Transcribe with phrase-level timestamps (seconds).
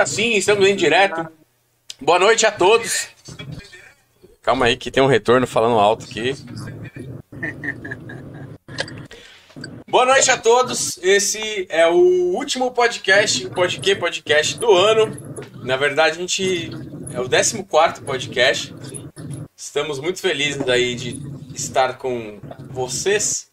[0.00, 1.28] agora sim, estamos em direto.
[2.00, 3.08] Boa noite a todos.
[4.40, 6.34] Calma aí que tem um retorno falando alto aqui.
[9.86, 10.98] Boa noite a todos.
[11.02, 15.18] Esse é o último podcast, o podcast, podcast do ano.
[15.62, 16.70] Na verdade, a gente
[17.12, 18.74] é o 14 podcast.
[19.54, 21.20] Estamos muito felizes aí de
[21.54, 22.40] estar com
[22.70, 23.50] vocês.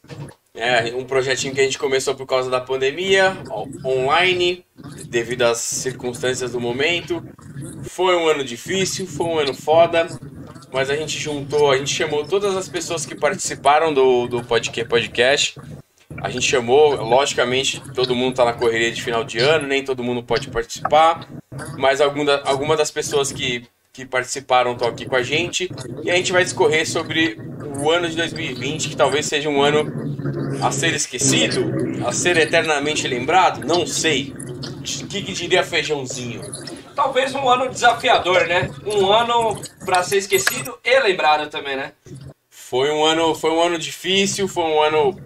[0.60, 3.38] É um projetinho que a gente começou por causa da pandemia,
[3.86, 4.66] online,
[5.08, 7.24] devido às circunstâncias do momento.
[7.84, 10.08] Foi um ano difícil, foi um ano foda,
[10.74, 14.90] mas a gente juntou, a gente chamou todas as pessoas que participaram do, do podcast,
[14.90, 15.62] podcast.
[16.24, 20.04] A gente chamou, logicamente, todo mundo está na correria de final de ano, nem todo
[20.04, 21.30] mundo pode participar,
[21.78, 23.68] mas alguma, alguma das pessoas que,
[23.98, 25.72] que participaram estão aqui com a gente
[26.04, 27.36] e a gente vai discorrer sobre
[27.82, 29.92] o ano de 2020, que talvez seja um ano
[30.62, 34.36] a ser esquecido, a ser eternamente lembrado, não sei.
[35.02, 36.42] O que, que diria Feijãozinho?
[36.96, 38.70] Talvez um ano desafiador, né?
[38.86, 41.94] Um ano para ser esquecido e lembrado também, né?
[42.52, 45.20] Foi um ano, foi um ano difícil, foi um ano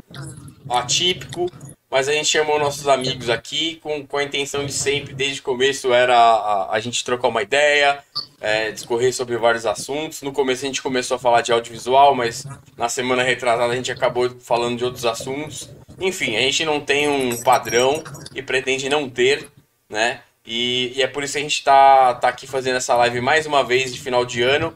[0.70, 1.52] atípico,
[1.92, 5.44] mas a gente chamou nossos amigos aqui com, com a intenção de sempre, desde o
[5.44, 8.02] começo, era a, a gente trocar uma ideia,
[8.40, 10.22] é, discorrer sobre vários assuntos.
[10.22, 12.46] No começo a gente começou a falar de audiovisual, mas
[12.78, 15.70] na semana retrasada a gente acabou falando de outros assuntos.
[16.00, 18.02] Enfim, a gente não tem um padrão
[18.34, 19.50] e pretende não ter,
[19.90, 20.22] né?
[20.46, 23.46] E, e, é por isso que a gente está tá aqui fazendo essa live mais
[23.46, 24.74] uma vez de final de ano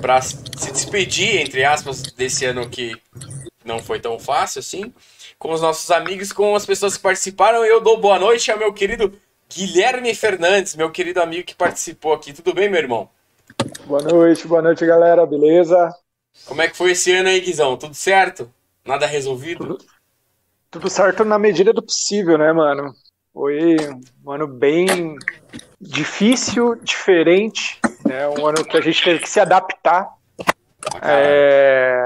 [0.00, 2.92] para se despedir, entre aspas, desse ano que
[3.64, 4.92] não foi tão fácil assim
[5.46, 7.64] com os nossos amigos, com as pessoas que participaram.
[7.64, 9.12] Eu dou boa noite ao meu querido
[9.48, 12.32] Guilherme Fernandes, meu querido amigo que participou aqui.
[12.32, 13.08] Tudo bem, meu irmão?
[13.86, 15.24] Boa noite, boa noite, galera.
[15.24, 15.94] Beleza?
[16.46, 17.76] Como é que foi esse ano aí, Guizão?
[17.76, 18.52] Tudo certo?
[18.84, 19.64] Nada resolvido?
[19.64, 19.84] Tudo,
[20.68, 22.92] tudo certo na medida do possível, né, mano?
[23.32, 23.76] Foi
[24.24, 25.16] um ano bem
[25.80, 28.26] difícil, diferente, né?
[28.30, 30.08] Um ano que a gente teve que se adaptar.
[31.02, 32.04] É,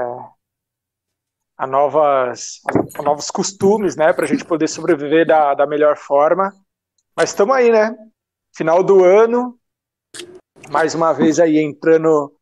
[1.61, 2.59] a novas,
[2.95, 6.51] a novos costumes, né, para a gente poder sobreviver da, da melhor forma.
[7.15, 7.95] Mas estamos aí, né?
[8.51, 9.59] Final do ano,
[10.71, 12.35] mais uma vez aí entrando,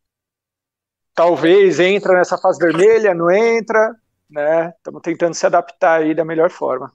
[1.13, 3.93] talvez entra nessa fase vermelha, não entra,
[4.29, 4.69] né?
[4.77, 6.89] Estamos tentando se adaptar aí da melhor forma.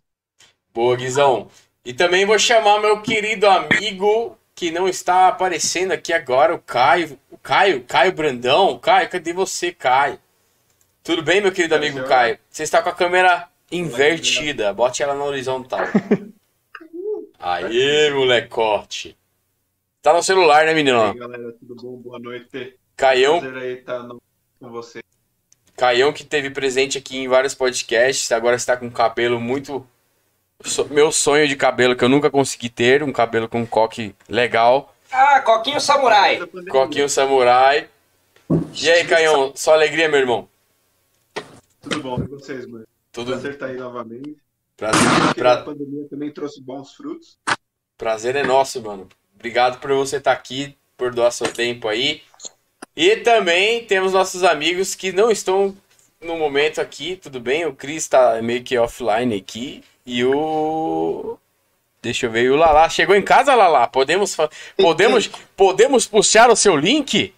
[0.73, 1.49] Boa, Guizão.
[1.85, 7.19] E também vou chamar meu querido amigo que não está aparecendo aqui agora, o Caio.
[7.31, 8.79] O Caio, Caio Brandão.
[8.79, 10.19] Caio, cadê você, Caio?
[11.05, 12.39] Tudo bem, meu querido amigo Caio?
[12.49, 14.73] Você está com a câmera invertida.
[14.73, 15.81] Bote ela na horizontal.
[17.39, 19.15] Aê, molecote.
[20.01, 20.99] Tá no celular, né, menino?
[20.99, 21.97] E aí, galera, tudo bom?
[21.99, 22.79] Boa noite.
[22.97, 23.39] Caião.
[23.39, 24.19] Prazer aí estar no...
[24.59, 25.01] com você.
[25.77, 29.87] Caião que teve presente aqui em vários podcasts, agora está com um cabelo muito.
[30.91, 34.95] Meu sonho de cabelo que eu nunca consegui ter, um cabelo com um coque legal.
[35.13, 36.41] Ah, coquinho samurai.
[36.71, 37.91] Coquinho samurai.
[38.73, 40.49] E aí, Caião, só alegria, meu irmão?
[41.85, 42.87] Tudo bom, e vocês, mano?
[43.13, 43.33] Tudo.
[43.33, 44.37] Prazer estar aí novamente.
[44.75, 45.35] Prazer.
[45.35, 45.53] Pra...
[45.53, 47.39] A pandemia também trouxe bons frutos.
[47.99, 49.07] Prazer é nosso, mano.
[49.35, 52.23] Obrigado por você estar aqui, por doar seu tempo aí.
[52.97, 55.77] E também temos nossos amigos que não estão
[56.23, 57.67] no momento aqui, tudo bem?
[57.67, 59.85] O Cris tá meio que offline aqui.
[60.07, 61.37] E o.
[62.01, 62.45] Deixa eu ver.
[62.45, 63.87] E o Lala chegou em casa, Lala?
[63.89, 64.35] Podemos,
[64.75, 67.35] podemos, podemos puxar o seu link?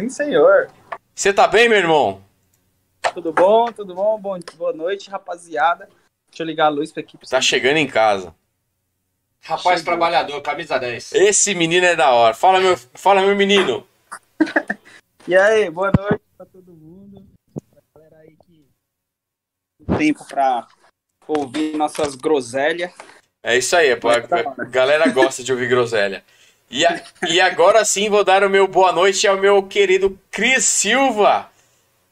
[0.00, 0.70] Sim, senhor.
[1.14, 2.25] Você tá bem, meu irmão?
[3.16, 3.72] Tudo bom?
[3.72, 4.20] Tudo bom?
[4.20, 5.88] bom boa noite, rapaziada.
[6.28, 7.26] Deixa eu ligar a luz pra equipe.
[7.26, 8.34] Tá chegando em casa.
[9.40, 9.84] Rapaz Chegou.
[9.84, 11.12] trabalhador, camisa 10.
[11.14, 12.34] Esse menino é da hora.
[12.34, 13.86] Fala, meu, fala, meu menino.
[15.26, 17.26] e aí, boa noite pra todo mundo.
[17.70, 18.66] Pra galera aí que
[19.86, 20.66] tem tempo pra
[21.26, 22.92] ouvir nossas groselhas.
[23.42, 26.22] É isso aí, pô, a, a galera gosta de ouvir groselha.
[26.70, 30.66] E, a, e agora sim vou dar o meu boa noite ao meu querido Cris
[30.66, 31.50] Silva.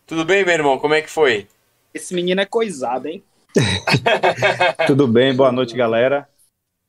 [0.07, 0.79] Tudo bem, meu irmão?
[0.79, 1.47] Como é que foi?
[1.95, 3.23] Esse menino é coisado, hein?
[4.87, 6.29] Tudo bem, boa noite, galera.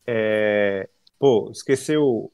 [0.06, 0.90] É...
[1.18, 2.30] Pô, esqueceu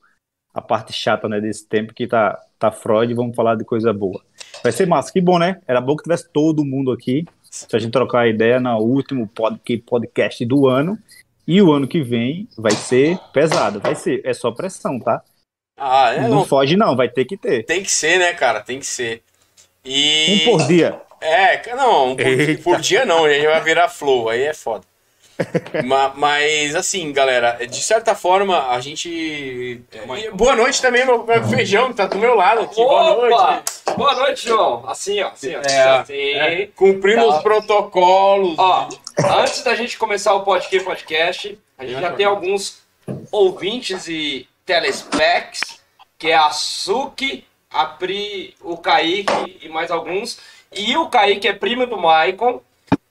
[0.52, 4.24] a parte chata né, desse tempo que tá, tá Freud, vamos falar de coisa boa.
[4.64, 5.62] Vai ser massa, que bom, né?
[5.68, 9.30] Era bom que tivesse todo mundo aqui, se a gente trocar a ideia no último
[9.86, 10.98] podcast do ano.
[11.48, 15.22] E o ano que vem vai ser pesado, vai ser, é só pressão, tá?
[15.78, 17.64] Ah, é, não, não foge não, vai ter que ter.
[17.66, 18.62] Tem que ser, né, cara?
[18.62, 19.24] Tem que ser.
[19.84, 20.44] E...
[20.48, 21.02] Um por dia.
[21.20, 24.84] É, não, um por, por, dia não, aí vai virar flow, aí é foda.
[25.86, 29.82] mas, mas, assim, galera, de certa forma, a gente.
[30.34, 32.82] Boa noite também, meu, meu feijão, tá do meu lado aqui.
[32.82, 32.94] Opa!
[32.94, 33.72] Boa noite.
[33.98, 34.84] Boa noite, João.
[34.88, 35.30] Assim, ó.
[35.30, 35.62] Assim, ó.
[35.62, 36.14] É, assim.
[36.14, 37.38] É, cumprindo tá.
[37.38, 38.58] os protocolos.
[38.58, 38.90] Ó,
[39.40, 42.82] antes da gente começar o podcast, podcast a gente já tem alguns
[43.32, 45.80] ouvintes e Telespecs,
[46.18, 50.40] que é a Suki, a Pri, o Kaique e mais alguns.
[50.72, 52.62] E o Kaique é primo do Maicon.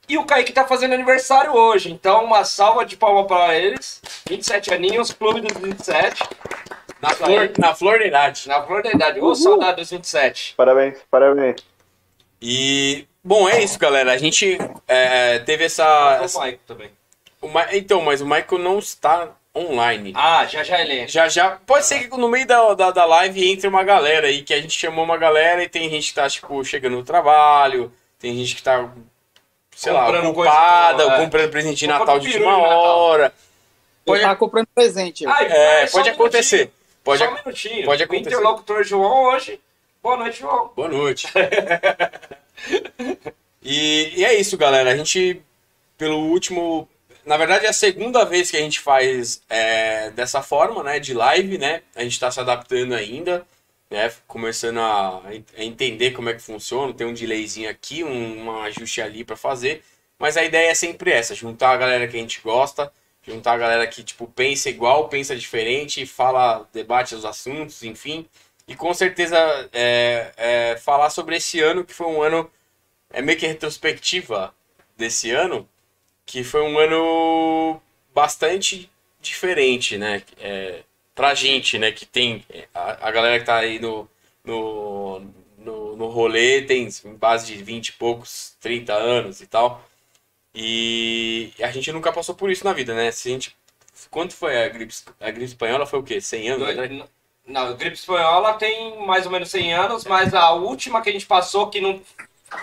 [0.09, 1.91] E o Kaique tá fazendo aniversário hoje.
[1.91, 4.03] Então, uma salva de palmas para eles.
[4.29, 6.23] 27 aninhos, Clube dos 27.
[7.01, 8.49] Na flor, na flor da idade.
[8.49, 9.21] Na flor da idade.
[9.21, 10.55] Ô, saudade dos 27.
[10.57, 11.57] Parabéns, parabéns.
[12.43, 14.13] E, bom, é isso, galera.
[14.13, 14.59] A gente
[14.89, 16.21] é, teve essa.
[16.35, 16.91] O Maicon também.
[17.41, 20.13] o Ma- então, mas o Michael não está online.
[20.15, 21.09] Ah, já já ele entra.
[21.09, 21.51] Já, já.
[21.67, 24.61] Pode ser que no meio da, da, da live entre uma galera aí, que a
[24.61, 28.57] gente chamou uma galera e tem gente que tá, tipo, chegando no trabalho, tem gente
[28.57, 28.89] que tá,
[29.75, 31.17] sei Comprando lá, ocupada, coisa de Natal, é.
[31.25, 33.33] comprando presente de Natal de última hora.
[34.07, 35.27] Eu tava comprando presente.
[35.27, 36.15] Ai, É, pode um minutinho.
[36.15, 36.73] acontecer.
[37.05, 37.85] Pode Só um minutinho.
[37.87, 38.29] pode O acontecer.
[38.29, 39.61] interlocutor João hoje.
[40.03, 40.71] Boa noite, João.
[40.75, 41.27] Boa noite.
[43.63, 44.91] e, e é isso, galera.
[44.93, 45.41] A gente,
[45.97, 46.89] pelo último.
[47.31, 50.99] Na verdade, é a segunda vez que a gente faz é, dessa forma, né?
[50.99, 51.81] De live, né?
[51.95, 53.47] A gente está se adaptando ainda,
[53.89, 54.13] né?
[54.27, 55.23] Começando a,
[55.57, 56.93] a entender como é que funciona.
[56.93, 59.85] Tem um delayzinho aqui, um, um ajuste ali para fazer.
[60.19, 62.93] Mas a ideia é sempre essa: juntar a galera que a gente gosta,
[63.23, 68.27] juntar a galera que, tipo, pensa igual, pensa diferente, fala, debate os assuntos, enfim.
[68.67, 69.39] E com certeza
[69.73, 72.51] é, é, falar sobre esse ano, que foi um ano,
[73.09, 74.53] é meio que retrospectiva
[74.97, 75.69] desse ano,
[76.27, 77.81] que foi um ano
[78.15, 78.91] bastante
[79.21, 80.23] diferente, né?
[80.39, 80.83] É,
[81.15, 81.93] pra gente, né?
[81.93, 82.45] Que tem
[82.75, 84.09] a, a galera que tá aí no,
[84.45, 85.21] no,
[85.59, 89.85] no, no rolê, tem em base de 20 e poucos, 30 anos e tal.
[90.55, 93.11] E a gente nunca passou por isso na vida, né?
[93.13, 93.57] Se a gente,
[94.11, 95.87] quanto foi a gripe, a gripe espanhola?
[95.87, 96.21] Foi o quê?
[96.21, 96.77] 100 anos?
[96.77, 97.05] né?
[97.47, 101.13] Não, a gripe espanhola tem mais ou menos 100 anos, mas a última que a
[101.13, 102.01] gente passou, que não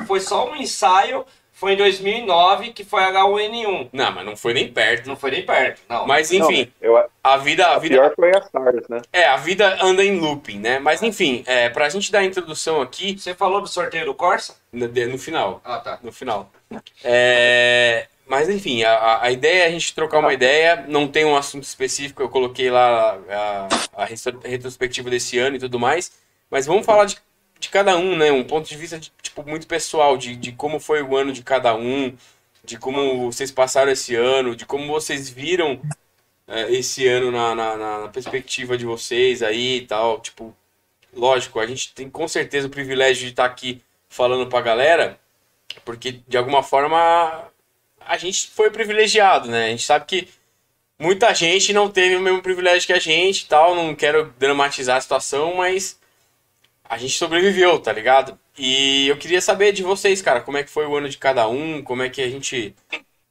[0.06, 1.26] foi só um ensaio,
[1.60, 3.90] foi em 2009, que foi H1N1.
[3.92, 5.08] Não, mas não foi nem perto.
[5.08, 6.06] Não foi nem perto, não.
[6.06, 9.02] Mas enfim, Não, eu, a vida, a a vida, pior foi a SARS, né?
[9.12, 10.78] é, a vida anda em looping, né?
[10.80, 14.56] Mas enfim, é, pra gente dar a introdução aqui, Você falou do sorteio do Corsa?
[14.72, 15.98] no, no final, Ah, tá.
[16.04, 16.52] no final.
[17.04, 21.36] É, mas enfim, a- a, ideia é a gente trocar uma ideia, não tem um
[21.36, 23.68] assunto específico, eu coloquei lá a,
[24.04, 26.12] a retro- retrospectiva desse ano e tudo mais,
[26.52, 27.18] mas vamos falar de,
[27.60, 28.32] de cada um, né?
[28.32, 31.44] Um ponto de vista de, tipo, muito pessoal, de, de como foi o ano de
[31.44, 32.16] cada um,
[32.64, 35.80] de como vocês passaram esse ano, de como vocês viram
[36.48, 40.20] é, esse ano na, na, na- perspectiva de vocês aí e tal.
[40.20, 40.56] Tipo,
[41.14, 45.20] lógico, a gente tem com certeza o privilégio de estar aqui falando pra galera,
[45.86, 47.52] porque de alguma forma
[48.00, 49.68] a gente foi privilegiado, né?
[49.68, 50.28] A gente sabe que
[51.00, 53.76] muita gente não teve o mesmo privilégio que a gente e tal.
[53.76, 56.00] Não quero dramatizar a situação, mas
[56.90, 58.40] a gente sobreviveu, tá ligado?
[58.58, 61.48] E eu queria saber de vocês, cara, como é que foi o ano de cada
[61.48, 62.76] um, como é que a gente.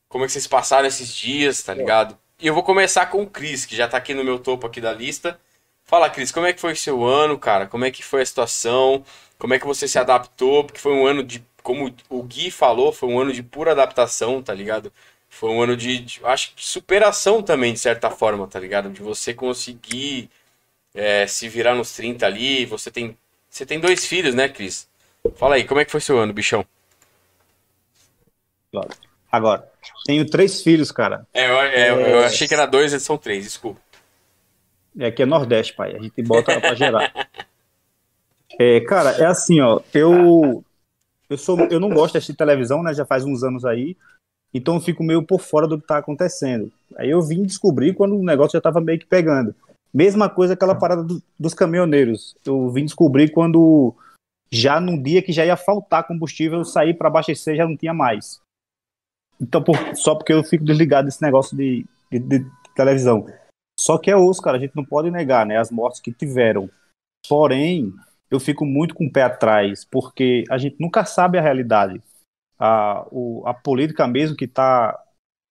[0.09, 2.19] Como é que vocês passaram esses dias, tá ligado?
[2.41, 4.81] E eu vou começar com o Cris, que já tá aqui no meu topo aqui
[4.81, 5.39] da lista.
[5.85, 7.67] Fala, Cris, como é que foi o seu ano, cara?
[7.67, 9.05] Como é que foi a situação?
[9.39, 10.65] Como é que você se adaptou?
[10.65, 14.43] Porque foi um ano de, como o Gui falou, foi um ano de pura adaptação,
[14.43, 14.93] tá ligado?
[15.29, 18.91] Foi um ano de, de- acho que superação também, de certa forma, tá ligado?
[18.91, 20.31] De você conseguir
[20.95, 22.65] é, se virar nos 30 ali.
[22.67, 23.17] Você tem,
[23.57, 24.87] você tem dois filhos, né, Cris?
[25.37, 26.65] Fala aí, como é que foi seu ano, bichão?
[29.33, 29.67] Agora,
[30.05, 31.27] tenho três filhos, cara.
[31.33, 33.81] É, eu, é, eu achei que era dois, eles são três, desculpa.
[34.95, 35.97] E aqui é Nordeste, pai.
[35.97, 37.13] A gente bota pra gerar.
[38.59, 39.81] É, cara, é assim, ó.
[39.93, 40.65] Eu,
[41.29, 42.95] eu, sou, eu não gosto de assistir televisão, né?
[42.95, 43.95] Já faz uns anos aí.
[44.55, 46.73] Então eu fico meio por fora do que tá acontecendo.
[46.97, 49.55] Aí eu vim descobrir quando o negócio já tava meio que pegando.
[49.97, 52.37] Mesma coisa aquela parada do- dos caminhoneiros.
[52.45, 53.95] Eu vim descobrir quando
[54.53, 57.95] já num dia que já ia faltar combustível, eu saí para abastecer já não tinha
[57.95, 58.39] mais.
[59.41, 63.27] Então, por- só porque eu fico desligado desse negócio de, de- de televisão.
[63.79, 66.69] Só que é osso, cara, a gente não pode negar, né, as mortes que tiveram.
[67.27, 67.91] Porém,
[68.31, 72.03] eu fico muito com o pé atrás, porque a gente nunca sabe a realidade.
[72.59, 74.99] A, o- a política mesmo que está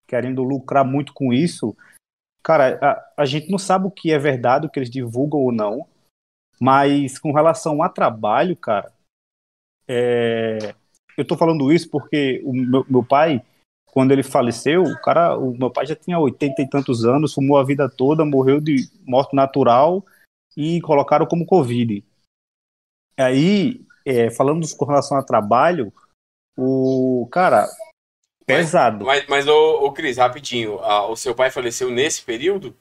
[0.08, 1.76] querendo lucrar muito com isso,
[2.46, 5.52] cara, a, a gente não sabe o que é verdade, o que eles divulgam ou
[5.52, 5.88] não,
[6.62, 8.94] mas com relação a trabalho, cara,
[9.88, 10.76] é,
[11.18, 13.44] eu tô falando isso porque o meu, meu pai,
[13.88, 17.58] quando ele faleceu, o cara, o meu pai já tinha 80 e tantos anos, fumou
[17.58, 20.06] a vida toda, morreu de morte natural
[20.56, 22.06] e colocaram como Covid.
[23.18, 25.92] Aí, é, falando com relação a trabalho,
[26.56, 27.68] o cara,
[28.46, 29.06] pesado.
[29.06, 32.76] Mas, mas ô, ô Cris, rapidinho, a- o seu pai faleceu nesse período?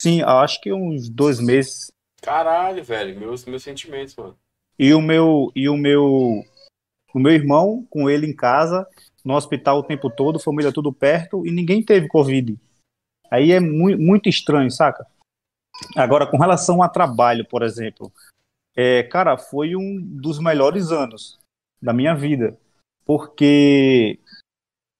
[0.00, 1.90] Sim, acho que uns dois meses.
[2.22, 4.36] Caralho, velho, meus, meus sentimentos, mano.
[4.78, 6.44] E o meu, e o meu,
[7.14, 8.86] o meu irmão com ele em casa,
[9.24, 12.56] no hospital o tempo todo, família tudo perto e ninguém teve Covid.
[13.30, 15.06] Aí é muito, muito estranho, saca?
[15.96, 18.12] Agora, com relação a trabalho, por exemplo,
[18.76, 21.38] é, cara, foi um dos melhores anos
[21.82, 22.56] da minha vida,
[23.04, 24.18] porque,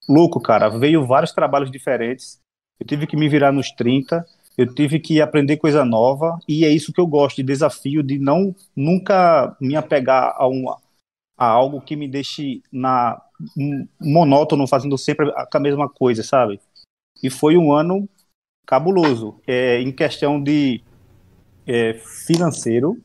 [0.08, 2.40] louco, cara, veio vários trabalhos diferentes,
[2.80, 4.24] eu tive que me virar nos 30,
[4.56, 8.18] eu tive que aprender coisa nova, e é isso que eu gosto, de desafio, de
[8.18, 10.68] não nunca me apegar a, um,
[11.36, 13.20] a algo que me deixe na
[14.00, 16.60] monótono, fazendo sempre a mesma coisa, sabe?
[17.22, 18.08] E foi um ano
[18.66, 20.82] cabuloso, é, em questão de
[21.66, 23.00] é, financeiro,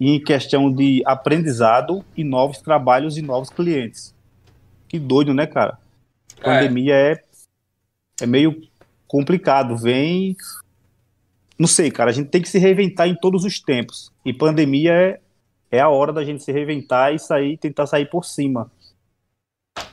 [0.00, 4.14] em questão de aprendizado e novos trabalhos e novos clientes.
[4.88, 5.78] Que doido, né, cara?
[6.44, 6.60] A É.
[6.60, 7.22] pandemia é,
[8.20, 8.60] é meio
[9.06, 10.36] complicado, vem.
[11.58, 14.12] Não sei, cara, a gente tem que se reinventar em todos os tempos.
[14.24, 15.20] E pandemia é,
[15.70, 18.70] é a hora da gente se reinventar e sair, tentar sair por cima.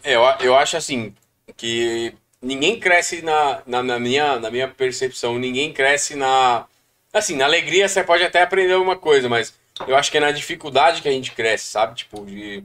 [0.04, 1.14] É, eu, eu acho assim
[1.56, 6.66] que ninguém cresce na, na, na minha, na minha percepção, ninguém cresce na.
[7.14, 9.54] Assim, na alegria você pode até aprender alguma coisa, mas
[9.88, 11.96] eu acho que é na dificuldade que a gente cresce, sabe?
[11.96, 12.64] Tipo, de.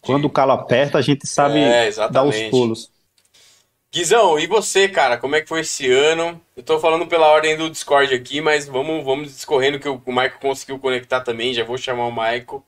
[0.00, 2.90] Quando o calo aperta, a gente sabe É, dar os pulos.
[3.96, 5.16] Guizão, e você, cara?
[5.16, 6.38] Como é que foi esse ano?
[6.54, 10.38] Eu tô falando pela ordem do Discord aqui, mas vamos, vamos discorrendo que o, Maico
[10.38, 11.54] conseguiu conectar também.
[11.54, 12.62] Já vou chamar o Maico.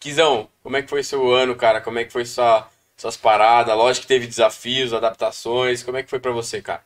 [0.00, 1.80] Guizão, como é que foi seu ano, cara?
[1.80, 3.76] Como é que foi sua, suas paradas?
[3.76, 5.82] Lógico que teve desafios, adaptações.
[5.82, 6.84] Como é que foi pra você, cara?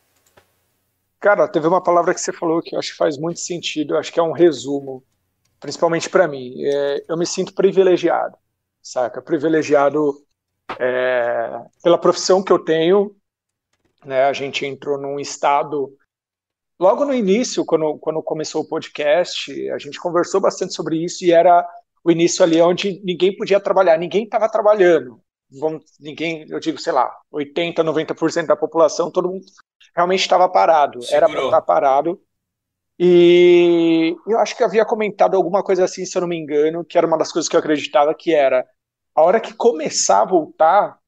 [1.21, 3.99] Cara, teve uma palavra que você falou que eu acho que faz muito sentido, eu
[3.99, 5.05] acho que é um resumo,
[5.61, 6.55] principalmente para mim.
[6.65, 8.39] É, eu me sinto privilegiado,
[8.81, 9.21] saca?
[9.21, 10.15] Privilegiado
[10.79, 13.15] é, pela profissão que eu tenho,
[14.05, 14.25] né?
[14.25, 15.97] A gente entrou num estado.
[16.79, 21.33] Logo no início, quando, quando começou o podcast, a gente conversou bastante sobre isso e
[21.33, 21.67] era
[22.05, 25.21] o início ali onde ninguém podia trabalhar, ninguém estava trabalhando.
[25.51, 29.45] Vamos, ninguém, eu digo, sei lá, 80, 90% da população, todo mundo
[29.95, 31.45] realmente estava parado, era para Segurou.
[31.47, 32.21] estar parado.
[32.99, 36.85] E eu acho que eu havia comentado alguma coisa assim, se eu não me engano,
[36.85, 38.67] que era uma das coisas que eu acreditava, que era
[39.15, 40.99] a hora que começar a voltar,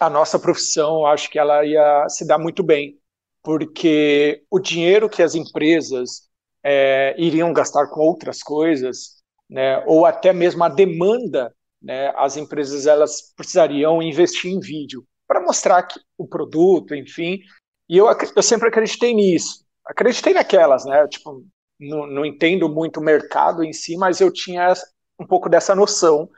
[0.00, 2.98] a nossa profissão, eu acho que ela ia se dar muito bem,
[3.42, 6.28] porque o dinheiro que as empresas
[6.62, 12.86] é, iriam gastar com outras coisas, né, ou até mesmo a demanda, né, as empresas
[12.86, 17.40] elas precisariam investir em vídeo para mostrar que, o produto, enfim.
[17.88, 19.64] E eu, eu sempre acreditei nisso.
[19.84, 21.06] Acreditei naquelas, né?
[21.06, 21.44] Tipo,
[21.78, 24.72] não, não entendo muito o mercado em si, mas eu tinha
[25.20, 26.28] um pouco dessa noção.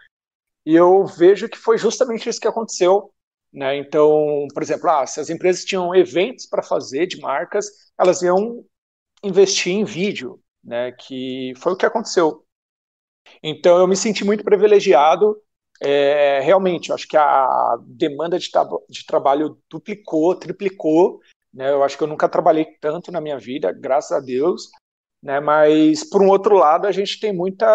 [0.66, 3.12] E eu vejo que foi justamente isso que aconteceu.
[3.52, 3.76] Né?
[3.76, 7.66] Então, por exemplo, ah, se as empresas tinham eventos para fazer de marcas,
[7.98, 8.64] elas iam
[9.22, 10.92] investir em vídeo, né?
[10.92, 12.44] que foi o que aconteceu.
[13.42, 15.36] Então, eu me senti muito privilegiado.
[15.82, 18.50] É, realmente, acho que a demanda de,
[18.88, 21.20] de trabalho duplicou, triplicou.
[21.52, 21.70] Né?
[21.70, 24.70] Eu acho que eu nunca trabalhei tanto na minha vida, graças a Deus.
[25.22, 25.40] Né?
[25.40, 27.66] Mas, por um outro lado, a gente tem muita,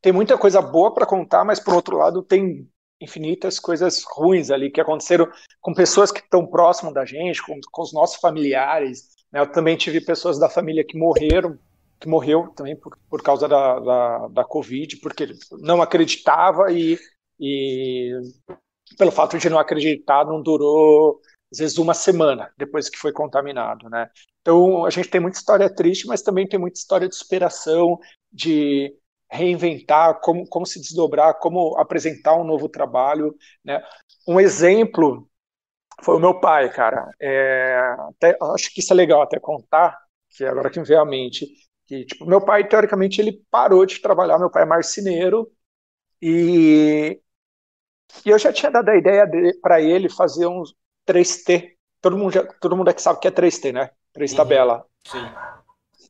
[0.00, 2.68] tem muita coisa boa para contar, mas, por outro lado, tem
[3.00, 5.28] infinitas coisas ruins ali que aconteceram
[5.60, 9.08] com pessoas que estão próximo da gente, com, com os nossos familiares.
[9.32, 9.40] Né?
[9.40, 11.58] Eu também tive pessoas da família que morreram,
[11.98, 15.28] que morreu também por, por causa da, da, da Covid, porque
[15.60, 16.98] não acreditava e,
[17.38, 18.12] e
[18.98, 21.20] pelo fato de não acreditar, não durou
[21.52, 24.08] às vezes uma semana depois que foi contaminado, né?
[24.40, 27.98] Então a gente tem muita história triste, mas também tem muita história de superação,
[28.32, 28.94] de
[29.30, 33.34] reinventar, como, como se desdobrar, como apresentar um novo trabalho,
[33.64, 33.82] né?
[34.26, 35.28] Um exemplo
[36.02, 37.10] foi o meu pai, cara.
[37.20, 39.98] É, até, acho que isso é legal até contar,
[40.30, 41.46] que agora que me veio à mente,
[41.86, 45.50] que tipo, meu pai teoricamente ele parou de trabalhar, meu pai é marceneiro
[46.22, 47.20] e,
[48.24, 49.28] e eu já tinha dado a ideia
[49.60, 51.76] para ele fazer uns 3T.
[52.00, 53.90] Todo mundo, já, todo mundo aqui sabe o que é 3T, né?
[54.12, 54.36] Três Uhum.
[54.38, 54.84] tabela.
[55.06, 55.24] Sim.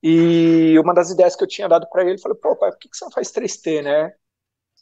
[0.02, 2.88] E uma das ideias que eu tinha dado para ele, falei, pô, pai, por que,
[2.88, 4.12] que você não faz 3T, né?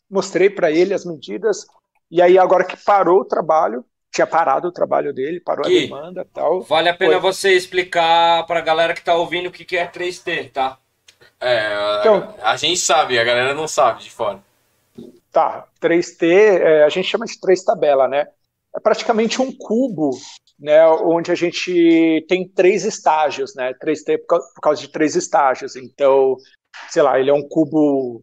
[0.08, 1.66] Mostrei para ele as medidas,
[2.10, 5.82] e aí agora que parou o trabalho, tinha parado o trabalho dele, parou a Gui,
[5.88, 6.62] demanda e tal.
[6.62, 7.20] Vale a pena Foi.
[7.20, 10.78] você explicar pra galera que tá ouvindo o que que é 3T, tá?
[11.40, 14.40] É, a, Então- a gente sabe, a galera não sabe de fora.
[15.30, 18.28] Tá, 3T, é, a gente chama de três tabela, né?
[18.74, 20.10] É praticamente um cubo,
[20.58, 20.86] né?
[20.88, 23.72] Onde a gente tem três estágios, né?
[23.74, 25.76] 3T por causa, por causa de três estágios.
[25.76, 26.36] Então,
[26.90, 28.22] sei lá, ele é um cubo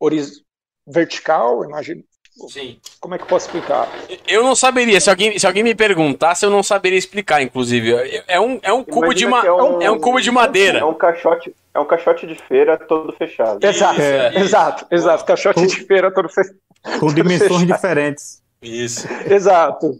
[0.00, 0.42] horiz-
[0.86, 2.02] vertical, imagina.
[2.48, 2.78] Sim.
[3.00, 3.88] Como é que eu posso explicar?
[4.28, 7.94] Eu não saberia, se alguém, se alguém me perguntasse, eu não saberia explicar, inclusive.
[8.28, 9.44] É um, é um cubo de ma...
[9.44, 10.80] é um- é um cubo de madeira.
[10.80, 13.64] É um caixote, é um caixote de feira todo fechado.
[13.64, 15.24] Exato, é, exato, exato.
[15.24, 16.42] Caixote de feira todo fe...
[16.82, 17.66] Com todo dimensões fechado.
[17.74, 18.42] diferentes.
[18.60, 19.08] Isso.
[19.30, 19.92] Exato.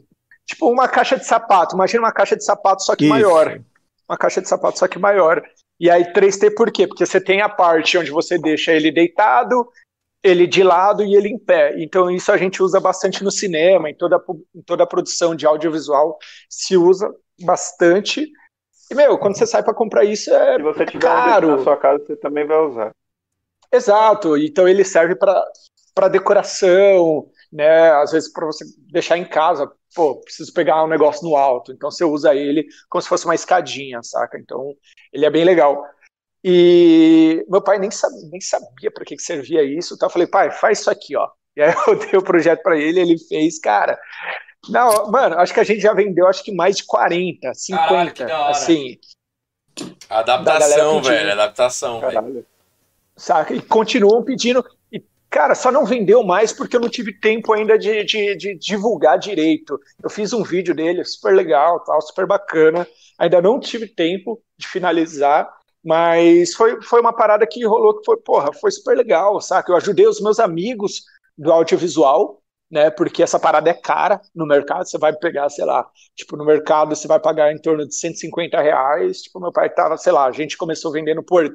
[0.47, 1.75] Tipo uma caixa de sapato.
[1.75, 3.13] Imagina uma caixa de sapato, só que Isso.
[3.13, 3.61] maior.
[4.09, 5.43] Uma caixa de sapato, só que maior.
[5.79, 6.87] E aí 3T por quê?
[6.87, 9.69] Porque você tem a parte onde você deixa ele deitado,
[10.23, 11.75] ele de lado e ele em pé.
[11.79, 14.23] Então isso a gente usa bastante no cinema, em toda,
[14.55, 17.13] em toda a produção de audiovisual se usa
[17.43, 18.31] bastante.
[18.91, 21.49] E, meu, quando você sai para comprar isso é Se você tiver caro.
[21.49, 22.93] um na sua casa, você também vai usar.
[23.73, 27.91] Exato, então ele serve para decoração, né?
[27.93, 31.91] Às vezes para você deixar em casa, pô, preciso pegar um negócio no alto, então
[31.91, 34.39] você usa ele como se fosse uma escadinha, saca?
[34.39, 34.75] Então
[35.13, 35.85] ele é bem legal.
[36.45, 40.29] E meu pai nem sabia, nem sabia para que, que servia isso, então eu falei,
[40.29, 41.29] pai, faz isso aqui, ó.
[41.57, 43.99] E aí eu dei o projeto para ele, ele fez, cara.
[44.69, 48.13] Não, mano, acho que a gente já vendeu acho que mais de 40, 50, Caralho,
[48.13, 48.51] que da hora.
[48.51, 48.99] assim.
[50.09, 51.33] Adaptação, velho.
[51.33, 52.13] Adaptação, velho.
[52.13, 52.47] Caralho.
[53.17, 53.55] saca?
[53.55, 54.65] E continuam pedindo.
[55.31, 59.19] Cara, só não vendeu mais porque eu não tive tempo ainda de, de- de divulgar
[59.19, 59.79] direito.
[60.03, 62.87] Eu fiz um vídeo dele, super legal, tal, super bacana.
[63.19, 65.49] Ainda não tive tempo de finalizar,
[65.85, 69.73] mas foi, foi uma parada que rolou que foi, porra, foi super legal, saca?
[69.73, 71.03] Eu ajudei os meus amigos
[71.37, 72.91] do audiovisual, né?
[72.91, 76.95] Porque essa parada é cara no mercado, você vai pegar, sei lá, tipo, no mercado
[76.95, 79.23] você vai pagar em torno de 150 reais.
[79.23, 81.47] Tipo, meu pai tava, sei lá, a gente começou vendendo por,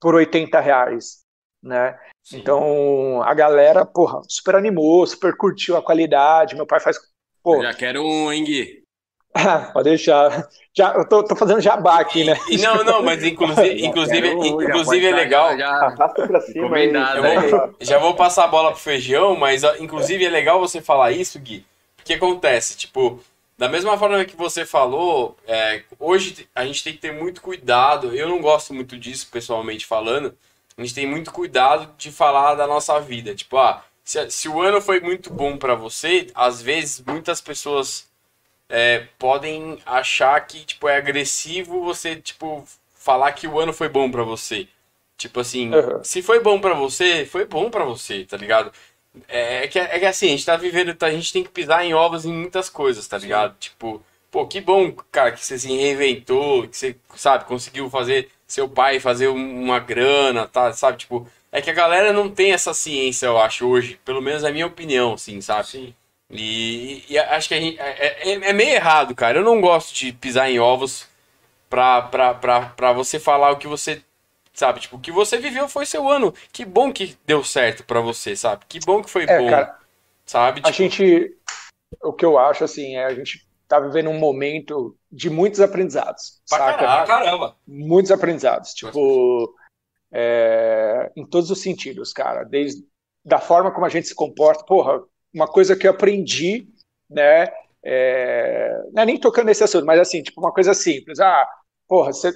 [0.00, 1.20] por 80 reais,
[1.62, 1.96] né?
[2.32, 6.54] Então a galera, porra, super animou, super curtiu a qualidade.
[6.54, 6.98] Meu pai faz.
[7.42, 8.80] Pô, Já quero um, hein, Gui?
[9.72, 10.48] pode deixar.
[10.76, 12.34] Já, eu tô, tô fazendo jabá aqui, né?
[12.48, 15.56] E não, não, mas inclusive, inclusive, Quero inclusive é legal.
[15.58, 16.40] Já, já.
[16.40, 16.92] Cima aí.
[16.92, 17.74] Vou- né?
[17.80, 21.64] Já vou passar a bola pro feijão, mas inclusive é legal você falar isso, Gui.
[22.00, 22.76] O que acontece?
[22.76, 23.20] Tipo,
[23.56, 28.14] da mesma forma que você falou, é, hoje a gente tem que ter muito cuidado.
[28.14, 30.34] Eu não gosto muito disso, pessoalmente falando.
[30.80, 33.34] A gente tem muito cuidado de falar da nossa vida.
[33.34, 38.08] Tipo, ah, se, se o ano foi muito bom pra você, às vezes muitas pessoas
[38.66, 44.10] é, podem achar que tipo é agressivo você tipo falar que o ano foi bom
[44.10, 44.66] pra você.
[45.18, 46.02] Tipo assim, Uhum.
[46.02, 48.72] se foi bom pra você, foi bom pra você, tá ligado?
[49.28, 51.50] É, é que, é que assim, a gente tá vivendo, tá- a gente tem que
[51.50, 53.54] pisar em ovos em muitas coisas, tá ligado?
[53.58, 58.68] Tipo, pô, que bom, cara, que você se reinventou, que você, sabe, conseguiu fazer seu
[58.68, 60.98] pai fazer um- uma grana, tá, sabe?
[60.98, 64.00] Tipo, é que a galera não tem essa ciência, eu acho, hoje.
[64.04, 65.68] Pelo menos é a minha opinião, assim, sabe?
[65.68, 65.94] Sim.
[66.30, 67.78] E, e acho que a gente.
[67.80, 69.38] É, é- é meio errado, cara.
[69.38, 71.08] Eu não gosto de pisar em ovos
[71.68, 74.02] pra, pra, pra, pra você falar o que você.
[74.52, 74.80] Sabe?
[74.80, 76.34] Tipo, o que você viveu foi seu ano.
[76.52, 78.64] Que bom que deu certo pra você, sabe?
[78.68, 79.48] Que bom que foi É, bom.
[79.50, 79.76] cara,
[80.26, 80.60] sabe?
[80.60, 81.36] a Tipo, gente.
[82.02, 86.42] O que eu acho, assim, é a gente tá vivendo um momento de muitos aprendizados,
[86.48, 86.78] Pra saca?
[86.78, 87.06] caralho.
[87.06, 87.56] Caramba.
[87.64, 89.54] muitos aprendizados, tipo,
[90.12, 92.84] é, em todos os sentidos, cara, desde
[93.24, 95.00] da forma como a gente se comporta, porra,
[95.32, 96.66] uma coisa que eu aprendi,
[97.08, 97.46] né,
[97.84, 101.48] é, não é nem tocando nesse assunto, mas assim, tipo, uma coisa simples, ah,
[101.86, 102.32] porra, você,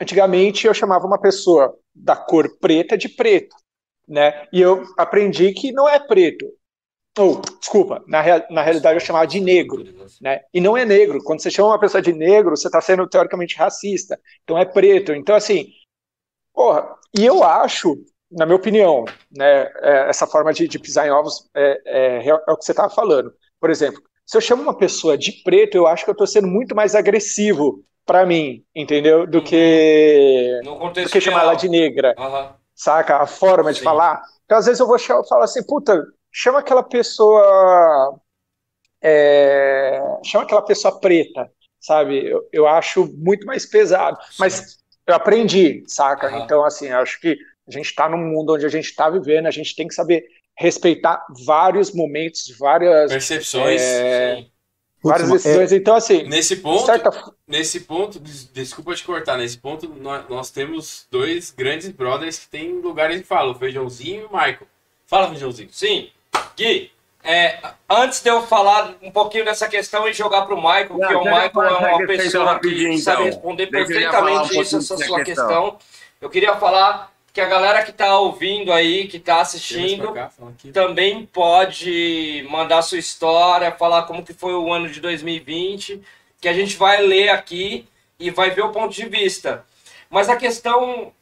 [0.00, 3.56] antigamente eu chamava uma pessoa da cor preta de preto,
[4.06, 6.44] né, e eu aprendi que não é preto,
[7.18, 9.84] ou, desculpa, na, rea- na realidade eu chamava de negro,
[10.20, 10.40] né?
[10.52, 11.22] E não é negro.
[11.24, 14.18] Quando você chama uma pessoa de negro, você está sendo teoricamente racista.
[14.42, 15.12] Então é preto.
[15.12, 15.66] Então, assim,
[16.54, 17.96] porra, e eu acho,
[18.30, 22.42] na minha opinião, né, é, essa forma de, de pisar em ovos é, é, real-
[22.48, 23.32] é o que você estava falando.
[23.60, 26.48] Por exemplo, se eu chamo uma pessoa de preto, eu acho que eu estou sendo
[26.48, 29.26] muito mais agressivo para mim, entendeu?
[29.26, 32.54] Do que, No do que chamar ela de negra Aham.
[32.74, 33.16] saca?
[33.18, 33.84] A forma de Sim.
[33.84, 34.22] falar.
[34.44, 38.18] Então, às vezes eu vou falar assim, puta, chama aquela pessoa.
[39.02, 42.26] é, chama aquela pessoa preta, sabe?
[42.26, 44.18] Eu, eu acho muito mais pesado.
[44.38, 46.28] Mas eu aprendi, saca?
[46.28, 46.44] Aham.
[46.44, 49.46] Então, assim, eu acho que a gente está num mundo onde a gente está vivendo,
[49.46, 50.24] a gente tem que saber
[50.56, 53.80] respeitar vários momentos, várias, percepções.
[53.80, 54.50] é, Sim.
[55.02, 55.72] várias Putz, decisões.
[55.72, 57.10] Então, assim, Nesse ponto, certa
[57.46, 62.48] nesse ponto, des- desculpa te cortar, nesse ponto nós, nós temos dois grandes brothers que
[62.48, 64.66] têm lugares de fala, o Feijãozinho e o Michael.
[65.06, 65.68] Fala, Feijãozinho.
[65.72, 66.10] Sim.
[66.56, 66.92] Gui,
[67.24, 71.14] é, antes de eu falar um pouquinho dessa questão e jogar pro Michael, Não, que
[71.14, 73.24] o Michael é uma pessoa que sabe então.
[73.24, 75.46] responder Deixa eu já falar um perfeitamente isso, essa sua questão.
[75.46, 75.78] questão.
[76.20, 80.30] Eu queria falar que a galera que tá ouvindo aí, que tá Chega assistindo, cá,
[80.72, 86.02] também pode mandar sua história, falar como que foi o ano de 2020,
[86.40, 89.64] que a gente vai ler aqui e vai ver o ponto de vista.
[90.10, 91.12] Mas a questão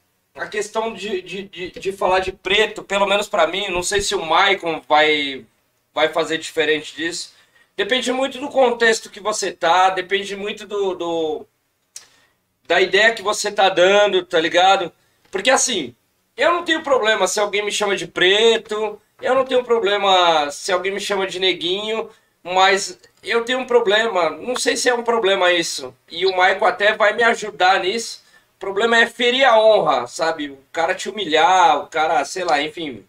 [0.41, 4.01] a questão de, de, de, de falar de preto, pelo menos para mim, não sei
[4.01, 5.45] se o Maicon vai,
[5.93, 7.35] vai fazer diferente disso.
[7.77, 11.47] Depende muito do contexto que você tá, depende muito do, do
[12.67, 14.91] da ideia que você tá dando, tá ligado?
[15.31, 15.95] Porque assim,
[16.35, 20.73] eu não tenho problema se alguém me chama de preto, eu não tenho problema se
[20.73, 22.09] alguém me chama de neguinho,
[22.43, 26.65] mas eu tenho um problema, não sei se é um problema isso, e o Maico
[26.65, 28.23] até vai me ajudar nisso,
[28.61, 30.51] problema é ferir a honra, sabe?
[30.51, 33.05] O cara te humilhar, o cara, sei lá, enfim.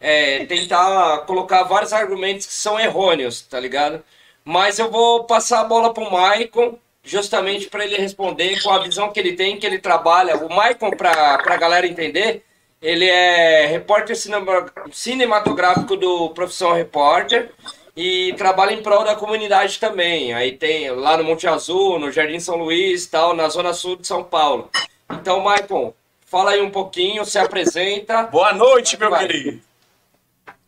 [0.00, 4.02] é, tentar colocar vários argumentos que são errôneos, tá ligado?
[4.44, 9.12] Mas eu vou passar a bola pro Maicon, justamente para ele responder com a visão
[9.12, 10.36] que ele tem, que ele trabalha.
[10.36, 12.44] O Maicon, pra, pra galera entender,
[12.80, 17.50] ele é repórter cinema- cinematográfico do Profissão Repórter
[17.96, 20.32] e trabalha em prol da comunidade também.
[20.32, 24.06] Aí tem lá no Monte Azul, no Jardim São Luís, tal, na zona sul de
[24.06, 24.70] São Paulo.
[25.10, 25.92] Então, Maicon,
[26.26, 28.22] fala aí um pouquinho, se apresenta.
[28.32, 29.26] Boa noite, meu Vai.
[29.26, 29.60] querido.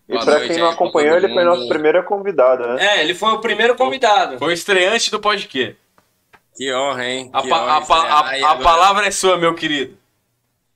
[0.07, 2.99] E noite quem não acompanhou, ele foi nosso primeiro convidado, né?
[2.99, 4.39] É, ele foi o primeiro convidado.
[4.39, 5.77] Foi o estreante do podcast.
[6.55, 7.31] Que honra, hein?
[7.33, 9.97] A, Que pa- honra a a- a agora palavra é sua, meu querido.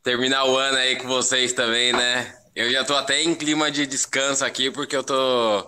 [0.03, 2.35] Terminar o ano aí com vocês também, né?
[2.57, 5.67] Eu já tô até em clima de descanso aqui, porque eu tô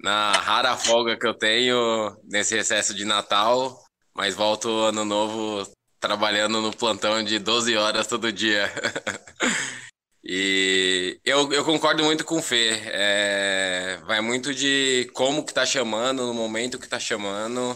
[0.00, 3.78] na rara folga que eu tenho nesse recesso de Natal,
[4.14, 5.66] mas volto ano novo
[6.00, 8.70] trabalhando no plantão de 12 horas todo dia.
[10.30, 12.82] E eu, eu concordo muito com o Fê.
[12.84, 17.74] É, vai muito de como que tá chamando, no momento que tá chamando.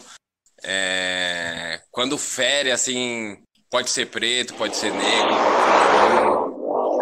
[0.62, 3.38] É, quando fere, assim,
[3.70, 5.34] pode ser preto, pode ser negro.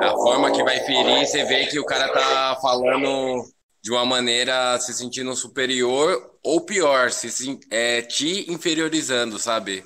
[0.03, 3.45] A forma que vai ferir, você vê que o cara tá falando
[3.83, 9.85] de uma maneira se sentindo superior ou pior, se, é, te inferiorizando, sabe?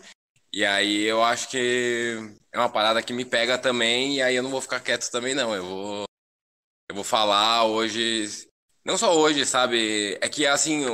[0.52, 2.16] E aí eu acho que
[2.52, 5.35] é uma parada que me pega também, e aí eu não vou ficar quieto também,
[5.35, 5.54] não.
[5.54, 6.04] Eu vou,
[6.88, 8.46] eu vou falar hoje,
[8.85, 10.16] não só hoje, sabe?
[10.20, 10.85] É que assim,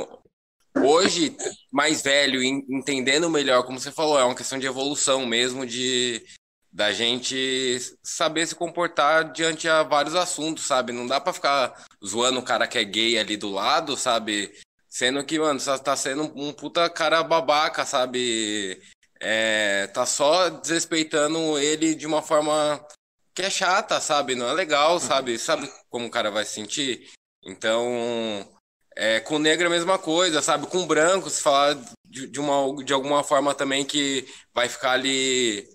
[0.75, 1.35] hoje,
[1.71, 6.23] mais velho, en- entendendo melhor, como você falou, é uma questão de evolução mesmo, de
[6.71, 10.93] da gente saber se comportar diante a vários assuntos, sabe?
[10.93, 14.53] Não dá pra ficar zoando o cara que é gay ali do lado, sabe?
[14.87, 18.81] Sendo que, mano, você tá sendo um puta cara babaca, sabe?
[19.19, 22.85] É, tá só desrespeitando ele de uma forma
[23.33, 24.35] que é chata, sabe?
[24.35, 25.37] Não é legal, sabe?
[25.37, 27.09] Sabe como o cara vai se sentir?
[27.43, 28.47] Então,
[28.95, 30.67] é, com negro é a mesma coisa, sabe?
[30.67, 35.67] Com branco, se falar de, de uma, de alguma forma também que vai ficar ali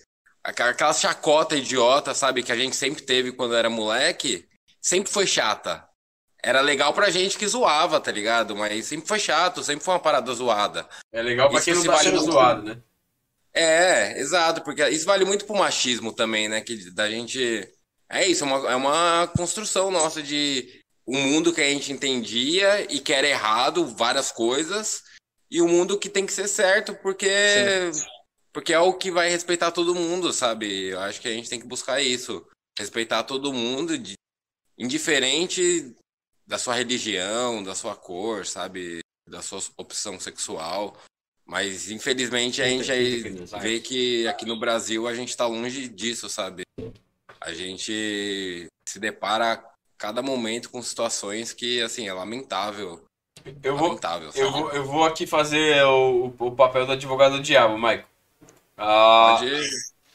[0.46, 2.42] aquela chacota idiota, sabe?
[2.42, 4.46] Que a gente sempre teve quando era moleque,
[4.80, 5.84] sempre foi chata.
[6.42, 8.54] Era legal pra gente que zoava, tá ligado?
[8.54, 10.88] Mas sempre foi chato, sempre foi uma parada zoada.
[11.12, 12.82] É legal pra Isso quem não se tá sendo zoado, né?
[13.52, 16.60] É, exato, porque isso vale muito pro machismo também, né?
[16.60, 17.66] Que da gente.
[18.08, 22.82] É isso, é uma, é uma construção nossa de um mundo que a gente entendia
[22.92, 25.02] e que era errado, várias coisas,
[25.50, 27.26] e o mundo que tem que ser certo, porque.
[28.56, 30.84] Porque é o que vai respeitar todo mundo, sabe?
[30.86, 32.42] Eu acho que a gente tem que buscar isso.
[32.78, 34.14] Respeitar todo mundo, de-
[34.78, 35.94] indiferente
[36.46, 39.00] da sua religião, da sua cor, sabe?
[39.28, 40.96] Da sua opção sexual.
[41.44, 43.20] Mas infelizmente a gente aí
[43.60, 46.62] vê que aqui no Brasil a gente está longe disso, sabe?
[47.38, 49.64] A gente se depara a
[49.98, 53.04] cada momento com situações que, assim, é lamentável.
[53.62, 54.50] Eu vou, Lamentável, eu sabe?
[54.50, 58.15] vou, eu vou aqui fazer o, o papel do advogado do diabo, Michael.
[58.76, 59.40] Ah,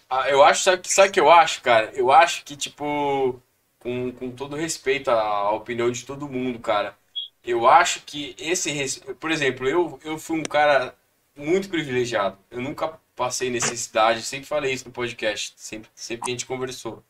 [0.10, 1.92] Ah, eu acho, sabe, sabe o que eu acho, cara?
[1.96, 3.42] Eu acho que, tipo,
[3.80, 6.98] com, com todo respeito à, opinião de todo mundo, cara,
[7.44, 9.02] eu acho que esse.
[9.16, 10.96] Por exemplo, eu, eu fui um cara
[11.36, 12.38] muito privilegiado.
[12.52, 17.04] Eu nunca passei necessidade, sempre falei isso no podcast, sempre, sempre que a gente conversou.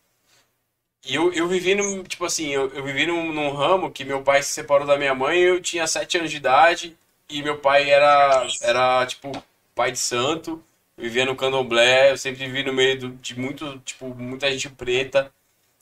[1.03, 4.21] E eu, eu vivi num, tipo assim, eu, eu vivi num, num ramo que meu
[4.23, 6.97] pai se separou da minha mãe, eu tinha sete anos de idade,
[7.29, 9.31] e meu pai era, era tipo,
[9.73, 10.63] pai de santo,
[10.97, 15.31] vivia no candomblé, eu sempre vivi no meio do- de muito, tipo, muita gente preta,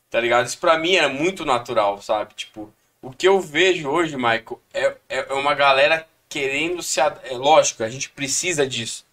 [0.09, 0.47] tá ligado?
[0.47, 2.33] Isso pra mim era muito natural, sabe?
[2.35, 6.99] Tipo, o que eu vejo hoje, Michael, é, é é uma galera querendo se...
[7.01, 9.05] É lógico, a gente precisa disso.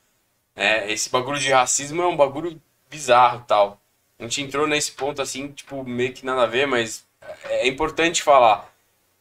[0.55, 3.81] É, esse bagulho de racismo é um bagulho bizarro tal.
[4.19, 7.07] A gente entrou nesse ponto assim, tipo, meio que nada a ver, mas
[7.45, 8.73] é importante falar.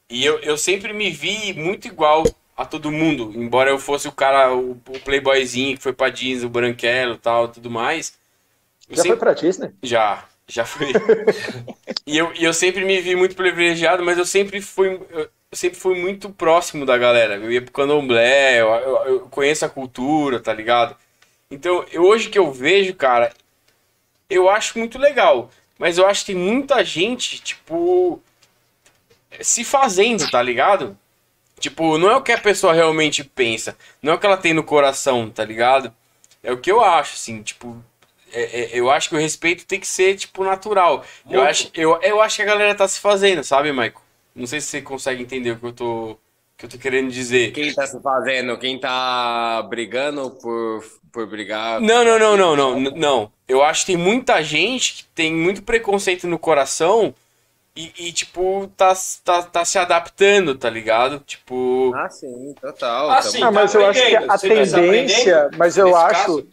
[0.09, 2.23] E eu, eu sempre me vi muito igual
[2.55, 6.43] a todo mundo, embora eu fosse o cara, o, o playboyzinho que foi pra Jeans,
[6.43, 8.17] o branquelo e tal, tudo mais.
[8.89, 9.71] Já sempre- foi pra Disney?
[9.83, 10.87] já, já fui.
[12.07, 15.77] e, eu, e eu sempre me vi muito privilegiado, mas eu sempre fui, eu sempre
[15.79, 17.35] fui muito próximo da galera.
[17.35, 20.95] Eu ia pro candomblé, eu, eu, eu conheço a cultura, tá ligado?
[21.51, 23.33] Então, eu, hoje que eu vejo, cara,
[24.29, 25.49] eu acho muito legal.
[25.77, 28.21] Mas eu acho que tem muita gente, tipo,
[29.41, 30.97] se fazendo, tá ligado?
[31.59, 34.53] Tipo, não é o que a pessoa realmente pensa, não é o que ela tem
[34.53, 35.93] no coração, tá ligado?
[36.43, 37.81] É o que eu acho, assim, tipo,
[38.31, 41.03] é- é- eu acho que o respeito tem que ser, tipo, natural.
[41.29, 43.93] Eu acho, eu, eu acho que a galera tá se fazendo, sabe, Michael?
[44.35, 46.17] Não sei se você consegue entender o que eu tô,
[46.57, 47.51] que eu tô querendo dizer.
[47.53, 48.57] Quem tá se fazendo?
[48.57, 51.79] Quem tá brigando por, por brigar.
[51.79, 53.31] Não, não, não, não, não, não.
[53.47, 57.15] Eu acho que tem muita gente que tem muito preconceito no coração
[57.75, 61.19] e, e, tipo, tá, tá, tá se adaptando, tá ligado?
[61.19, 61.91] Tipo.
[61.93, 63.09] Ah, sim, total.
[63.11, 63.43] Ah, Tamo- sim.
[63.43, 66.21] Ah, mas tá eu acho que a nós tendência, mas eu acho.
[66.21, 66.47] caso-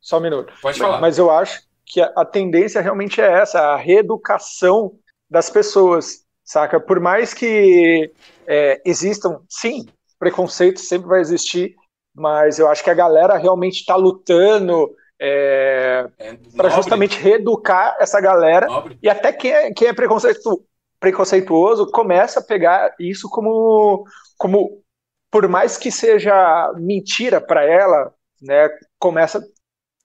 [0.00, 0.52] Só um minuto.
[0.60, 1.00] Pode falar.
[1.00, 4.98] Mas eu acho que a, a tendência realmente é essa, a reeducação
[5.30, 6.78] das pessoas, saca?
[6.78, 8.12] Por mais que
[8.46, 9.86] é, existam, sim,
[10.18, 11.74] preconceito sempre vai existir,
[12.14, 18.20] mas eu acho que a galera realmente está lutando é, É, para justamente reeducar essa
[18.20, 18.98] galera nobre.
[19.02, 20.64] e até quem é, quem é preconceito,
[21.00, 24.04] preconceituoso começa a pegar isso como,
[24.38, 24.82] como
[25.30, 29.42] por mais que seja mentira para ela, né, começa a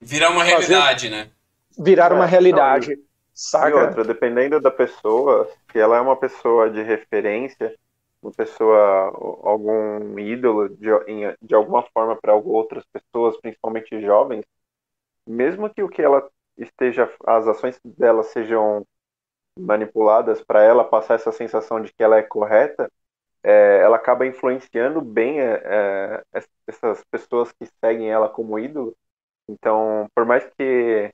[0.01, 1.31] Virar uma Fazer- realidade, né?
[1.77, 2.97] virar É, uma não, realidade,
[3.61, 3.73] E saca?
[3.73, 7.75] outra, dependendo da pessoa, se ela é uma pessoa de referência,
[8.21, 8.77] uma pessoa,
[9.43, 10.87] algum ídolo de,
[11.41, 14.45] de alguma forma para outras pessoas, principalmente jovens,
[15.29, 18.85] mesmo que o que ela esteja, as ações dela sejam
[19.57, 22.91] manipuladas para ela passar essa sensação de que ela é correta,
[23.43, 26.23] é, ela acaba influenciando bem é, é,
[26.67, 28.95] essas pessoas que seguem ela como ídolo.
[29.47, 31.11] Então, por mais que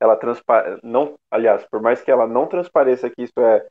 [0.00, 3.66] ela transpa não, aliás, por mais que ela não transpareça que isso é,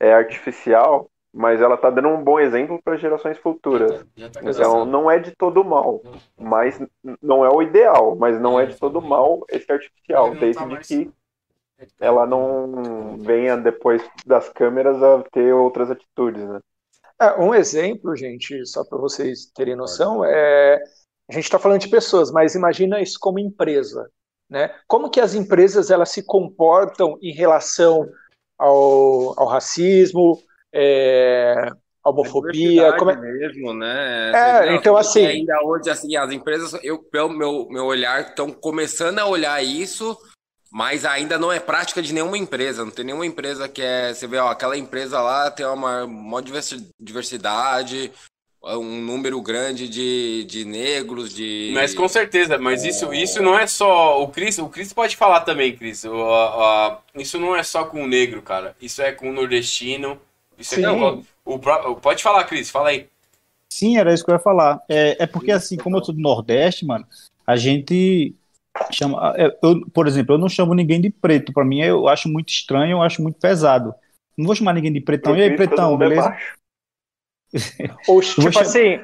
[0.00, 4.04] é artificial, mas ela está dando um bom exemplo para gerações futuras.
[4.16, 4.84] Já tá Então, cansado.
[4.86, 6.02] não é de todo mal,
[6.38, 6.80] mas
[7.20, 10.74] não é o ideal, mas não é de todo mal esse artificial, desde tá de
[10.74, 11.10] mais- que
[12.00, 16.60] ela não venha depois das câmeras a ter outras atitudes, né?
[17.20, 20.82] É, um exemplo, gente, só para vocês terem noção, é
[21.28, 24.08] a gente está falando de pessoas, mas imagina isso como empresa,
[24.48, 24.72] né?
[24.86, 28.08] Como que as empresas elas se comportam em relação
[28.58, 30.38] ao, ao racismo,
[30.76, 31.70] é,
[32.04, 32.52] homofobia?
[32.52, 34.32] Diversidade Como é- mesmo, né?
[34.34, 39.18] É, então, assim- Ainda hoje, assim, as empresas, eu, pelo meu, meu olhar, estão começando
[39.18, 40.16] a olhar isso,
[40.70, 42.84] mas ainda não é prática de nenhuma empresa.
[42.84, 44.12] Não tem nenhuma empresa que é.
[44.12, 48.12] Você vê, ó, aquela empresa lá tem uma, uma diversi- diversidade,
[48.62, 51.70] um número grande de, de negros, de.
[51.72, 54.20] Mas com certeza, mas isso, isso não é só.
[54.22, 56.04] O Cris, o Cris pode falar também, Cris.
[56.04, 58.74] A- a- isso não é só com o negro, cara.
[58.80, 60.20] Isso é com o nordestino.
[60.58, 60.84] Isso é Sim.
[60.84, 61.22] com
[61.54, 63.08] o, pró- pode falar, Cris, fala aí.
[63.70, 64.80] Sim, era isso que eu ia falar.
[64.88, 67.06] É, é porque, assim, como eu sou do Nordeste, mano,
[67.46, 68.34] a gente
[68.90, 69.34] chama.
[69.36, 71.52] é, Eu, por exemplo, eu não chamo ninguém de preto.
[71.52, 73.94] Pra mim, eu acho muito estranho, eu acho muito pesado.
[74.36, 75.36] Não vou chamar ninguém de pretão.
[75.36, 76.36] E aí, pretão, é beleza?
[78.08, 79.00] Ou vou tipo chamar- assim,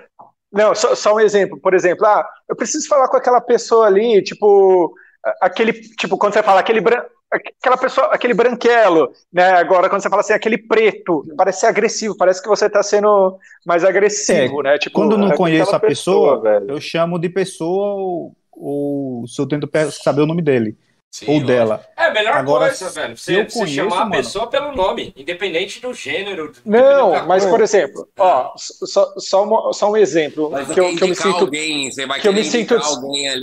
[0.52, 4.22] não, só, só um exemplo, por exemplo, ah, eu preciso falar com aquela pessoa ali,
[4.22, 4.94] tipo,
[5.40, 7.02] aquele, tipo, quando você fala aquele bran...
[7.32, 9.52] aquela pessoa, aquele branquelo, né?
[9.52, 13.38] Agora, quando você fala assim, aquele preto, parece ser agressivo, parece que você tá sendo
[13.64, 14.78] mais agressivo, né?
[14.78, 19.40] Tipo, Quando não é conheço a pessoa, pessoa, eu chamo de pessoa ou, ou se
[19.40, 20.76] eu tento saber o nome dele
[21.12, 21.84] Sim, ou dela.
[21.94, 23.16] É a melhor Agora, coisa, velho.
[23.18, 26.50] se Você, eu você conheço, chamar a mano- pessoa pelo nome, independente do gênero.
[26.64, 30.96] Não, da mas por exemplo, ó, só, só, um- só um exemplo Mas que eu,
[30.96, 32.74] que eu me sinto alguém, você vai que eu me sinto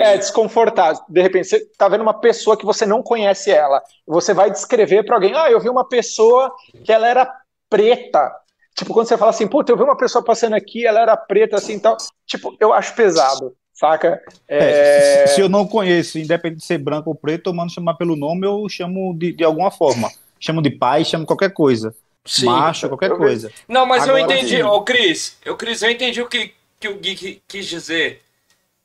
[0.02, 1.00] é, desconfortável.
[1.08, 3.84] De repente, você tá vendo uma pessoa que você não conhece ela.
[4.08, 6.52] Você vai descrever para alguém, ah, eu vi uma pessoa
[6.84, 7.32] que ela era
[7.70, 8.32] preta.
[8.76, 11.58] Tipo, quando você fala assim, puta, eu vi uma pessoa passando aqui, ela era preta,
[11.58, 11.98] assim, tal.
[12.26, 14.22] Tipo, eu acho pesado, saca?
[14.48, 17.94] É, se, se eu não conheço, independente de ser branco ou preto, eu mando chamar
[17.94, 20.12] pelo nome, eu chamo de, de alguma forma.
[20.40, 21.96] Chamo de pai, chamo qualquer coisa.
[22.26, 22.46] Sim.
[22.46, 23.52] Macho, qualquer Eu coisa.
[23.68, 24.62] Não, mas eu Agora entendi, sim.
[24.64, 28.22] ô Cris, eu, Cris, eu entendi o que, que o Gui qui- quis dizer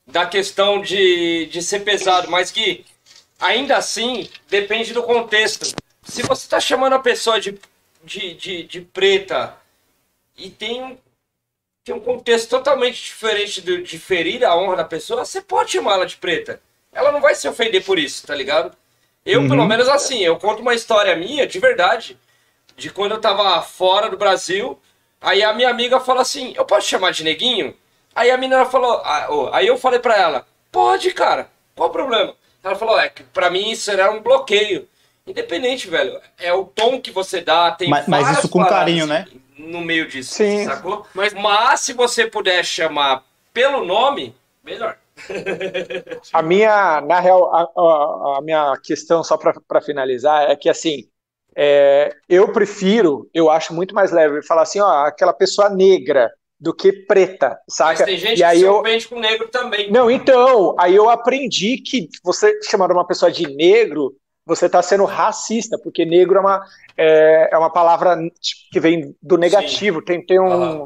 [0.06, 2.84] da questão de, de ser pesado, mas Gui,
[3.40, 5.74] ainda assim, depende do contexto.
[6.04, 7.58] Se você tá chamando a pessoa de,
[8.04, 9.56] de, de, de preta
[10.36, 10.96] e tem um,
[11.84, 15.94] tem um contexto totalmente diferente de, de ferir a honra da pessoa, você pode chamar
[15.94, 16.60] ela de preta.
[16.92, 18.74] Ela não vai se ofender por isso, tá ligado?
[19.24, 19.48] Eu, Uhum.
[19.48, 22.18] pelo menos assim, eu conto uma história minha, de verdade,
[22.76, 24.78] de quando eu tava fora do Brasil,
[25.20, 27.76] aí a minha amiga falou assim, eu posso chamar de neguinho?
[28.14, 32.34] Aí a menina falou, ah, aí eu falei pra ela, pode, cara, qual o problema?
[32.62, 34.88] Ela falou, é que pra mim isso era um bloqueio.
[35.26, 39.06] Independente, velho, é o tom que você dá, tem Mas- mas isso com paradas carinho,
[39.06, 39.26] né?
[39.58, 40.64] No meio disso, Sim.
[40.64, 41.06] sacou?
[41.14, 44.98] Mas, mas se você puder chamar pelo nome, melhor.
[46.32, 51.04] A minha, na real, a, a- a minha questão, só para finalizar, é que assim,
[51.56, 56.74] é, eu prefiro, eu acho muito mais leve falar assim, ó, aquela pessoa negra do
[56.74, 58.02] que preta, Mas saca?
[58.02, 59.92] tem gente E aí que se eu, com negro também.
[59.92, 64.14] Não, então, aí eu aprendi que você chamar uma pessoa de negro,
[64.46, 68.16] você está sendo racista, porque negro é uma, é, é uma palavra
[68.70, 70.84] que vem do negativo, tem, tem um.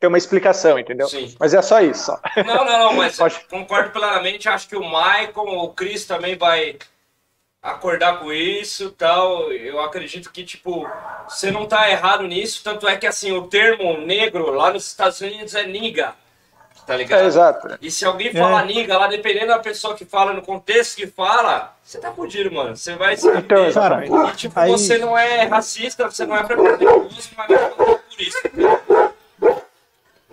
[0.00, 1.08] Ter uma explicação, entendeu?
[1.08, 1.32] Sim.
[1.38, 2.06] Mas é só isso.
[2.06, 2.20] Só.
[2.44, 3.38] Não, não, não, mas Pode.
[3.48, 4.48] concordo plenamente.
[4.48, 6.76] Acho que o Maicon, o Chris também vai
[7.62, 9.52] acordar com isso tal.
[9.52, 10.84] Eu acredito que, tipo,
[11.28, 12.64] você não tá errado nisso.
[12.64, 16.16] Tanto é que, assim, o termo negro lá nos Estados Unidos é niga.
[16.86, 17.22] Tá ligado?
[17.22, 17.78] É, exato.
[17.80, 18.66] E se alguém falar É.
[18.66, 22.76] niga lá, dependendo da pessoa que fala, no contexto que fala, você tá fudido, mano.
[22.76, 24.12] Você vai se Então, exatamente.
[24.12, 28.00] E, tipo, Aí- você não é racista, você não é preconceituoso, mas não é por
[28.18, 28.38] isso.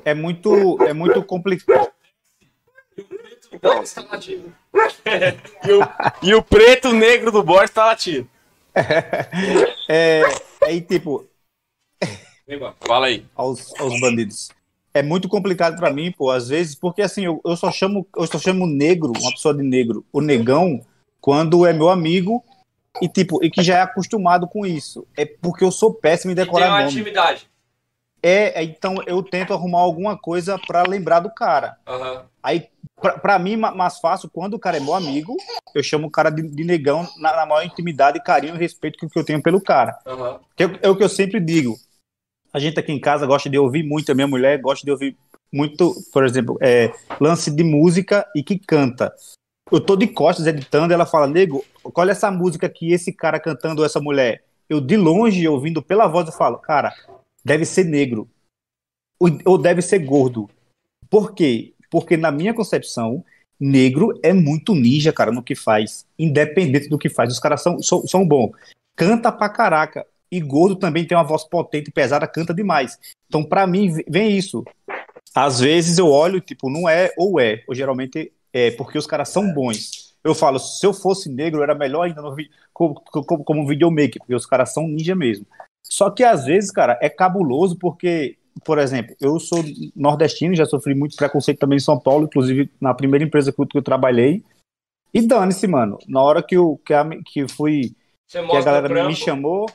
[0.03, 1.91] É muito, é muito complicado.
[3.51, 4.53] Então, tá latindo.
[5.67, 5.81] E o,
[6.21, 8.27] e o preto negro do Borges tá latindo.
[9.87, 10.21] É,
[10.63, 11.27] aí, tipo,
[12.47, 12.75] Vem, mano.
[12.81, 13.25] Fala aí.
[13.35, 14.49] aos, aos bandidos.
[14.93, 18.25] É muito complicado pra mim, pô, às vezes, porque assim, eu, eu só chamo, eu
[18.25, 20.81] só chamo negro, uma pessoa de negro, o negão,
[21.21, 22.43] quando é meu amigo
[23.01, 25.05] e tipo, e que já é acostumado com isso.
[25.15, 26.91] É porque eu sou péssimo em E tem decorar uma nome.
[26.91, 27.47] intimidade.
[28.21, 31.77] É, é, então eu tento arrumar alguma coisa pra lembrar do cara.
[31.87, 32.25] Aham.
[32.41, 32.67] Aí,
[33.01, 35.37] pra, pra mim, ma- mais fácil, quando o cara é meu amigo,
[35.73, 39.19] eu chamo o cara de, de negão na, na maior intimidade, carinho e respeito que,
[39.19, 39.97] eu tenho pelo cara.
[40.05, 40.39] Aham.
[40.55, 41.77] Que é, é o que eu sempre digo.
[42.53, 45.17] A gente aqui em casa gosta de ouvir muito, a minha mulher gosta de ouvir
[45.51, 49.13] muito, por exemplo, é, lance de música e que canta.
[49.71, 53.85] Eu tô de costas editando, ela fala, nego, olha essa música que esse cara cantando,
[53.85, 54.43] essa mulher.
[54.67, 56.93] Eu de longe, ouvindo pela voz, eu falo, cara,
[57.43, 58.27] deve ser negro.
[59.19, 60.49] Ou, ou deve ser gordo.
[61.09, 61.73] Por quê?
[61.89, 63.23] Porque na minha concepção,
[63.59, 66.05] negro é muito ninja, cara, no que faz.
[66.17, 67.31] Independente do que faz.
[67.31, 68.51] Os caras são, são, são bons.
[68.95, 70.05] Canta pra caraca.
[70.31, 72.97] E gordo também tem uma voz potente e pesada, canta demais.
[73.27, 74.63] Então, pra mim, vem isso.
[75.33, 77.63] Às vezes eu olho, tipo, não é ou é.
[77.67, 80.15] Ou geralmente é, porque os caras são bons.
[80.23, 82.35] Eu falo, se eu fosse negro, era melhor ainda no,
[82.73, 85.45] como, como, como videomaker, porque os caras são ninja mesmo.
[85.83, 89.63] Só que às vezes, cara, é cabuloso porque, por exemplo, eu sou
[89.95, 93.67] nordestino, já sofri muito preconceito também em São Paulo, inclusive na primeira empresa que eu,
[93.67, 94.43] que eu trabalhei.
[95.13, 95.97] E dane-se, mano.
[96.07, 97.95] Na hora que eu que, a, que fui
[98.27, 99.65] Você que a galera me chamou.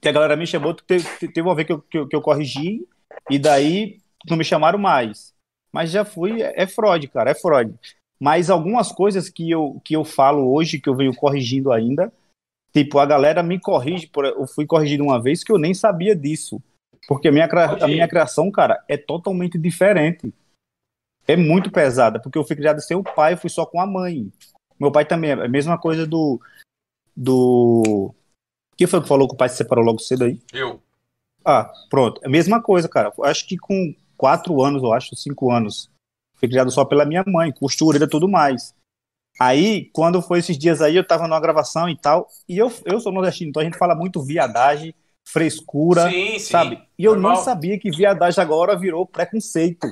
[0.00, 2.22] Que a galera me chamou, teve, teve uma vez que eu, que, eu, que eu
[2.22, 2.86] corrigi,
[3.30, 5.34] e daí não me chamaram mais.
[5.72, 7.74] Mas já fui, é, é fraude, cara, é fraude.
[8.20, 12.12] Mas algumas coisas que eu, que eu falo hoje, que eu venho corrigindo ainda,
[12.72, 16.16] tipo, a galera me corrige, por, eu fui corrigido uma vez que eu nem sabia
[16.16, 16.60] disso.
[17.06, 20.32] Porque a minha, a minha criação, cara, é totalmente diferente.
[21.26, 23.86] É muito pesada, porque eu fui criado sem o pai, eu fui só com a
[23.86, 24.30] mãe.
[24.78, 26.40] Meu pai também, é a mesma coisa do.
[27.16, 28.14] Do.
[28.78, 30.40] Quem foi que falou que o pai se separou logo cedo aí?
[30.52, 30.80] Eu.
[31.44, 32.20] Ah, pronto.
[32.22, 33.12] É a mesma coisa, cara.
[33.24, 35.90] Acho que com quatro anos, eu acho, cinco anos.
[36.36, 38.72] Fui criado só pela minha mãe, costureira e tudo mais.
[39.40, 42.28] Aí, quando foi esses dias aí, eu tava numa gravação e tal.
[42.48, 44.94] E eu, eu sou nordestino, então a gente fala muito viadagem,
[45.26, 46.50] frescura, Sim, sim.
[46.50, 46.82] sabe?
[46.98, 47.34] E eu Normal.
[47.36, 49.86] não sabia que viadagem agora virou preconceito.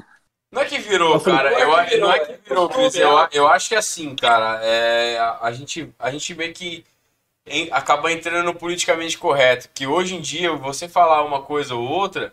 [0.52, 1.50] Não é que virou, Eu falei, cara.
[1.50, 2.94] é Eu, que virou, não é que é virou, Cris.
[2.94, 3.28] Eu, né?
[3.32, 4.64] eu acho que é assim, cara.
[4.64, 6.84] É, a, a gente, a gente meio que
[7.46, 9.68] em- acaba entrando no politicamente correto.
[9.74, 12.32] Que hoje em dia, você falar uma coisa ou outra,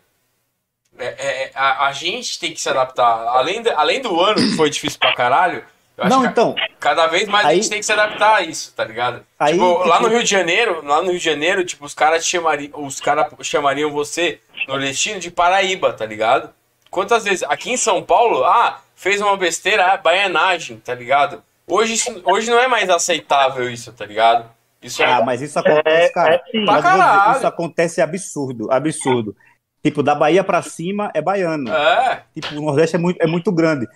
[0.98, 1.06] é-
[1.46, 3.28] é- a, a gente tem que se adaptar.
[3.28, 5.64] Além, de- além do ano, que foi difícil pra caralho,
[5.98, 8.36] eu acho Não, que então, cada vez mais a aí- gente tem que se adaptar
[8.38, 9.26] a isso, tá ligado?
[9.40, 11.94] Aí, tipo, lá tipo- no Rio de Janeiro, lá no Rio de Janeiro, tipo, os
[11.94, 16.50] caras chamariam, os caras chamariam você, nordestino, de Paraíba, tá ligado?
[16.90, 17.44] Quantas vezes?
[17.44, 21.44] Aqui em São Paulo, ah, fez uma besteira, ah, baianagem, tá ligado?
[21.68, 21.96] Hoje,
[22.26, 24.46] hoje não é mais aceitável isso, tá ligado?
[24.84, 25.06] Isso é.
[25.06, 26.40] Ah, mas isso acontece, cara.
[26.40, 29.36] Pra Mas dizer, isso acontece absurdo, absurdo.
[29.84, 31.70] Tipo, da Bahia pra cima é baiano.
[31.72, 33.88] É, Tipo, o Nordeste é muito, é muito grande.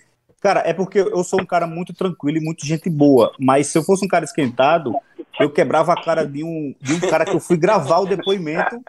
[0.42, 3.32] Cara, é porque eu sou um cara muito tranquilo e muito gente boa.
[3.40, 4.94] Mas se eu fosse um cara esquentado,
[5.40, 8.82] eu quebrava a cara de um, de um cara que eu fui gravar o depoimento.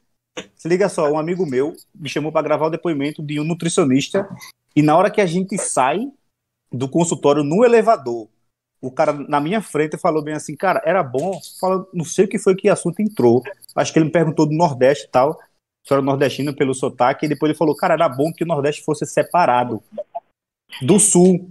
[0.56, 4.28] Se liga só, um amigo meu me chamou para gravar o depoimento de um nutricionista.
[4.76, 6.06] E na hora que a gente sai
[6.70, 8.28] do consultório no elevador,
[8.80, 11.38] o cara na minha frente falou bem assim, cara, era bom.
[11.60, 13.42] Fala, não sei o que foi que assunto entrou.
[13.74, 15.38] Acho que ele me perguntou do Nordeste e tal.
[15.86, 17.26] Se era nordestino pelo sotaque.
[17.26, 19.82] E depois ele falou, cara, era bom que o Nordeste fosse separado
[20.82, 21.48] do Sul.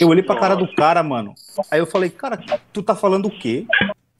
[0.00, 1.34] Eu olhei pra cara do cara, mano.
[1.70, 2.38] Aí eu falei, cara,
[2.72, 3.66] tu tá falando o quê?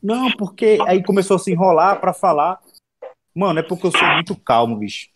[0.03, 0.78] Não, porque.
[0.86, 2.61] Aí começou a se enrolar pra falar.
[3.34, 5.09] Mano, é porque eu sou muito calmo, bicho.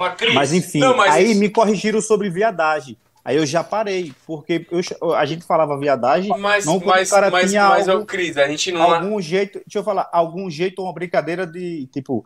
[0.00, 2.96] Mas, Cris, Mas enfim, Não, mas aí isso- me corrigiram sobre viadagem.
[3.24, 7.30] Aí eu já parei, porque eu- a gente falava viadagem, mas, não mas, o cara
[7.30, 8.82] mas, tinha mas ô, Cris, a gente não.
[8.82, 12.24] algum jeito, deixa eu falar, algum jeito uma brincadeira de, tipo,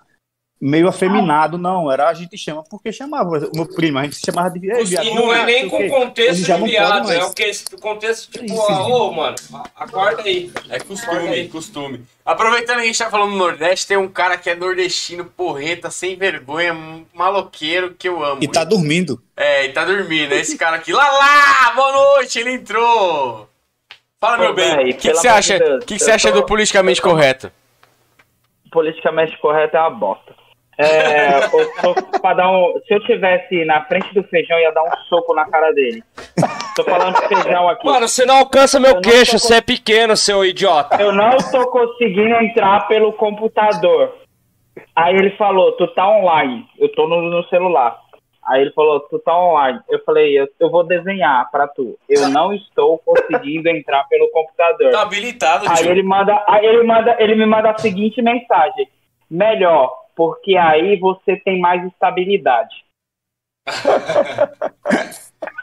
[0.61, 1.91] meio afeminado, não.
[1.93, 3.29] Era a gente chama porque chamava.
[3.29, 5.89] O meu primo, a gente chamava de "Ei, viado, E não é nem com quê."
[5.89, 7.53] contexto de não pode viado, é o que?
[7.81, 9.37] Contexto tipo, ah, ô, mano,
[9.75, 10.51] acorda aí.
[10.71, 11.49] É costume, aí.
[11.49, 12.05] costume.
[12.25, 15.91] Aproveitando que a gente tá falando do Nordeste, tem um cara que é nordestino, porreta,
[15.91, 16.75] sem vergonha,
[17.15, 18.43] maloqueiro, que eu amo.
[18.43, 19.23] E tá dormindo.
[19.37, 20.33] É, e tá dormindo.
[20.35, 20.93] É esse cara aqui.
[20.93, 23.49] Lala, boa noite, ele entrou.
[24.19, 24.91] Fala, meu Pô, bem.
[24.91, 27.53] O que, você acha, Deus, que que acha tô- do politicamente correto?
[28.73, 30.35] Politicamente correto é uma bosta.
[30.79, 34.91] É, eu dar um, se eu tivesse na frente do feijão, eu ia dar um
[35.09, 36.03] soco na cara dele.
[36.75, 37.87] Tô falando de feijão aqui.
[37.87, 41.01] Mano, você não alcança Eu meu não queixo, tô- você é pequeno, seu idiota.
[41.01, 44.15] Eu não tô conseguindo entrar pelo computador.
[44.95, 46.67] Aí ele falou, tu tá online.
[46.79, 47.99] Eu tô no, no celular.
[48.47, 49.81] Aí ele falou, tu tá online.
[49.89, 51.99] Eu falei, eu, eu vou desenhar pra tu.
[52.09, 54.93] Eu não estou conseguindo entrar pelo computador.
[54.93, 55.91] Tá habilitado, Aí tio.
[55.91, 58.87] ele manda, aí ele manda, ele me manda a seguinte mensagem:
[59.31, 62.75] melhor, porque aí você tem mais estabilidade.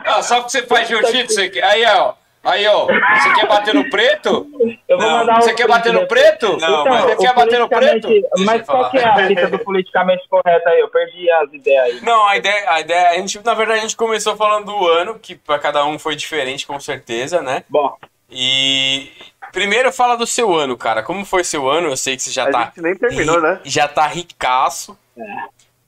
[0.05, 2.13] Ah, só porque você faz jiu-jitsu, você quer- aí, ó.
[2.43, 2.85] Aí, ó.
[2.87, 4.45] Você quer bater no preto?
[4.87, 6.47] Eu vou Não, mandar Você o quer bater no preto?
[6.57, 8.09] Não, Então, mas- Você quer bater no preto?
[8.39, 10.79] Mas qual que é a fita do politicamente correto aí?
[10.81, 12.01] Eu perdi as ideias aí.
[12.01, 15.17] Não, a ideia, a ideia, a gente, na verdade, a gente começou falando do ano,
[15.17, 17.63] que pra cada um foi diferente, com certeza, né?
[17.69, 17.95] Bom,
[18.29, 19.09] E
[19.53, 21.01] primeiro fala do seu ano, cara.
[21.01, 21.87] Como foi seu ano?
[21.87, 23.59] Eu sei que você já A tá gente nem terminou, ri- né?
[23.63, 24.97] Já tá ricaço.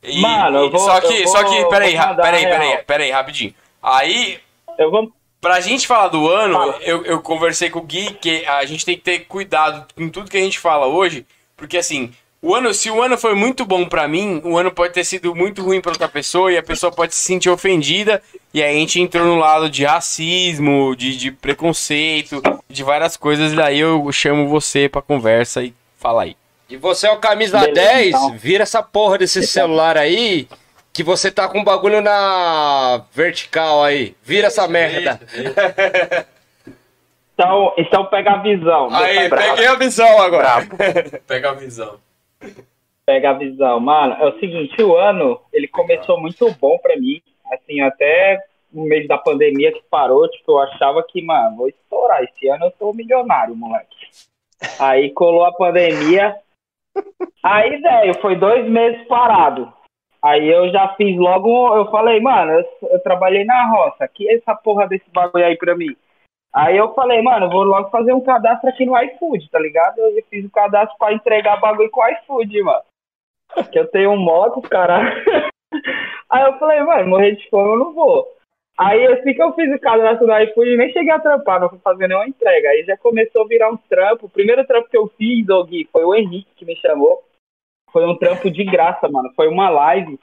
[0.01, 2.77] E- Mano, eu vou- só que, eu só vou- que, peraí, vou ra- peraí, peraí,
[2.83, 3.53] peraí, rapidinho.
[3.83, 4.39] Aí,
[4.77, 5.11] eu vou.
[5.41, 6.77] pra gente falar do ano, Fala.
[6.81, 10.29] eu, eu conversei com o Gui que a gente tem que ter cuidado com tudo
[10.29, 11.25] que a gente fala hoje,
[11.57, 12.11] porque assim,
[12.45, 15.33] o ano, se o ano foi muito bom pra mim, o ano pode ter sido
[15.33, 18.21] muito ruim pra outra pessoa e a pessoa pode se sentir ofendida,
[18.53, 23.51] e aí a gente entrou no lado de racismo, de, de preconceito, de várias coisas,
[23.51, 26.37] e daí eu chamo você pra conversa e fala aí.
[26.69, 28.37] E você é o camisa Beleza, 10, então.
[28.37, 30.47] vira essa porra desse celular aí,
[30.93, 34.15] que você tá com um bagulho na vertical aí.
[34.23, 35.19] Vira essa merda.
[37.37, 38.87] Então, então pega a visão.
[38.95, 40.65] Aí, peguei a visão agora.
[41.27, 41.99] Pega a visão.
[43.05, 43.79] Pega a visão.
[43.79, 47.21] Mano, é o seguinte, o ano, ele começou muito bom pra mim.
[47.51, 52.23] Assim, até no meio da pandemia que parou, tipo, eu achava que, mano, vou estourar.
[52.23, 53.95] Esse ano eu tô milionário, moleque.
[54.79, 56.35] Aí colou a pandemia.
[57.43, 59.71] Aí, velho, foi dois meses parado.
[60.21, 64.55] Aí eu já fiz logo, eu falei, mano, eu, eu trabalhei na roça, que essa
[64.55, 65.95] porra desse bagulho aí pra mim?
[66.55, 69.99] Aí eu falei, mano, vou logo fazer um cadastro aqui no iFood, tá ligado?
[69.99, 72.83] Eu fiz o cadastro pra entregar bagulho com o iFood, mano.
[73.69, 75.01] Que eu tenho um moto, cara.
[76.31, 78.25] Aí eu falei, mano, morrer de fome eu não vou.
[78.77, 81.79] Aí assim que eu fiz o cadastro no iFood, nem cheguei a trampar, não fui
[81.79, 82.69] fazer nenhuma entrega.
[82.69, 84.27] Aí já começou a virar um trampo.
[84.27, 87.21] O primeiro trampo que eu fiz, ô Gui, foi o Henrique que me chamou.
[87.91, 89.29] Foi um trampo de graça, mano.
[89.35, 90.17] Foi uma live,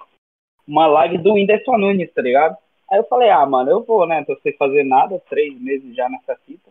[0.67, 2.57] uma live do Whindersson Nunes, tá ligado?
[2.93, 4.23] Aí eu falei, ah, mano, eu vou, né?
[4.23, 6.71] Tô sem fazer nada, três meses já nessa fita.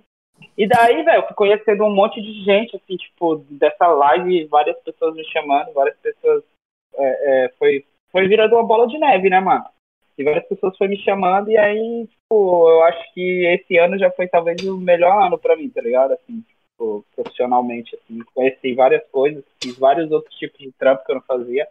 [0.56, 4.80] E daí, velho, eu fui conhecendo um monte de gente, assim, tipo, dessa live, várias
[4.82, 6.44] pessoas me chamando, várias pessoas.
[6.94, 9.66] é, é, foi, foi virando uma bola de neve, né, mano?
[10.16, 14.12] E várias pessoas foram me chamando, e aí, tipo, eu acho que esse ano já
[14.12, 16.12] foi talvez o melhor ano pra mim, tá ligado?
[16.12, 21.16] Assim, tipo, profissionalmente, assim, conheci várias coisas, fiz vários outros tipos de trampo que eu
[21.16, 21.68] não fazia.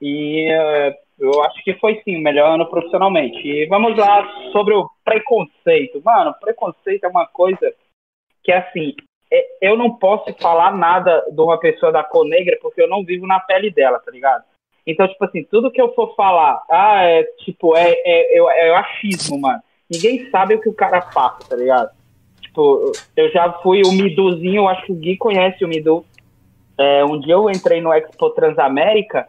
[0.00, 3.46] E eh, eu acho que foi sim o melhor ano profissionalmente.
[3.46, 6.00] E vamos lá sobre o preconceito.
[6.04, 7.72] Mano, preconceito é uma coisa
[8.44, 8.94] que assim,
[9.30, 13.04] é- eu não posso falar nada de uma pessoa da cor negra porque eu não
[13.04, 14.44] vivo na pele dela, tá ligado?
[14.86, 18.74] Então, tipo assim, tudo que eu for falar, ah, é tipo, é, é, é, é
[18.74, 19.60] achismo, mano.
[19.90, 21.90] Ninguém sabe o que o cara passa, tá ligado?
[22.40, 26.04] Tipo, eu já fui o Miduzinho, eu acho que o Gui conhece o Midu.
[26.78, 29.26] É, um dia eu entrei no Expo Transamérica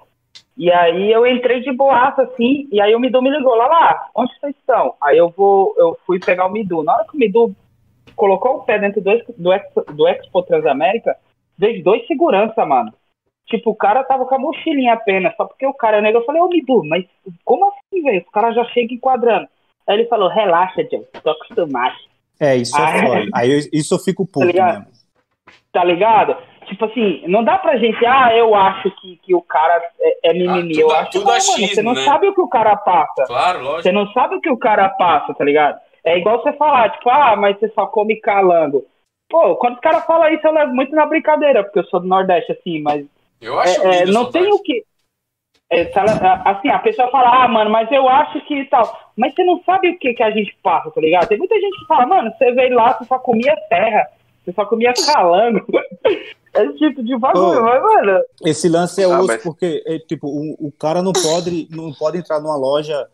[0.59, 4.09] e aí eu entrei de boaça, assim, e aí o Midu me ligou, lá lá,
[4.13, 4.93] onde vocês estão?
[5.01, 6.83] Aí eu vou, eu fui pegar o Midu.
[6.83, 7.55] Na hora que o Midu
[8.15, 11.15] colocou o pé dentro do, do, Expo, do Expo Transamérica,
[11.57, 12.93] veio dois segurança, mano.
[13.47, 16.21] Tipo, o cara tava com a mochilinha apenas, só porque o cara é negro.
[16.21, 17.05] Eu falei, ô Midu, mas
[17.45, 18.23] como assim, velho?
[18.27, 19.47] O cara já chega enquadrando.
[19.87, 21.95] Aí ele falou, relaxa, John, tô acostumado.
[22.39, 23.25] É, isso Ah, é foda.
[23.33, 24.79] Aí eu- isso eu fico puto ligado?
[24.79, 24.91] mesmo.
[25.71, 26.37] Tá ligado?
[26.69, 30.33] Tipo assim, não dá pra gente, ah, eu acho que, que o cara é, é
[30.33, 30.73] mimimi.
[30.75, 32.05] tudo- eu acho tudo que achismo, você não né?
[32.05, 33.25] sabe o que o cara passa.
[33.25, 33.81] Claro, lógico.
[33.83, 35.79] Você não sabe o que o cara passa, tá ligado?
[36.03, 38.85] É igual você falar, tipo, ah, mas você só come calango.
[39.29, 42.07] Pô, quando os caras falam isso, eu levo muito na brincadeira, porque eu sou do
[42.07, 43.05] Nordeste, assim, mas
[43.41, 44.83] Eu acho é, é, não tem o que.
[45.71, 45.91] é,
[46.45, 48.83] assim, a pessoa fala, ah, mano, mas eu acho que tal.
[49.17, 51.27] Mas você não sabe o que, que a gente passa, tá ligado?
[51.27, 54.07] Tem muita gente que fala, mano, você veio lá, você só comia terra,
[54.43, 55.65] você só comia calango.
[56.53, 58.19] Esse tipo de bagulho, mas, mano.
[58.45, 61.93] Esse lance é Ah, osso mas- porque, é, tipo, o, o cara não pode, não
[61.93, 63.07] pode entrar numa loja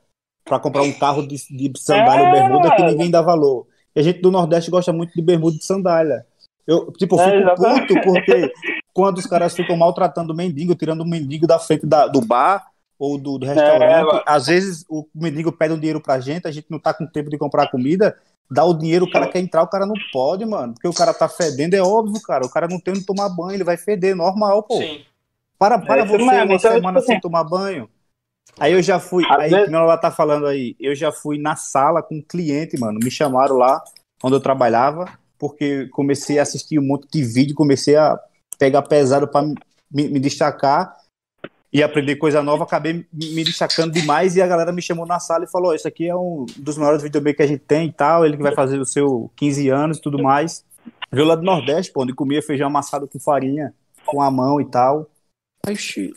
[0.45, 2.41] pra comprar um carro de, de sandália ou É.
[2.41, 3.67] bermuda que ninguém dá valor.
[3.95, 6.25] E a gente do Nordeste gosta muito de bermuda e de sandália.
[6.67, 7.87] Eu, tipo, É, fico exatamente.
[7.93, 8.53] puto porque
[8.93, 12.65] quando os caras ficam maltratando o mendigo, tirando o mendigo da frente da- do bar
[12.97, 16.51] ou do, do restaurante, É, às vezes o mendigo pede um dinheiro pra gente, a
[16.51, 18.17] gente não tá com tempo de comprar comida,
[18.49, 21.13] dá o dinheiro, o cara quer entrar, o cara não pode, mano, porque o cara
[21.13, 24.15] tá fedendo, é óbvio, cara, o cara não tem onde tomar banho, ele vai feder,
[24.15, 24.77] normal, pô.
[24.77, 25.01] Sim.
[25.57, 27.89] Para, para isso você uma então, semana tipo sem assim- tomar banho.
[28.59, 31.55] Aí eu já fui, aí vezes- que ela tá falando aí, eu já fui na
[31.55, 32.99] sala com um cliente, mano.
[33.03, 33.83] Me chamaram lá
[34.23, 38.17] onde eu trabalhava, porque comecei a assistir um monte de vídeo, comecei a
[38.57, 40.95] pegar pesado para me, me destacar
[41.77, 42.63] e aprender coisa nova.
[42.63, 45.87] Acabei me, destacando demais e a galera me chamou na sala e falou: "Ó, Isso
[45.87, 48.25] aqui é um dos maiores videomakers que a gente tem e tal.
[48.25, 50.63] Ele que vai fazer o seu 15 anos e tudo mais.
[51.11, 53.73] Veio lá do Nordeste, pô, onde comia feijão amassado com farinha,
[54.05, 55.09] com a mão e tal.
[55.65, 56.13] Aí, xi,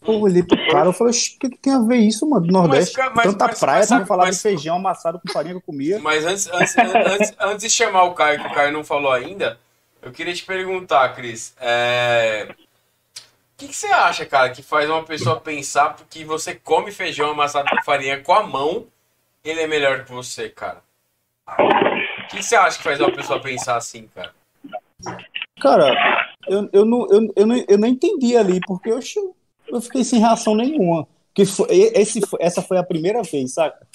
[0.00, 2.28] pô, eu olhei pro cara e falei, "Oxi, o que, que tem a ver isso,
[2.28, 2.96] mano, do Nordeste?
[2.98, 5.58] Mas, mas- Tanta mas- praia sabe- não falar mas- de feijão amassado com farinha que
[5.58, 5.98] eu comia.
[6.00, 9.58] Mas antes, antes, antes, antes de chamar o Caio, que o Caio não falou ainda,
[10.02, 11.54] eu queria te perguntar, Cris.
[11.60, 12.48] é,
[13.62, 17.68] que, que você acha, cara, que faz uma pessoa pensar que você come feijão amassado
[17.70, 18.86] com farinha com a mão,
[19.44, 20.82] ele é melhor que você, cara?
[21.46, 24.32] O que, que você acha que faz uma pessoa pensar assim, cara?
[25.60, 28.98] Cara, eu, eu, não, eu, eu, não, eu não entendi ali, porque eu,
[29.68, 31.06] eu fiquei sem reação nenhuma.
[31.34, 33.86] Que foi, esse, essa foi a primeira vez, saca?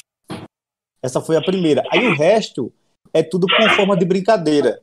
[1.01, 1.83] Essa foi a primeira.
[1.91, 2.73] Aí o resto
[3.13, 4.81] é tudo com forma de brincadeira.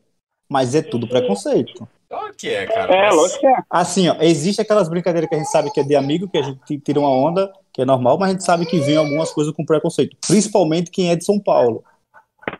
[0.49, 1.89] Mas é tudo preconceito.
[2.14, 2.94] Claro que é, cara.
[2.94, 3.56] É, mas- lógico que é.
[3.68, 6.42] Assim, ó, existe aquelas brincadeiras que a gente sabe que é de amigo, que a
[6.42, 9.52] gente tira uma onda, que é normal, mas a gente sabe que vem algumas coisas
[9.52, 10.16] com preconceito.
[10.26, 11.82] Principalmente quem é de São Paulo.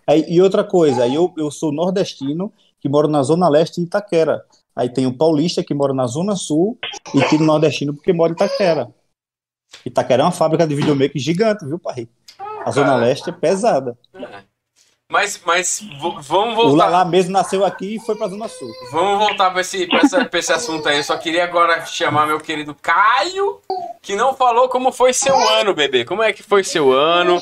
[0.07, 3.86] Aí, e outra coisa, aí eu, eu sou nordestino, que moro na Zona Leste de
[3.86, 4.44] Itaquera.
[4.74, 6.76] Aí tem o paulista, que mora na Zona Sul,
[7.14, 8.88] e tem o nordestino, porque mora em Itaquera.
[9.84, 12.09] Itaquera é uma fábrica de videomaker gigante, viu, pai?
[12.64, 12.96] A Zona.
[12.96, 13.96] Leste é pesada.
[15.11, 16.86] Mas, mas vamos O voltar.
[16.88, 18.70] Lala mesmo nasceu aqui e foi pra Zona Sul.
[18.90, 20.96] Vamos voltar para esse, pra essa- pra esse assunto aí.
[20.96, 23.61] Eu só queria agora chamar meu querido Caio,
[24.00, 26.05] que não falou como foi seu ano, bebê.
[26.07, 27.40] Como é que foi seu ano?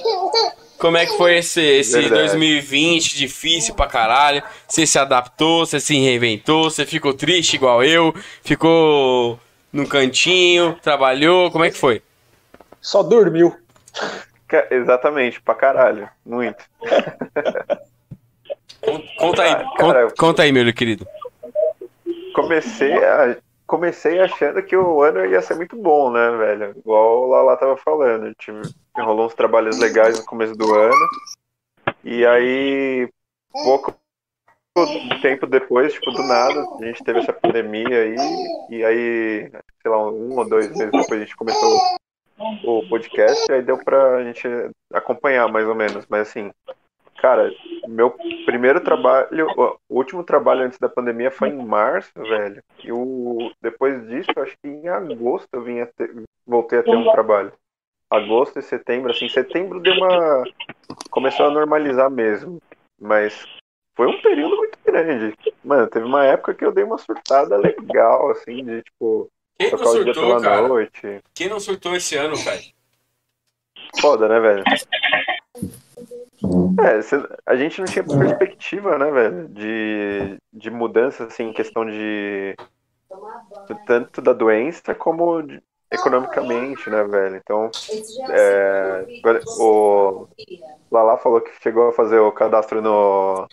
[0.77, 2.23] Como é que foi esse, esse Verdade.
[2.23, 4.43] 2020 difícil pra caralho?
[4.67, 9.39] Você se adaptou, você se reinventou, você ficou triste igual eu, ficou
[9.73, 12.03] num cantinho, trabalhou, como é que foi?
[12.81, 13.57] Só dormiu.
[14.71, 16.09] Exatamente, pra caralho.
[16.25, 16.65] Muito.
[18.81, 21.07] Con- Conta aí, Ah, cara, conta aí, meu querido.
[22.35, 23.37] Comecei, a,
[23.67, 26.75] comecei achando que o ano ia ser muito bom, né, velho?
[26.77, 28.35] Igual o Lala tava falando.
[28.35, 28.63] Tive,
[28.99, 30.95] rolou uns trabalhos legais no começo do ano.
[32.03, 33.09] E aí,
[33.65, 33.95] pouco
[35.21, 38.17] tempo depois, tipo, do nada, a gente teve essa pandemia aí.
[38.71, 39.51] E aí,
[39.83, 41.81] sei lá, um ou dois meses depois a gente começou
[42.65, 43.51] o podcast.
[43.51, 44.47] Aí deu pra gente
[44.93, 46.07] acompanhar mais ou menos.
[46.09, 46.51] Mas assim,
[47.19, 47.53] cara,
[47.87, 48.11] meu
[48.45, 49.47] primeiro trabalho,
[49.89, 52.63] o último trabalho antes da pandemia foi em março, velho.
[52.83, 56.13] E o, depois disso, acho que em agosto eu vim ter-
[56.47, 57.53] voltei a ter um trabalho.
[58.11, 60.45] Agosto e setembro, assim, setembro deu uma.
[61.11, 62.61] começou a normalizar mesmo.
[63.01, 63.47] Mas
[63.97, 65.35] foi um período muito grande.
[65.65, 69.29] Mano, teve uma época que eu dei uma surtada legal, assim, de tipo,
[69.71, 70.69] Quem não surtou, cara?
[70.69, 71.21] noite.
[71.35, 72.61] Quem não surtou esse ano, cara?
[74.01, 74.65] Foda, né, velho?
[76.85, 81.87] É, cê- a gente não tinha perspectiva, né, velho, de, de mudança, assim, em questão
[81.87, 82.57] de.
[83.87, 87.37] tanto da doença como de- economicamente, né, velho?
[87.37, 87.71] Então,
[88.31, 89.07] é,
[89.59, 90.27] o
[90.91, 93.47] Lala falou que chegou a fazer o cadastro no.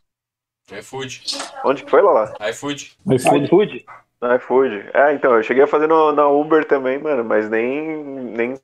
[0.71, 1.21] iFood.
[1.63, 2.33] Onde que foi, Lala?
[2.49, 2.97] iFood.
[3.11, 3.85] iFood.
[4.21, 4.89] No iFood.
[4.93, 8.55] É, então, eu cheguei a fazer no, na Uber também, mano, mas nem, nem,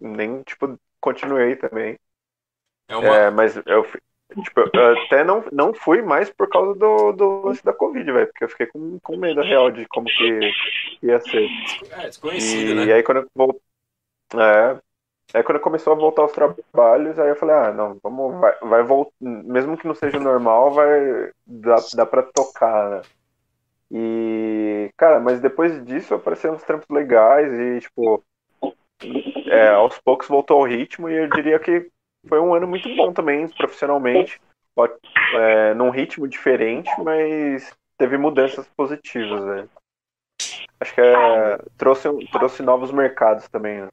[0.00, 1.98] nem, tipo, continuei também.
[2.88, 3.16] É uma.
[3.16, 3.84] É, mas eu,
[4.42, 8.26] tipo, eu até não, não fui mais por causa do, do lance da Covid, velho,
[8.28, 10.54] porque eu fiquei com, com medo real de como que
[11.02, 11.52] ia ser.
[11.92, 12.92] É, desconhecido, E, né?
[12.92, 13.60] aí quando eu vol-
[14.36, 14.80] é,
[15.34, 18.82] aí quando começou a voltar aos trabalhos, aí eu falei, ah, não, vamos, vai, vai
[18.84, 23.02] voltar, mesmo que não seja normal, vai, dá, dá pra tocar, né?
[23.90, 23.98] E,
[25.02, 28.22] cara, mas depois disso apareceram uns trampos legais e, tipo,
[29.48, 31.88] é, aos poucos voltou ao ritmo e eu diria que
[32.28, 34.40] foi um ano muito bom também, profissionalmente,
[35.34, 39.70] é, num ritmo diferente, mas teve mudanças positivas, velho.
[40.78, 43.88] Acho que é, trouxe, trouxe novos mercados também, né?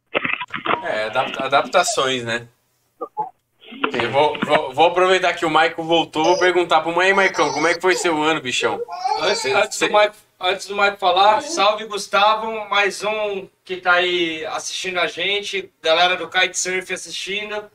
[0.84, 2.48] É, adapta- adaptações, né?
[4.00, 7.68] Eu vou, vou, vou aproveitar que o Michael voltou, vou perguntar pro mãe, Maicão, como
[7.68, 8.80] é que foi seu ano, bichão?
[9.22, 14.46] Antes, antes do Mike antes do Mike falar, salve Gustavo, mais um que tá aí
[14.46, 17.70] assistindo a gente, galera do Kitesurf assistindo.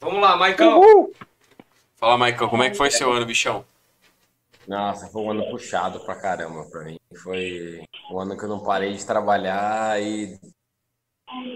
[0.00, 1.10] Vamos lá, Maicão.
[1.96, 3.64] Fala, Maicon, como é que foi seu ano, bichão?
[4.66, 6.98] Nossa, foi um ano puxado pra caramba pra mim.
[7.22, 10.38] Foi um ano que eu não parei de trabalhar e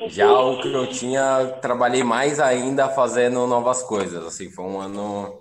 [0.09, 4.25] já o que eu tinha, trabalhei mais ainda fazendo novas coisas.
[4.25, 5.41] Assim, foi um ano.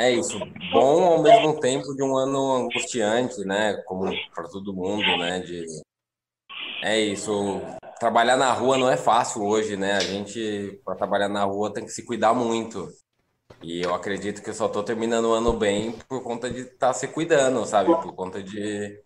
[0.00, 0.38] É isso,
[0.72, 3.74] bom ao mesmo tempo de um ano angustiante, né?
[3.84, 5.40] Como para todo mundo, né?
[5.40, 5.62] De...
[6.82, 7.60] É isso.
[7.98, 9.92] Trabalhar na rua não é fácil hoje, né?
[9.92, 12.88] A gente, para trabalhar na rua, tem que se cuidar muito.
[13.62, 16.78] E eu acredito que eu só tô terminando o ano bem por conta de estar
[16.78, 17.94] tá se cuidando, sabe?
[18.00, 19.02] Por conta de,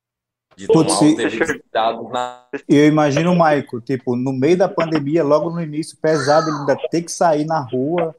[0.57, 2.47] de tomar Putz, cuidados na.
[2.69, 6.77] Eu imagino o Maico, tipo, no meio da pandemia, logo no início, pesado, ele ainda
[6.89, 8.15] ter que sair na rua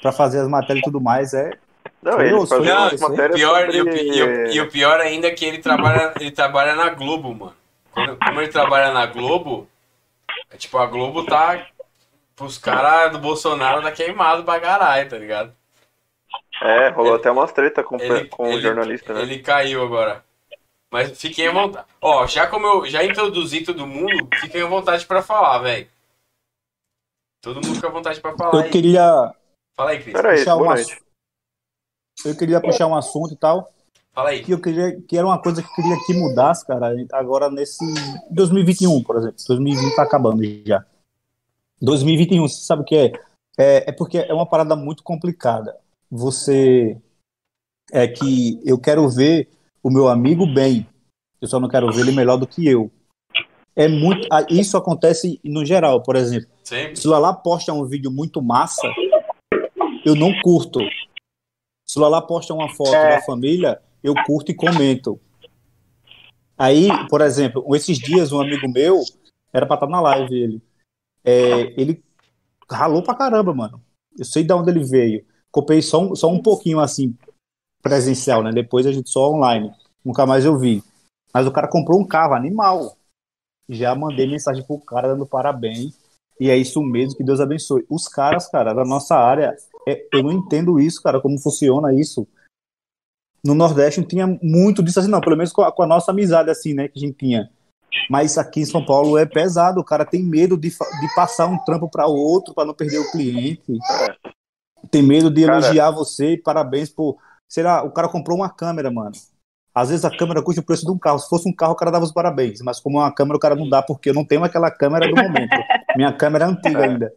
[0.00, 1.50] pra fazer as matérias e tudo mais, é.
[2.02, 3.00] Não, Foi ele osso, fazia osso, hein?
[3.00, 3.76] matérias Pior, sobre...
[3.76, 6.88] e, o, e o- e o pior ainda é que ele trabalha, ele trabalha na
[6.90, 7.54] Globo, mano.
[7.92, 9.68] Quando- como ele trabalha na Globo,
[10.50, 11.66] é tipo, a Globo tá.
[12.34, 15.52] Pros caras do Bolsonaro tá queimado pra caralho, tá ligado?
[16.62, 19.22] É, rolou até umas treta com, Ele- com o ele- jornalista, né?
[19.22, 20.24] Ele caiu agora.
[20.90, 21.86] Mas fiquem à vontade.
[22.00, 25.86] Ó, já como eu já introduzi todo mundo, fiquem à vontade pra falar, velho.
[27.40, 28.54] Todo mundo fica à vontade pra falar.
[28.54, 28.70] Eu aí.
[28.70, 29.32] queria
[29.76, 30.12] Fala aí, Cris.
[30.12, 31.00] Peraí, boa noite.
[32.24, 33.72] Eu queria puxar um assunto e tal,
[34.14, 34.42] Fala aí.
[34.42, 37.84] que eu queria, que era uma coisa que eu queria que mudasse, cara, agora nesse
[38.30, 39.36] 2021, por exemplo.
[39.46, 40.84] 2020 tá acabando já.
[41.80, 43.12] 2021, você sabe o que é?
[43.58, 45.76] É, é porque é uma parada muito complicada.
[46.10, 47.00] Você
[47.90, 49.48] é que eu quero ver
[49.82, 50.86] o meu amigo bem.
[51.40, 52.90] Eu só não quero ver ele melhor do que eu.
[53.74, 56.48] É muito, isso acontece no geral, por exemplo.
[56.62, 56.96] Sempre.
[56.96, 58.86] Se o Lala posta um vídeo muito massa,
[60.04, 60.78] eu não curto.
[61.86, 63.16] Se o Lala posta uma foto É.
[63.16, 65.20] da família, eu curto e comento.
[66.56, 69.00] Aí, por exemplo, esses dias um amigo meu
[69.52, 70.62] era pra estar na live ele.
[71.24, 72.02] É, ele
[72.70, 73.82] ralou pra caramba, mano.
[74.18, 75.24] Eu sei de onde ele veio.
[75.50, 77.16] Comprei só um, só um pouquinho assim
[77.82, 78.52] presencial, né?
[78.52, 79.72] Depois a gente só online.
[80.04, 80.82] Nunca mais eu vi.
[81.32, 82.96] Mas o cara comprou um carro animal.
[83.68, 85.98] Já mandei mensagem pro cara dando parabéns.
[86.38, 87.84] E é isso mesmo, que Deus abençoe.
[87.88, 89.56] Os caras, cara, da nossa área,
[89.86, 92.26] eu não entendo isso, cara, como funciona isso.
[93.44, 96.12] No Nordeste não tinha muito disso assim, não, pelo menos com a, com a nossa
[96.12, 97.50] amizade, assim, né, que a gente tinha.
[98.08, 101.58] Mas aqui em São Paulo é pesado, o cara tem medo de, de passar um
[101.64, 103.78] trampo para outro para não perder o cliente.
[104.90, 107.18] Tem medo de Cara- elogiar você, parabéns por.
[107.48, 109.12] Será, o cara comprou uma câmera, mano.
[109.74, 111.18] Às vezes a câmera custa o preço de um carro.
[111.18, 112.60] Se fosse um carro, o cara dava os parabéns.
[112.62, 115.08] Mas como é uma câmera, o cara não dá, porque eu não tenho aquela câmera
[115.08, 115.50] do momento.
[115.96, 117.14] Minha câmera é antiga ainda.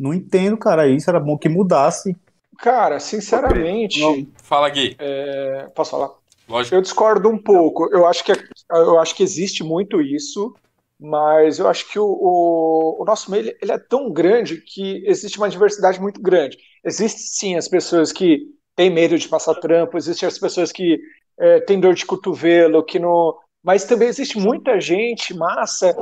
[0.00, 0.88] Não entendo, cara.
[0.88, 2.16] Isso era bom que mudasse.
[2.58, 4.00] Cara, sinceramente,
[4.42, 4.96] Fala, Gui.
[4.98, 6.10] é, posso falar?
[6.48, 6.74] Lógico.
[6.74, 7.86] Eu discordo um pouco.
[7.92, 8.32] Eu acho que,
[8.70, 10.54] eu acho que existe muito isso,
[10.98, 15.04] mas eu acho que o, o, o nosso meio ele, ele é tão grande que
[15.06, 16.56] existe uma diversidade muito grande.
[16.82, 18.40] Existe sim as pessoas que
[18.74, 20.98] têm medo de passar trampo, existem as pessoas que
[21.38, 23.36] é, têm dor de cotovelo, que não.
[23.62, 25.94] Mas também existe muita gente massa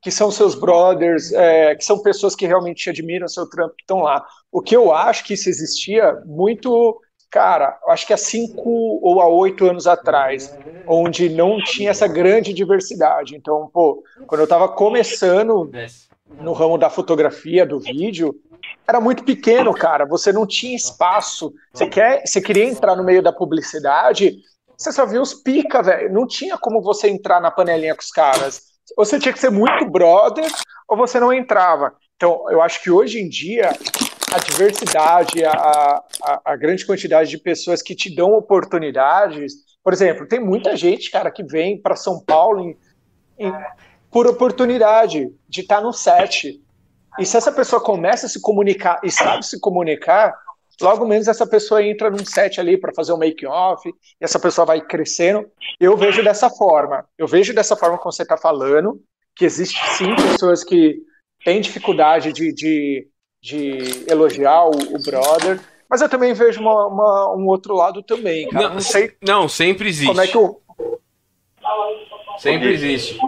[0.00, 4.00] que são seus brothers, é, que são pessoas que realmente admiram seu trampo, que estão
[4.00, 4.24] lá.
[4.50, 9.26] O que eu acho que isso existia muito cara, acho que há cinco ou há
[9.26, 10.54] oito anos atrás,
[10.86, 13.34] onde não tinha essa grande diversidade.
[13.34, 15.70] Então, pô, quando eu estava começando
[16.40, 18.38] no ramo da fotografia, do vídeo,
[18.86, 20.04] era muito pequeno, cara.
[20.04, 21.54] Você não tinha espaço.
[21.72, 24.36] Você, quer, você queria entrar no meio da publicidade,
[24.76, 26.12] você só via os pica, velho.
[26.12, 28.71] Não tinha como você entrar na panelinha com os caras.
[28.96, 30.50] Ou você tinha que ser muito brother,
[30.88, 31.94] ou você não entrava.
[32.16, 33.70] Então, eu acho que hoje em dia
[34.32, 39.54] a diversidade, a, a, a grande quantidade de pessoas que te dão oportunidades.
[39.84, 42.76] Por exemplo, tem muita gente, cara, que vem para São Paulo em-
[43.38, 43.52] em-
[44.10, 46.60] por oportunidade de estar no set.
[47.18, 50.34] E se essa pessoa começa a se comunicar e sabe se comunicar,
[50.82, 54.66] logo menos essa pessoa entra num set ali para fazer um make-off, e essa pessoa
[54.66, 55.46] vai crescendo.
[55.80, 57.04] Eu vejo dessa forma.
[57.16, 59.00] Eu vejo dessa forma como você está falando,
[59.34, 60.96] que existe sim pessoas que
[61.44, 63.08] têm dificuldade de, de,
[63.40, 65.58] de elogiar o, o brother,
[65.88, 68.68] mas eu também vejo uma- uma- um outro lado também, cara.
[68.70, 70.06] Não, sei Não, sempre existe.
[70.06, 70.60] como é que eu.
[72.38, 73.18] Sempre existe.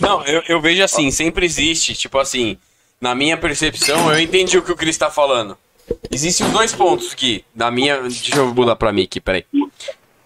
[0.00, 1.94] Não, eu, eu vejo assim, sempre existe.
[1.94, 2.58] Tipo assim,
[3.00, 5.56] na minha percepção, eu entendi o que o Cris tá falando.
[6.10, 7.44] Existem dois pontos, Gui.
[7.54, 8.00] Na minha.
[8.02, 9.44] Deixa eu mudar pra mim aqui, peraí.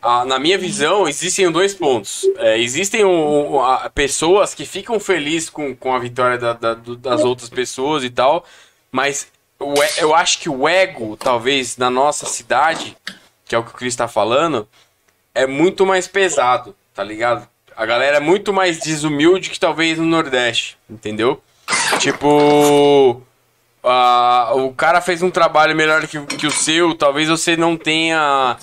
[0.00, 2.26] Ah, na minha visão, existem dois pontos.
[2.38, 7.20] É, existem o- a- pessoas que ficam felizes com, com a vitória da- da- das
[7.22, 8.44] outras pessoas e tal,
[8.90, 9.28] mas
[9.60, 12.96] o eu acho que o ego, talvez, na nossa cidade,
[13.46, 14.66] que é o que o Cris tá falando,
[15.32, 17.46] é muito mais pesado, tá ligado?
[17.76, 21.40] A galera é muito mais desumilde que talvez no Nordeste, entendeu?
[21.98, 23.22] Tipo.
[24.54, 28.56] o cara fez um trabalho melhor que, que o seu, talvez você não tenha.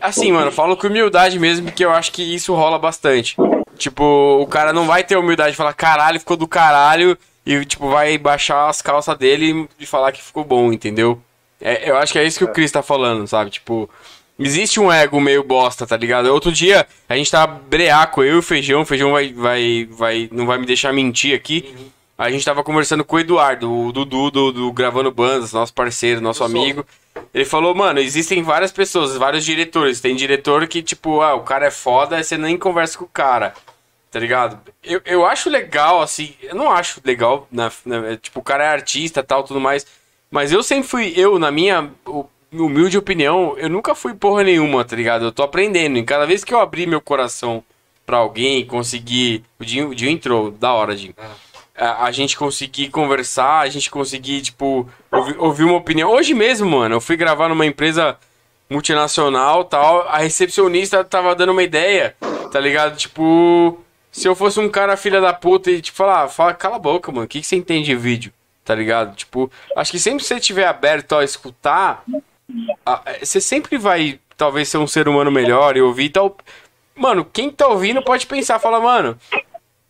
[0.00, 3.36] Assim, mano, falo com humildade mesmo, porque eu acho que isso rola bastante.
[3.78, 7.16] Tipo, o cara não vai ter humildade de falar, caralho, ficou do caralho,
[7.46, 11.20] e, tipo, vai baixar as calças dele e falar que ficou bom, entendeu?
[11.60, 13.50] É, eu acho que é isso que o Chris tá falando, sabe?
[13.50, 13.88] Tipo,
[14.38, 16.26] existe um ego meio bosta, tá ligado?
[16.26, 20.28] Outro dia, a gente tava breaco, eu e o Feijão, o Feijão vai, vai, vai,
[20.30, 21.74] não vai me deixar mentir aqui.
[22.20, 26.20] A gente tava conversando com o Eduardo, o Dudu do, do Gravando Bandas, nosso parceiro,
[26.20, 26.84] nosso amigo.
[27.32, 30.00] Ele falou, mano, existem várias pessoas, vários diretores.
[30.02, 33.54] Tem diretor que, tipo, ah, o cara é foda, você nem conversa com o cara.
[34.10, 34.60] Tá ligado?
[34.84, 38.68] Eu, eu acho legal, assim, eu não acho legal, na, na- tipo, o cara é
[38.68, 39.86] artista tal, tudo mais.
[40.30, 44.84] Mas eu sempre fui, eu, na minha hu- humilde opinião, eu nunca fui porra nenhuma,
[44.84, 45.24] tá ligado?
[45.24, 45.96] Eu tô aprendendo.
[45.96, 47.64] E cada vez que eu abrir meu coração
[48.04, 49.42] pra alguém, conseguir.
[49.58, 51.14] O Dinho, o Dinho entrou, da hora, Dinho.
[51.16, 51.30] A,
[51.80, 56.10] a gente conseguir conversar, a gente conseguir, tipo, ouvir, ouvir uma opinião.
[56.10, 58.18] Hoje mesmo, mano, eu fui gravar numa empresa
[58.68, 60.02] multinacional tal.
[60.08, 62.14] A recepcionista tava dando uma ideia,
[62.52, 62.96] tá ligado?
[62.96, 63.78] Tipo,
[64.12, 67.10] se eu fosse um cara filha da puta e, tipo, falar, fala, cala a boca,
[67.10, 68.32] mano, o que, que você entende de vídeo?
[68.64, 69.16] Tá ligado?
[69.16, 72.04] Tipo, acho que sempre que você estiver aberto a escutar,
[72.86, 76.36] a- você sempre vai, talvez, ser um ser humano melhor e ouvir tal.
[76.94, 79.18] Mano, quem tá ouvindo pode pensar, fala, mano,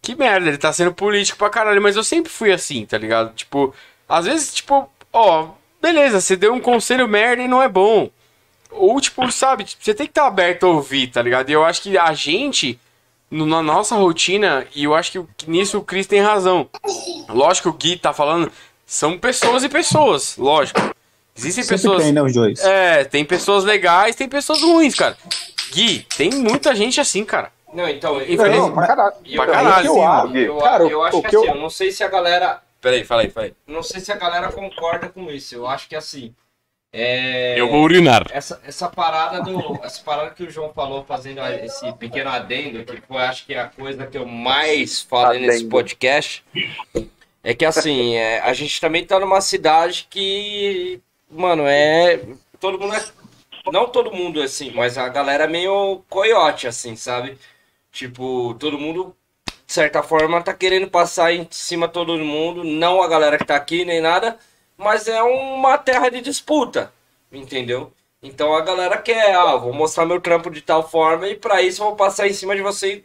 [0.02, 3.34] que merda, ele tá sendo político pra caralho, mas eu sempre fui assim, tá ligado?
[3.34, 3.74] Tipo,
[4.08, 5.48] às vezes, tipo, ó,
[5.80, 8.10] beleza, você deu um conselho merda e não é bom.
[8.70, 11.50] Ou, tipo, sabe, você tem que estar aberto a ouvir, tá ligado?
[11.50, 12.78] E eu acho que a gente,
[13.30, 16.68] no- na nossa rotina, e eu acho que nisso o Cris tem razão.
[17.28, 18.50] Lógico que o Gui tá falando,
[18.86, 20.80] são pessoas e pessoas, lógico.
[21.36, 22.02] Existem Sempre pessoas.
[22.04, 22.60] tem, né, os dois.
[22.60, 25.16] É, tem pessoas legais, tem pessoas ruins, cara.
[25.72, 27.52] Gui, tem muita gente assim, cara.
[27.72, 29.14] Não, então, eu, Infeliz- Não, pra caralho.
[29.24, 30.36] eu, pra caralho, eu, mano.
[30.38, 32.60] eu, Cara, eu acho que, que eu- assim, eu não sei se a galera.
[32.80, 33.54] Peraí, fala aí, fala aí.
[33.66, 35.54] Não sei se a galera concorda com isso.
[35.54, 36.34] Eu acho que assim.
[36.92, 37.54] É...
[37.60, 38.26] Eu vou urinar.
[38.32, 43.00] essa, essa parada do essa parada que o João falou fazendo esse pequeno adendo que
[43.02, 45.70] foi acho que a coisa que eu mais falei nesse Adendo.
[45.70, 46.44] podcast
[47.44, 51.00] é que assim é, a gente também tá numa cidade que
[51.30, 52.22] mano é
[52.58, 53.04] todo mundo é
[53.72, 57.38] não todo mundo é assim mas a galera é meio coiote assim sabe
[57.92, 59.14] tipo todo mundo
[59.66, 63.44] de certa forma tá querendo passar em cima de todo mundo não a galera que
[63.44, 64.38] tá aqui nem nada
[64.76, 66.92] mas é uma terra de disputa
[67.32, 71.62] entendeu então a galera quer, ah, vou mostrar meu trampo de tal forma e pra
[71.62, 73.02] isso eu vou passar em cima de você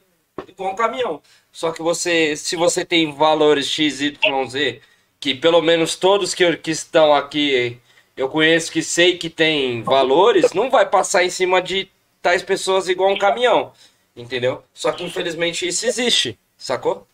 [0.48, 1.22] igual um caminhão.
[1.52, 4.82] Só que você, se você tem valores X, Y, Z,
[5.20, 7.80] que pelo menos todos que, que estão aqui
[8.18, 11.90] eu conheço que sei que tem valores, não vai passar em cima de
[12.22, 13.72] tais pessoas igual um caminhão.
[14.16, 14.63] Entendeu?
[14.74, 17.05] Só que infelizmente isso existe, sacou?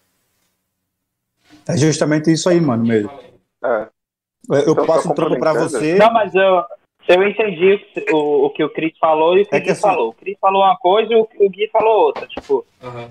[1.68, 3.12] É justamente isso aí, mano, mesmo.
[3.64, 3.88] É.
[4.49, 5.95] Eu, eu Então, passo um trampo pra você.
[5.95, 6.64] Não, mas eu,
[7.08, 7.80] eu entendi
[8.12, 10.10] o, o que o Cris falou e o que É o Gui assim- falou.
[10.10, 12.28] O Cris falou uma coisa e o, o Gui falou outra.
[12.28, 12.66] Tipo,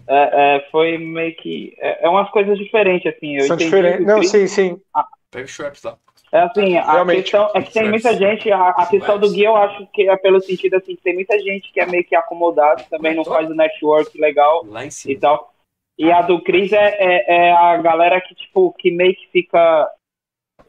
[0.07, 1.75] é, é, foi meio que.
[1.79, 3.37] É, é umas coisas diferentes, assim.
[3.37, 4.05] Eu São diferentes.
[4.05, 4.81] o Não, sim, sim.
[5.31, 5.97] Pega o Schweppes lá.
[6.33, 7.23] É assim, a Realmente.
[7.23, 10.17] questão é que tem muita gente, a, a questão do Gui eu acho que é
[10.17, 13.51] pelo sentido assim, que tem muita gente que é meio que acomodado, também não faz
[13.51, 15.21] o network legal Lá em e cima.
[15.21, 15.53] tal.
[15.99, 19.91] E a do Cris é, é, é a galera que, tipo, que meio que fica.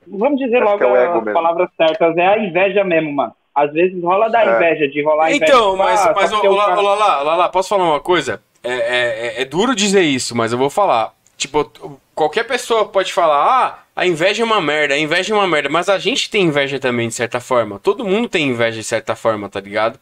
[0.07, 1.32] Vamos dizer Acho logo é as mesmo.
[1.34, 3.34] palavras certas, é a inveja mesmo, mano.
[3.53, 4.55] Às vezes rola da É.
[4.55, 5.45] inveja, de rolar inveja.
[5.45, 7.70] Então, tipo, mas, ah, mas ô, o lá, cara- ô, lá, lá, lá, lá, posso
[7.70, 8.41] falar uma coisa?
[8.64, 11.14] É, é, é- é duro dizer isso, mas eu vou falar.
[11.38, 11.70] Tipo,
[12.16, 15.70] qualquer pessoa pode falar, ah, a inveja é uma merda, a inveja é uma merda,
[15.70, 17.80] mas a gente tem inveja também, de certa forma.
[17.80, 20.00] Todo mundo tem inveja de certa forma, tá ligado?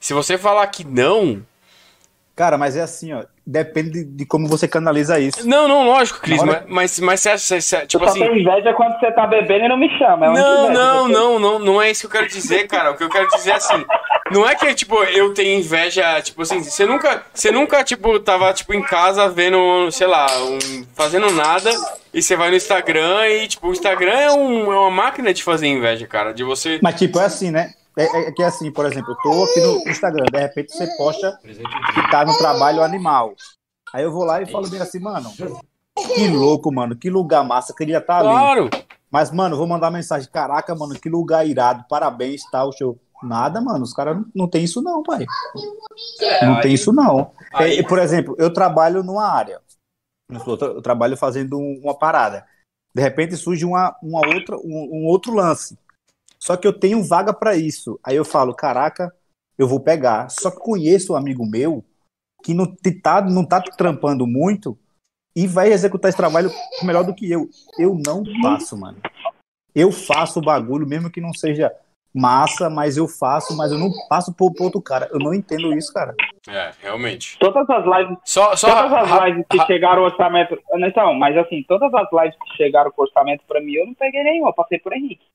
[0.00, 1.42] Se você falar que não.
[2.36, 3.24] Cara, mas é assim, ó.
[3.44, 5.48] Depende de, de como você canaliza isso.
[5.48, 8.20] Não, não, lógico, Cris, mas, mas, mas você acha, você- você- tipo eu só assim.
[8.24, 10.26] tenho inveja quando você tá bebendo e não me chama.
[10.26, 12.90] É Não, inveja não, não, não, não é isso que eu quero dizer, cara.
[12.92, 13.84] O que eu quero dizer é assim,
[14.30, 18.52] não é que tipo eu tenho inveja, tipo assim, você nunca, você nunca tipo tava
[18.52, 21.70] tipo em casa vendo, sei lá, um- fazendo nada
[22.12, 25.42] e você vai no Instagram e tipo o Instagram é, um- é uma máquina de
[25.42, 27.72] fazer inveja, cara, de você Mas, tipo, é assim, né?
[27.96, 30.72] É, é- é que é assim, por exemplo, eu tô aqui no Instagram, de repente
[30.72, 33.34] você posta que tá no trabalho animal.
[33.92, 35.32] Aí eu vou lá e falo bem assim, mano,
[36.14, 38.28] que louco, mano, que lugar massa, queria estar ali.
[38.28, 38.70] Claro.
[39.10, 42.98] Mas, mano, vou mandar mensagem, caraca, mano, que lugar irado, parabéns, tal, show.
[43.22, 45.26] Nada, mano, os caras não, não tem isso não, pai.
[46.42, 47.32] não tem isso não.
[47.52, 49.60] aí- É, por exemplo, eu trabalho numa área,
[50.30, 52.46] eu trabalho fazendo um- uma parada.
[52.94, 55.78] De repente surge uma, uma outra, um, um outro lance.
[56.38, 57.98] Só que eu tenho vaga pra isso.
[58.04, 59.12] Aí eu falo, caraca,
[59.56, 60.30] eu vou pegar.
[60.30, 61.84] Só que conheço um amigo meu
[62.42, 62.66] que não
[63.02, 64.78] tá, não tá trampando muito
[65.34, 66.50] e vai executar esse trabalho
[66.82, 67.48] melhor do que eu.
[67.78, 68.98] Eu não faço, mano.
[69.74, 71.72] Eu faço o bagulho, mesmo que não seja
[72.14, 75.08] massa, mas eu faço, mas eu não passo pro, pro outro cara.
[75.12, 76.14] Eu não entendo isso, cara.
[76.48, 77.38] É, realmente.
[77.38, 80.58] Todas as lives, Só, só todas as ra- lives que ra- chegaram ao orçamento.
[80.76, 84.22] Então, mas assim, todas as lives que chegaram com orçamento pra mim, eu não peguei
[84.22, 85.26] nenhuma, eu passei por Henrique.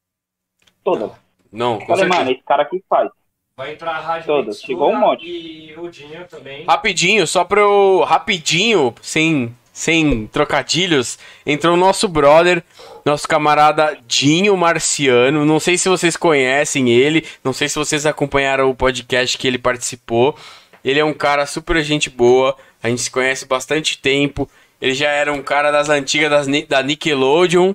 [0.84, 1.11] Todas.
[1.51, 2.19] Não, com Falei, certeza.
[2.19, 3.09] mano, esse cara aqui faz.
[3.55, 5.26] Vai entrar a Rádio Todas, Mitsura chegou um monte.
[5.28, 6.65] E o Dinho também.
[6.65, 8.01] Rapidinho, só pra eu.
[8.03, 12.63] Rapidinho, sem, sem trocadilhos, entrou o nosso brother,
[13.06, 15.45] nosso camarada Dinho Marciano.
[15.45, 19.58] Não sei se vocês conhecem ele, não sei se vocês acompanharam o podcast que ele
[19.58, 20.36] participou.
[20.84, 24.49] Ele é um cara super gente boa, a gente se conhece bastante tempo.
[24.82, 27.74] Ele já era um cara das antigas das, da Nickelodeon.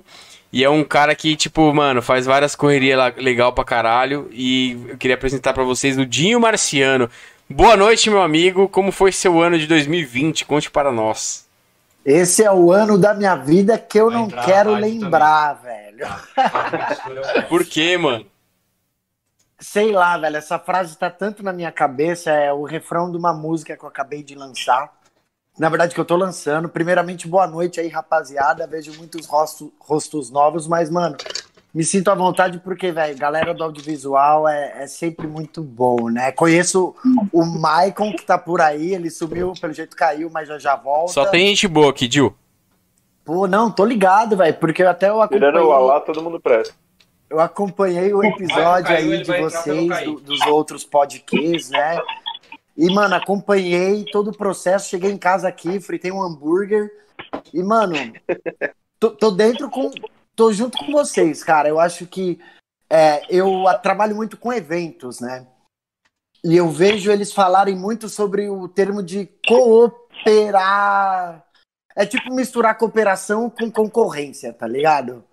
[0.51, 4.27] E é um cara que, tipo, mano, faz várias correrias legal pra caralho.
[4.31, 7.09] E eu queria apresentar pra vocês o Dinho Marciano.
[7.49, 8.67] Boa noite, meu amigo.
[8.67, 10.45] Como foi seu ano de 2020?
[10.45, 11.48] Conte para nós.
[12.11, 16.07] Esse é o ano da minha vida que eu Vai não quero lembrar, velho.
[16.35, 18.25] Rádio Mitsura é Por quê, mano?
[19.59, 23.31] Sei lá, velho, essa frase tá tanto na minha cabeça, é o refrão de uma
[23.31, 24.91] música que eu acabei de lançar.
[25.55, 26.67] Na verdade, que eu tô lançando.
[26.67, 28.65] Primeiramente, boa noite aí, rapaziada.
[28.65, 31.15] Vejo muitos rostos, rostos novos, mas, mano,
[31.73, 36.31] me sinto à vontade porque, velho, galera do audiovisual é, é sempre muito bom, né?
[36.31, 36.95] Conheço
[37.31, 41.13] o Maicon, que tá por aí, ele sumiu, pelo jeito caiu, mas já já volta.
[41.13, 42.35] Só tem gente boa aqui, Dil.
[43.23, 45.51] Pô, não, tô ligado, velho, porque eu até eu acompanhei...
[45.51, 46.73] Tirando o Alá, todo mundo presta.
[47.29, 52.01] Eu acompanhei o episódio caiu, aí de vocês, do- dos outros podcasts, né?
[52.75, 54.89] E, mano, acompanhei todo o processo.
[54.89, 56.89] Cheguei em casa aqui, fritei um hambúrguer.
[57.53, 57.93] E, mano,
[58.99, 59.91] tô, tô dentro com.
[60.39, 61.67] Tô junto com vocês, cara.
[61.67, 62.39] Eu acho que
[62.89, 65.45] é, eu trabalho muito com eventos, né?
[66.41, 71.45] E eu vejo eles falarem muito sobre o termo de cooperar.
[71.93, 75.25] É tipo misturar cooperação com concorrência, tá ligado?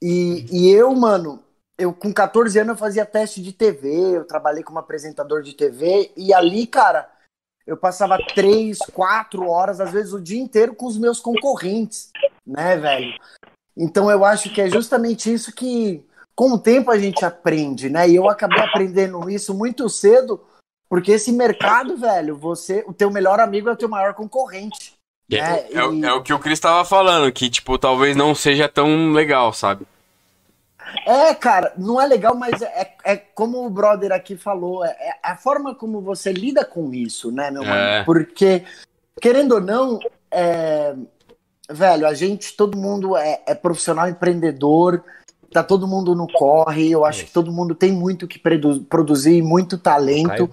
[0.00, 1.42] E, e eu, mano,
[1.76, 6.12] eu com 14 anos eu fazia teste de TV, eu trabalhei como apresentador de TV,
[6.16, 7.10] e ali, cara,
[7.66, 12.12] eu passava três, quatro horas, às vezes o dia inteiro com os meus concorrentes,
[12.46, 13.18] né, velho?
[13.78, 16.04] Então eu acho que é justamente isso que,
[16.34, 18.08] com o tempo, a gente aprende, né?
[18.08, 20.40] E eu acabei aprendendo isso muito cedo,
[20.88, 24.94] porque esse mercado, velho, você, o teu melhor amigo é o teu maior concorrente.
[25.30, 25.64] É, né?
[25.72, 28.68] é o- E- é o que o Cris tava falando, que, tipo, talvez não seja
[28.68, 29.86] tão legal, sabe?
[31.06, 35.12] É, cara, não é legal, mas é, é como o brother aqui falou, é, é
[35.22, 37.66] a forma como você lida com isso, né, meu É.
[37.66, 38.04] mano?
[38.06, 38.64] Porque,
[39.20, 39.98] querendo ou não,
[40.30, 40.94] é,
[41.70, 45.04] velho, a gente, todo mundo é, é profissional empreendedor,
[45.52, 49.42] tá todo mundo no corre, eu acho que todo mundo tem muito que produ- produzir,
[49.42, 50.50] muito talento.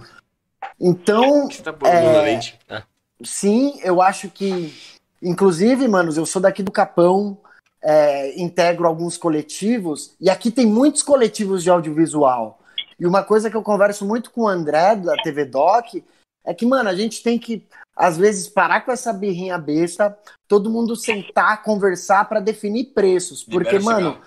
[0.80, 2.22] Então, Você tá É.
[2.22, 2.60] leite?
[3.24, 4.74] Sim, eu acho que,
[5.22, 7.38] inclusive, manos, eu sou daqui do Capão,
[7.82, 12.60] é, integro alguns coletivos, e aqui tem muitos coletivos de audiovisual.
[13.00, 15.96] E uma coisa que eu converso muito com o André, da TV Doc,
[16.46, 17.66] é que, mano, a gente tem que,
[17.96, 20.18] às vezes, parar com essa birrinha besta,
[20.48, 23.44] todo mundo sentar, conversar para definir preços.
[23.44, 24.22] Porque, Libera mano,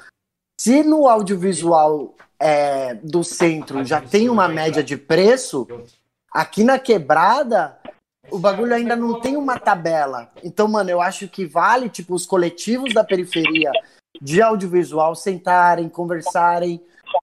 [0.61, 5.67] se no audiovisual é, do centro já tem uma média de preço,
[6.33, 7.79] aqui na quebrada
[8.31, 10.31] o bagulho ainda não tem uma tabela.
[10.43, 13.71] Então, mano, eu acho que vale, tipo, os coletivos da periferia
[14.21, 16.83] de audiovisual sentarem, conversarem,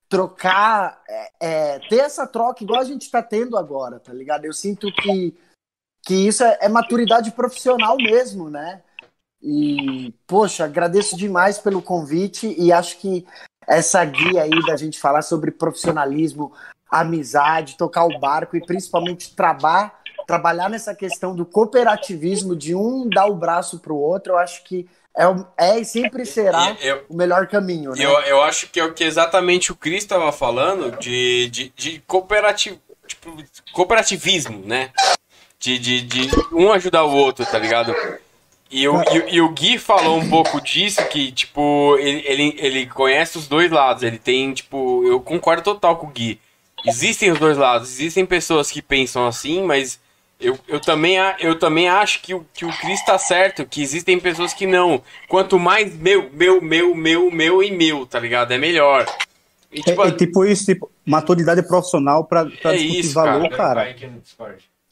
[0.09, 4.45] trocar, é, é, ter essa troca igual a gente tá tendo agora, tá ligado?
[4.45, 5.35] Eu sinto que,
[6.05, 8.81] que isso é, é maturidade profissional mesmo, né?
[9.41, 13.25] E, poxa, agradeço demais pelo convite e acho que
[13.67, 16.53] essa guia aí da gente falar sobre profissionalismo,
[16.89, 23.27] amizade, tocar o barco e principalmente trabalhar trabalhar nessa questão do cooperativismo, de um dar
[23.27, 27.15] o braço pro outro, eu acho que é, o- é e sempre será eu, o
[27.15, 28.03] melhor caminho, né?
[28.03, 31.99] eu, eu acho que é o que exatamente o Cris tava falando de, de, de
[32.07, 33.37] cooperati- tipo,
[33.71, 34.91] cooperativismo, né?
[35.59, 37.95] De, de, de um ajudar o outro, tá ligado?
[38.69, 42.55] E o, e, o- e o Gui falou um pouco disso, que, tipo, ele, ele,
[42.57, 44.03] ele conhece os dois lados.
[44.03, 46.39] Ele tem, tipo, eu concordo total com o Gui.
[46.85, 47.89] Existem os dois lados.
[47.91, 49.99] Existem pessoas que pensam assim, mas
[50.39, 53.81] eu, eu, também, a- eu também acho que o, que o Cris tá certo, que
[53.81, 55.01] existem pessoas que não.
[55.27, 58.51] Quanto mais meu, meu, meu, meu, meu e meu, tá ligado?
[58.51, 59.05] É melhor.
[59.71, 63.49] E, tipo, É, é tipo isso, tipo, maturidade profissional pra, pra É discutir isso, valor,
[63.49, 63.57] cara.
[63.75, 63.95] cara.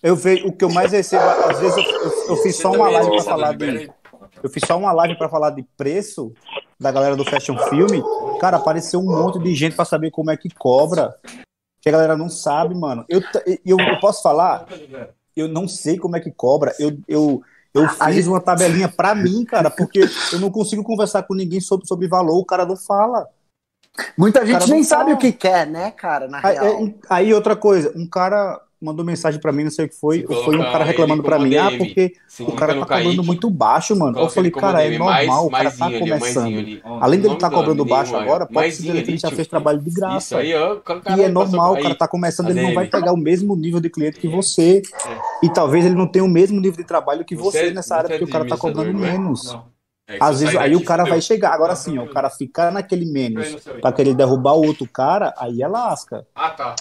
[0.04, 2.90] Eu vejo, o que eu mais recebo, às vezes eu, eu- eu fiz só uma
[2.90, 3.90] live pra falar de.
[4.44, 6.34] Eu fiz só uma live pra falar de preço
[6.80, 8.02] da galera do Fashion Film.
[8.40, 11.16] Cara, apareceu um monte de gente pra saber como é que cobra.
[11.82, 13.06] que a galera não sabe, mano.
[13.08, 13.22] Eu,
[13.66, 14.66] eu, eu posso falar,
[15.36, 16.74] eu não sei como é que cobra.
[16.80, 17.42] Eu, eu,
[17.74, 20.02] eu fiz uma tabelinha pra mim, cara, porque
[20.34, 23.28] eu não consigo conversar com ninguém sobre, sobre valor, o cara não fala.
[24.18, 25.16] Muita gente nem não sabe fala.
[25.16, 26.66] o que quer, né, cara, na Aí, real.
[26.88, 30.20] é, aí outra coisa, um cara mandou mensagem pra mim, não sei o que foi,
[30.20, 33.96] Se foi um cara reclamando pra mim, ah, porque o cara tá cobrando muito baixo,
[33.96, 34.20] mano.
[34.20, 36.46] Eu falei, cara, é normal, mais- o cara tá começando.
[36.58, 36.82] ali.
[37.00, 39.48] Além dele tá cobrando me baixo agora, pode ser que ele ali, já tipo, fez
[39.48, 40.38] trabalho de Isso graça.
[40.38, 40.78] aí, ó.
[41.18, 43.90] E é normal, o cara tá começando, ele não vai pegar o mesmo nível de
[43.90, 44.82] cliente que você.
[45.42, 48.10] E talvez ele não tenha o mesmo nível de trabalho que você, nessa área, é
[48.12, 49.12] porque o cara tá cobrando né?
[49.12, 49.58] menos.
[50.06, 51.54] É Às vezes, aí o cara vai chegar.
[51.54, 55.68] Agora sim, o cara ficar naquele menos pra querer derrubar o outro cara, aí é
[55.68, 56.28] lasca.
[56.36, 56.76] Ah, tá.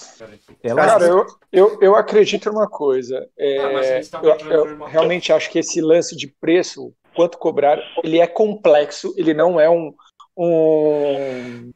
[0.61, 1.05] É Cara, lasca.
[1.05, 3.25] eu, eu, eu acredito numa coisa.
[3.37, 8.19] É, Ah, estão eu, eu realmente acho que esse lance de preço, quanto cobrar, ele
[8.19, 9.93] é complexo, ele não é um.
[10.37, 11.71] um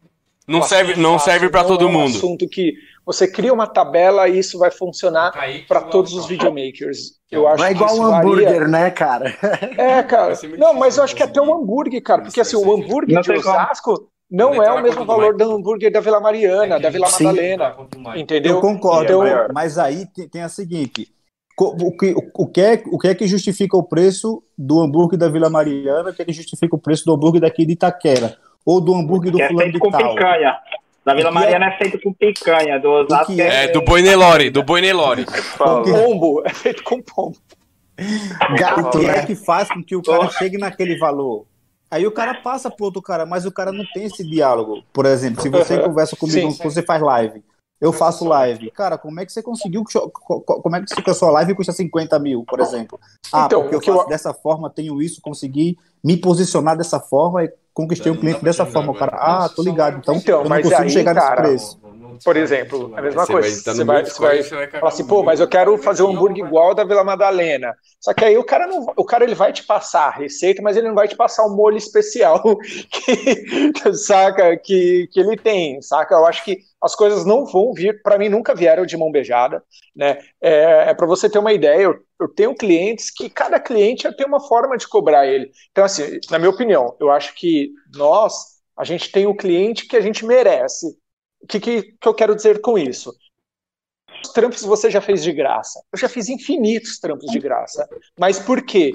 [0.46, 2.18] Não serve, não serve pra não todo é um mundo.
[2.18, 2.74] assunto que
[3.08, 7.14] você cria uma tabela e isso vai funcionar Kaique, para todos os videomakers.
[7.32, 8.18] Eu acho Não é igual um varia.
[8.20, 9.34] hambúrguer, né, cara?
[9.78, 10.34] É, cara.
[10.58, 11.64] Não, mas eu acho que até o conseguir.
[11.64, 13.32] hambúrguer, cara, porque assim, o hambúrguer de.
[13.32, 17.24] Osasco não é o mesmo valor do hambúrguer da Vila Mariana, da Vila Sim.
[17.24, 17.76] Madalena.
[18.18, 18.56] Entendeu?
[18.56, 21.08] Eu concordo, Então- mas, mas aí tem, a seguinte:
[21.58, 25.30] o que, o, que é, o que é que justifica o preço do hambúrguer da
[25.30, 26.10] Vila Mariana?
[26.10, 28.38] O que é que justifica o preço do hambúrguer daqui de Itaquera?
[28.66, 30.14] Ou do hambúrguer do é fulano de com tal?
[30.14, 30.58] picanha.
[31.08, 32.78] Da Vila que é- Mariana é feito com picanha.
[32.82, 35.26] Do Osasco que é- É, do Boi Nelore, do Boi Nelore.
[35.58, 37.38] Pombo, é feito com pombo.
[37.98, 41.46] O Gato, que é que faz com que o cara chegue naquele valor?
[41.90, 44.84] Aí o cara passa pro outro cara, mas o cara não tem esse diálogo.
[44.92, 46.62] Por exemplo, se você conversa comigo, Sim.
[46.62, 47.42] você faz live,
[47.80, 48.70] eu faço live.
[48.72, 49.86] Cara, como é que você conseguiu?
[49.86, 53.00] Como é que a sua live custa 50 mil, por exemplo?
[53.32, 56.76] Ah, Então, porque eu o que eu- faço dessa forma, tenho isso, consegui me posicionar
[56.78, 58.92] dessa forma e conquistei um Não cliente dessa forma.
[58.92, 60.00] O cara, ah, tô ligado.
[60.00, 61.87] Então, Então, eu não consigo aí, chegar cara, nesse preço.
[62.24, 63.50] Por exemplo, a mesma Você coisa.
[63.50, 66.46] Você vai, você vai você vai falar assim, pô, mas eu quero fazer um hambúrguer
[66.46, 67.76] igual da Vila Madalena.
[68.00, 70.78] Só que aí o cara não, o cara ele vai te passar a receita, mas
[70.78, 72.42] ele não vai te passar o molho especial
[72.90, 76.16] que saca que, que ele tem, saca?
[76.16, 79.64] Eu acho que as coisas não vão vir, para mim nunca vieram de mão beijada,
[79.96, 80.20] né?
[80.42, 84.28] É, é para você ter uma ideia, eu, eu tenho clientes que cada cliente tem
[84.28, 85.52] uma forma de cobrar ele.
[85.72, 89.98] Então assim, na minha opinião, eu acho que nós a gente tem o cliente que
[89.98, 90.96] a gente merece.
[91.48, 93.14] Que, que, que eu quero dizer com isso?
[94.24, 95.80] Os trampos você já fez de graça.
[95.92, 97.88] Eu já fiz infinitos trampos de graça.
[98.20, 98.92] Mas por quê?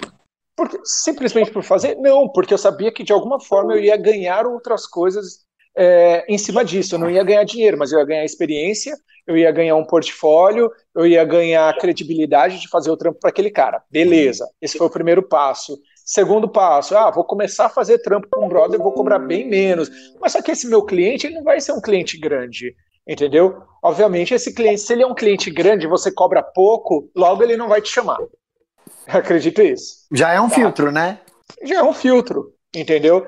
[0.56, 1.96] Porque, simplesmente por fazer?
[1.96, 5.46] Não, porque eu sabia que de alguma forma eu ia ganhar outras coisas
[5.76, 6.94] é, em cima disso.
[6.94, 8.94] Eu não ia ganhar dinheiro, mas eu ia ganhar experiência,
[9.26, 13.50] eu ia ganhar um portfólio, eu ia ganhar credibilidade de fazer o trampo para aquele
[13.50, 13.82] cara.
[13.90, 15.78] Beleza, esse foi o primeiro passo.
[16.04, 19.90] Segundo passo, ah, vou começar a fazer trampo com um brother, vou cobrar bem menos.
[20.20, 22.74] Mas só que esse meu cliente, ele não vai ser um cliente grande,
[23.06, 23.62] entendeu?
[23.82, 27.68] Obviamente, esse cliente, se ele é um cliente grande você cobra pouco, logo ele não
[27.68, 28.18] vai te chamar.
[29.06, 30.06] Eu acredito isso.
[30.12, 30.54] Já é um Tá.
[30.54, 31.20] filtro, né?
[31.64, 33.26] Já é um filtro, entendeu?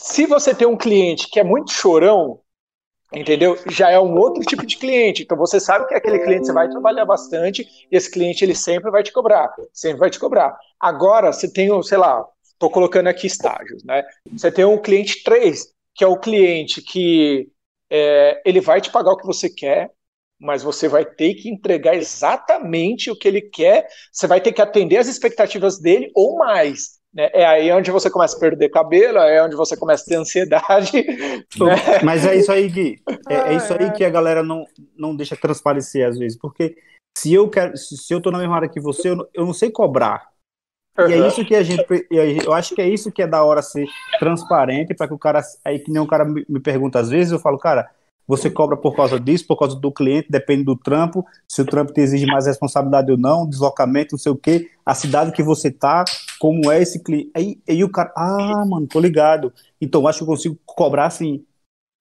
[0.00, 2.40] Se você tem um cliente que é muito chorão,
[3.12, 3.58] entendeu?
[3.70, 5.22] Já é um outro tipo de cliente.
[5.22, 8.90] Então você sabe que aquele cliente você vai trabalhar bastante e esse cliente ele sempre
[8.90, 10.56] vai te cobrar, sempre vai te cobrar.
[10.78, 12.24] Agora você tem, sei lá,
[12.58, 14.04] tô colocando aqui estágios, né?
[14.32, 17.48] Você tem um cliente 3, que é o cliente que
[17.90, 19.90] é, ele vai te pagar o que você quer,
[20.38, 24.62] mas você vai ter que entregar exatamente o que ele quer, você vai ter que
[24.62, 26.97] atender as expectativas dele ou mais.
[27.12, 27.30] Né?
[27.32, 30.92] É aí onde você começa a perder cabelo, é onde você começa a ter ansiedade.
[31.58, 32.00] Né?
[32.04, 33.00] Mas é isso aí, Gui.
[33.28, 34.64] É, é isso aí que a galera não,
[34.96, 36.38] não deixa transparecer às vezes.
[36.38, 36.76] Porque
[37.16, 39.46] se eu quero, se, se eu tô na mesma área que você, eu não, eu
[39.46, 40.28] não sei cobrar.
[40.98, 41.28] E é Uhum.
[41.28, 41.84] isso que a gente.
[42.10, 43.86] Eu acho que é isso que é da hora ser
[44.18, 45.40] transparente, para que o cara.
[45.64, 47.88] Aí que nem um cara me, me pergunta às vezes, eu falo, cara,
[48.28, 51.92] você cobra por causa disso, por causa do cliente, depende do trampo, se o trampo
[51.94, 55.70] te exige mais responsabilidade ou não, deslocamento, não sei o quê, a cidade que você
[55.70, 56.04] tá,
[56.38, 57.30] como é esse cliente.
[57.34, 59.50] Aí, aí o cara, ah, mano, tô ligado.
[59.80, 61.42] Então acho que eu consigo cobrar assim.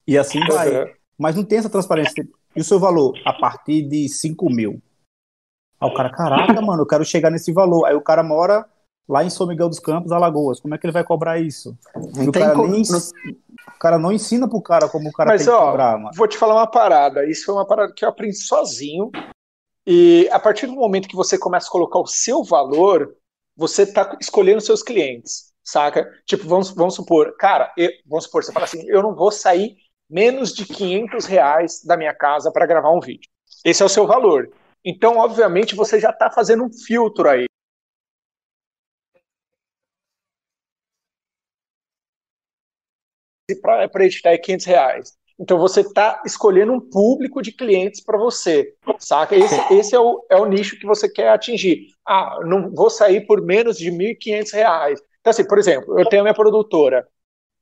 [0.05, 0.69] E assim vai.
[0.83, 0.91] Uhum.
[1.17, 2.27] Mas não tem essa transparência.
[2.55, 3.13] E o seu valor?
[3.25, 4.81] A partir de 5 mil.
[5.79, 7.85] Aí o cara, caraca, mano, eu quero chegar nesse valor.
[7.85, 8.65] Aí o cara mora
[9.07, 10.59] lá em São Miguel dos Campos, Alagoas.
[10.59, 11.77] Como é que ele vai cobrar isso?
[12.15, 12.83] E Não o tem cara, como- nem,
[13.75, 16.15] o cara não ensina pro cara como o cara Mas, tem que ó, cobrar, mano.
[16.15, 17.25] Vou te falar uma parada.
[17.25, 19.11] Isso foi uma parada que eu aprendi sozinho.
[19.85, 23.15] E a partir do momento que você começa a colocar o seu valor,
[23.55, 26.05] você está escolhendo seus clientes, saca?
[26.25, 29.77] Tipo, vamos, vamos supor, cara, eu- vamos supor, você fala assim, eu não vou sair
[30.09, 33.29] menos de 500 reais da minha casa para gravar um vídeo.
[33.63, 34.49] Esse é o seu valor.
[34.83, 37.45] Então, obviamente, você já está fazendo um filtro aí.
[43.55, 45.17] Para editar é 500 reais.
[45.39, 49.35] Então você está escolhendo um público de clientes para você, saca?
[49.35, 51.87] Esse, esse é, o, é o nicho que você quer atingir.
[52.05, 54.99] Ah, não vou sair por menos de R$ 1.500.
[55.19, 57.07] Então, assim, por exemplo, eu tenho a minha produtora,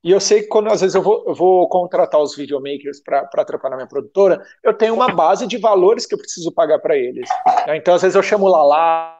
[0.05, 3.43] e eu sei que quando às vezes eu vou, eu vou contratar os videomakers para
[3.43, 6.95] trabalhar na minha produtora, eu tenho uma base de valores que eu preciso pagar para
[6.95, 7.27] eles.
[7.65, 7.75] né?
[7.75, 9.19] Então, às vezes eu chamo o Lala,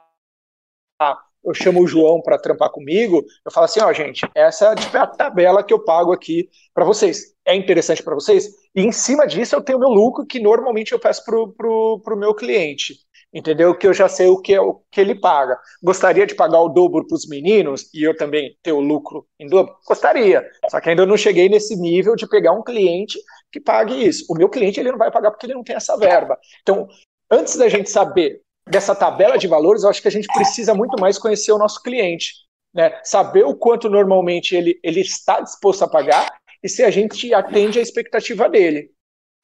[1.46, 5.08] eu chamo o João para trampar comigo, eu falo assim, ó, gente, essa é a
[5.08, 7.36] tabela que eu pago aqui para vocês.
[7.46, 8.48] É interessante para vocês?
[8.76, 12.18] E em cima disso eu tenho meu lucro que normalmente eu peço pro, pro, pro
[12.18, 12.96] meu cliente.
[13.34, 13.78] Entendeu?
[13.78, 15.60] Que eu já sei o que, é o que ele paga.
[15.84, 19.48] Gostaria de pagar o dobro para os meninos e eu também ter o lucro em
[19.48, 19.76] dobro?
[19.86, 20.50] Gostaria.
[20.70, 23.20] Só que ainda não cheguei nesse nível de pegar um cliente
[23.52, 24.26] que pague isso.
[24.30, 26.38] O meu cliente ele não vai pagar porque ele não tem essa verba.
[26.62, 26.88] Então,
[27.30, 31.00] antes da gente saber dessa tabela de valores, eu acho que a gente precisa muito
[31.00, 32.34] mais conhecer o nosso cliente,
[32.74, 33.00] né?
[33.04, 37.80] Saber o quanto normalmente ele, ele está disposto a pagar e se a gente atende
[37.80, 38.92] a expectativa dele.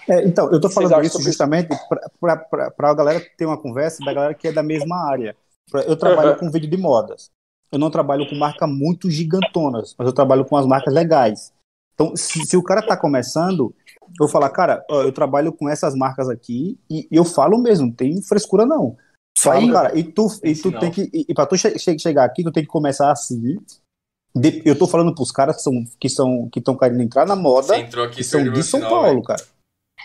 [0.10, 1.70] É, então, eu estou falando isso justamente
[2.20, 5.36] para a galera ter uma conversa da galera que é da mesma área.
[5.86, 6.40] Eu trabalho Aham.
[6.40, 7.30] com vídeo de modas.
[7.72, 11.54] Eu não trabalho com marcas muito gigantonas, mas eu trabalho com as marcas legais.
[11.94, 15.96] Então, se, se o cara está começando, eu vou falar, cara, eu trabalho com essas
[15.96, 18.98] marcas aqui e, e eu falo mesmo, não tem frescura não.
[19.38, 19.72] Falo, aí.
[19.72, 20.80] cara, e tu, e tu Não.
[20.80, 23.58] tem que, e, e para tu che- che- chegar aqui, tu tem que começar assim.
[24.36, 27.36] De- eu tô falando pros caras que são que são que estão querendo entrar na
[27.36, 29.24] moda, Você entrou aqui que são de São sinal, Paulo, velho.
[29.24, 29.44] cara.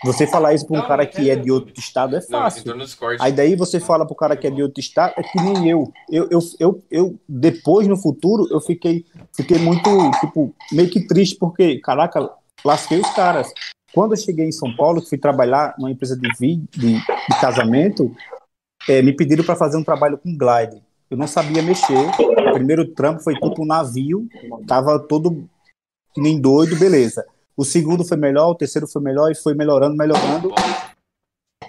[0.03, 2.25] Você falar isso pra um Não, cara não que é de outro estado é Não,
[2.29, 2.77] fácil.
[2.77, 3.17] Discord.
[3.19, 5.91] Aí daí você fala pro cara que é de outro estado, é que nem eu.
[6.09, 9.05] Eu, eu, eu, eu depois, no futuro, eu fiquei,
[9.35, 12.29] fiquei muito, tipo, meio que triste, porque, caraca,
[12.63, 13.51] lasquei os caras.
[13.91, 18.15] Quando eu cheguei em São Paulo, fui trabalhar numa empresa de, vi- de, de casamento,
[18.87, 20.81] eh, me pediram para fazer um trabalho com glide.
[21.09, 21.93] Eu não sabia mexer.
[22.49, 24.27] O primeiro trampo foi tipo um navio,
[24.67, 25.47] tava todo
[26.17, 27.25] nem doido, beleza.
[27.55, 30.53] O segundo foi melhor, o terceiro foi melhor e foi melhorando, melhorando,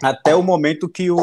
[0.03, 1.17] até o momento que o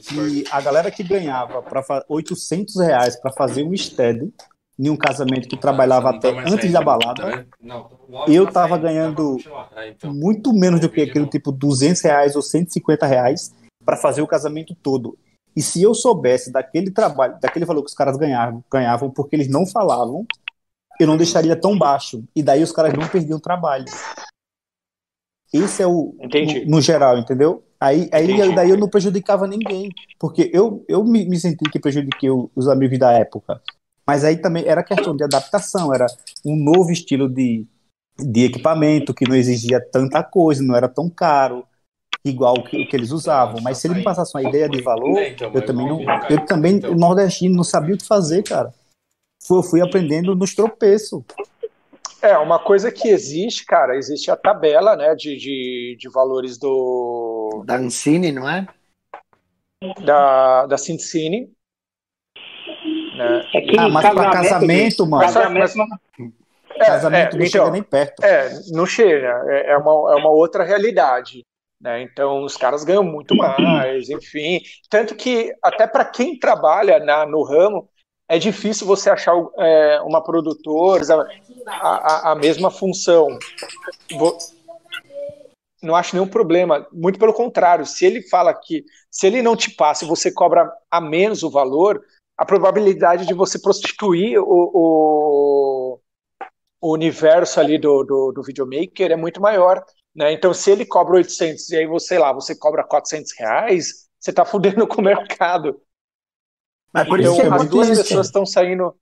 [0.00, 4.32] que a galera que ganhava para 800 reais para fazer um stead
[4.78, 7.46] em um casamento que trabalhava tá até antes da balada?
[7.60, 7.88] Não,
[8.28, 9.38] eu tava ganhando
[9.74, 10.12] Ah, então.
[10.12, 14.74] muito menos do que aquilo, tipo 200 reais ou 150 reais para fazer o casamento
[14.74, 15.16] todo.
[15.56, 19.48] E se eu soubesse daquele trabalho, daquele valor que os caras ganhavam, ganhavam porque eles
[19.48, 20.26] não falavam,
[21.00, 22.22] eu não deixaria tão baixo.
[22.36, 23.86] E daí os caras não perdiam trabalho.
[25.52, 26.64] Esse é o Entendi.
[26.66, 27.64] no, no geral, entendeu?
[27.80, 28.54] Aí, aí Entendi.
[28.54, 32.98] daí eu não prejudicava ninguém, porque eu, eu me, me senti que prejudiquei os amigos
[32.98, 33.60] da época.
[34.06, 36.06] Mas aí também era questão de adaptação, era
[36.44, 37.66] um novo estilo de,
[38.18, 41.66] de equipamento que não exigia tanta coisa, não era tão caro,
[42.28, 43.60] igual o que, que eles usavam.
[43.62, 46.44] Mas se ele me passasse uma ideia de valor, É, então, eu também não, eu
[46.46, 46.92] também, então.
[46.92, 48.72] o nordestino, não sabia o que fazer, cara.
[49.46, 51.22] Fui, eu fui aprendendo nos tropeços.
[52.22, 57.62] É, uma coisa que existe, cara, existe a tabela, né, de, de, de valores do,
[57.64, 58.66] Da Ancine, não é?
[60.04, 61.52] da, da Cincine,
[63.16, 63.42] né?
[63.54, 65.78] É que Ah, mas pra casamento, mano, Mas casamento,
[66.70, 68.24] É, casamento é, não então, chega nem perto.
[68.24, 71.44] É, não chega, é, é uma, é uma outra realidade.
[71.80, 72.02] Né?
[72.02, 74.60] Então, os caras ganham muito mais, enfim.
[74.88, 77.88] Tanto que, até para quem trabalha na, no ramo,
[78.28, 81.04] é difícil você achar é, uma produtora
[81.66, 83.28] a, a, a mesma função.
[84.12, 84.36] Vo-
[85.82, 87.86] Não acho nenhum problema, muito pelo contrário.
[87.86, 91.50] Se ele fala que, se ele não te passa e você cobra a menos o
[91.50, 92.02] valor,
[92.36, 96.00] a probabilidade de você prostituir o, o,
[96.80, 99.84] o universo ali do, do, do videomaker é muito maior.
[100.16, 100.32] Né?
[100.32, 104.30] Então, se ele cobra 800 e aí você, sei lá, você cobra 400 reais, você
[104.30, 105.78] está fudendo com o mercado.
[106.92, 108.02] Mas por Então, isso que é as duas isso.
[108.02, 108.96] pessoas estão saindo.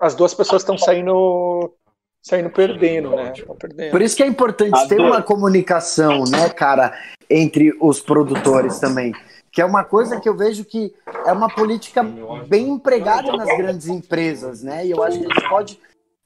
[0.00, 1.74] As duas pessoas estão saindo.
[2.22, 3.34] saindo perdendo, né?
[3.58, 3.90] Perdendo.
[3.90, 6.98] Por isso que é importante ter uma comunicação, né, cara,
[7.28, 9.12] entre os produtores também.
[9.50, 10.94] Que é uma coisa que eu vejo que
[11.26, 12.02] é uma política
[12.48, 14.86] bem empregada nas grandes empresas, né?
[14.86, 15.80] E eu acho que a gente pode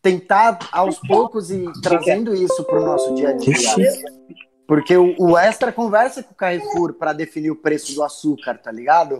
[0.06, 3.54] tentar aos poucos ir trazendo isso para o nosso dia a dia.
[4.68, 8.70] Porque o, o Extra conversa com o Carrefour para definir o preço do açúcar, tá
[8.70, 9.18] ligado?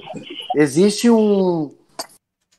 [0.55, 1.75] Existe um,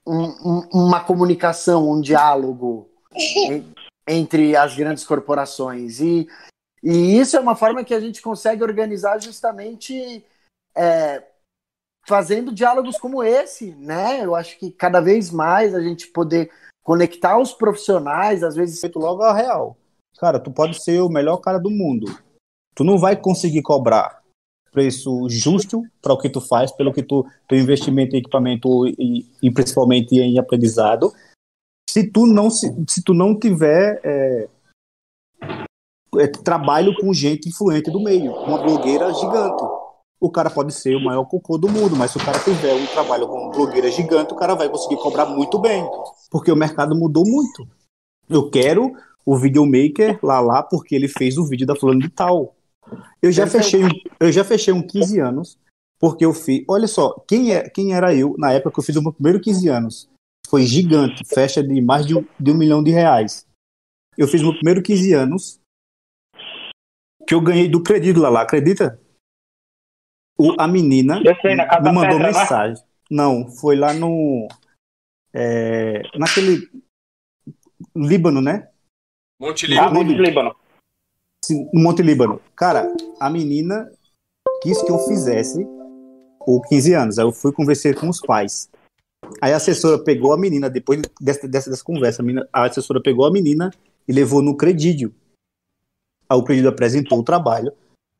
[0.06, 2.90] um- um- uma comunicação, um diálogo
[3.49, 3.66] en-
[4.08, 6.02] entre as grandes corporações.
[6.02, 6.28] E,
[6.84, 10.24] e isso é uma forma que a gente consegue organizar justamente
[10.76, 11.24] é,
[12.06, 14.24] fazendo diálogos como esse, né?
[14.24, 16.49] Eu acho que cada vez mais a gente poder
[16.88, 19.76] conectar os profissionais, às vezes feito logo a real.
[20.18, 22.05] Cara, tu pode ser o melhor cara do mundo.
[22.73, 24.22] Tu não vai conseguir cobrar
[24.72, 29.26] preço justo para o que tu faz, pelo que tu teu investimento em equipamento e,
[29.43, 31.11] e principalmente em aprendizado.
[31.89, 34.47] Se tu não se, se tu não tiver é,
[36.19, 39.64] é, trabalho com gente influente do meio, uma blogueira gigante.
[40.19, 42.85] O cara pode ser o maior cocô do mundo, mas se o cara tiver um
[42.88, 45.88] trabalho com blogueira gigante, o cara vai conseguir cobrar muito bem,
[46.31, 47.68] porque o mercado mudou muito.
[48.27, 48.94] Eu quero
[49.26, 52.56] o videomaker lá lá porque ele fez o vídeo da fulano de tal.
[53.22, 53.81] Eu já fechei,
[54.19, 55.57] eu já fechei um 15 anos
[55.99, 56.64] porque eu fiz.
[56.68, 59.39] Olha só, quem, é, quem era eu na época que eu fiz o meu primeiro
[59.39, 60.10] 15 anos?
[60.48, 63.45] Foi gigante, festa de mais de um, de um milhão de reais.
[64.18, 65.60] Eu fiz meu primeiro 15 anos
[67.27, 68.99] que eu ganhei do crédito lá, lá acredita?
[70.38, 72.39] O, a menina Eu sei, na Casa me mandou Pedra, né?
[72.39, 72.84] mensagem.
[73.09, 74.47] Não, foi lá no.
[75.34, 76.69] é, naquele.
[77.95, 78.69] Líbano, né?
[79.39, 79.93] Monte Ah, Líbano.
[79.93, 80.55] Monte Líbano.
[81.43, 82.41] Sim, no Monte Líbano.
[82.55, 83.89] Cara, a menina
[84.61, 85.65] quis que eu fizesse
[86.41, 87.19] o 15 anos.
[87.19, 88.69] Aí eu fui conversar com os pais.
[89.41, 93.01] Aí a assessora pegou a menina, depois dessa, dessa, dessa conversa, a, menina- a assessora
[93.01, 93.72] pegou a menina
[94.07, 95.14] e levou no Credídio.
[96.30, 97.72] Aí o Credídio apresentou o trabalho.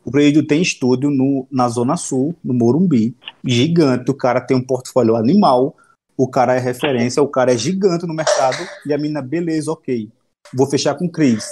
[0.04, 4.10] O Credídio tem estúdio no, na Zona Sul, no Morumbi, gigante.
[4.10, 5.76] O cara tem um portfólio animal.
[6.16, 8.58] O cara é referência, o cara é gigante no mercado.
[8.86, 10.10] E a menina, beleza, ok.
[10.54, 11.46] Vou fechar com o Cris.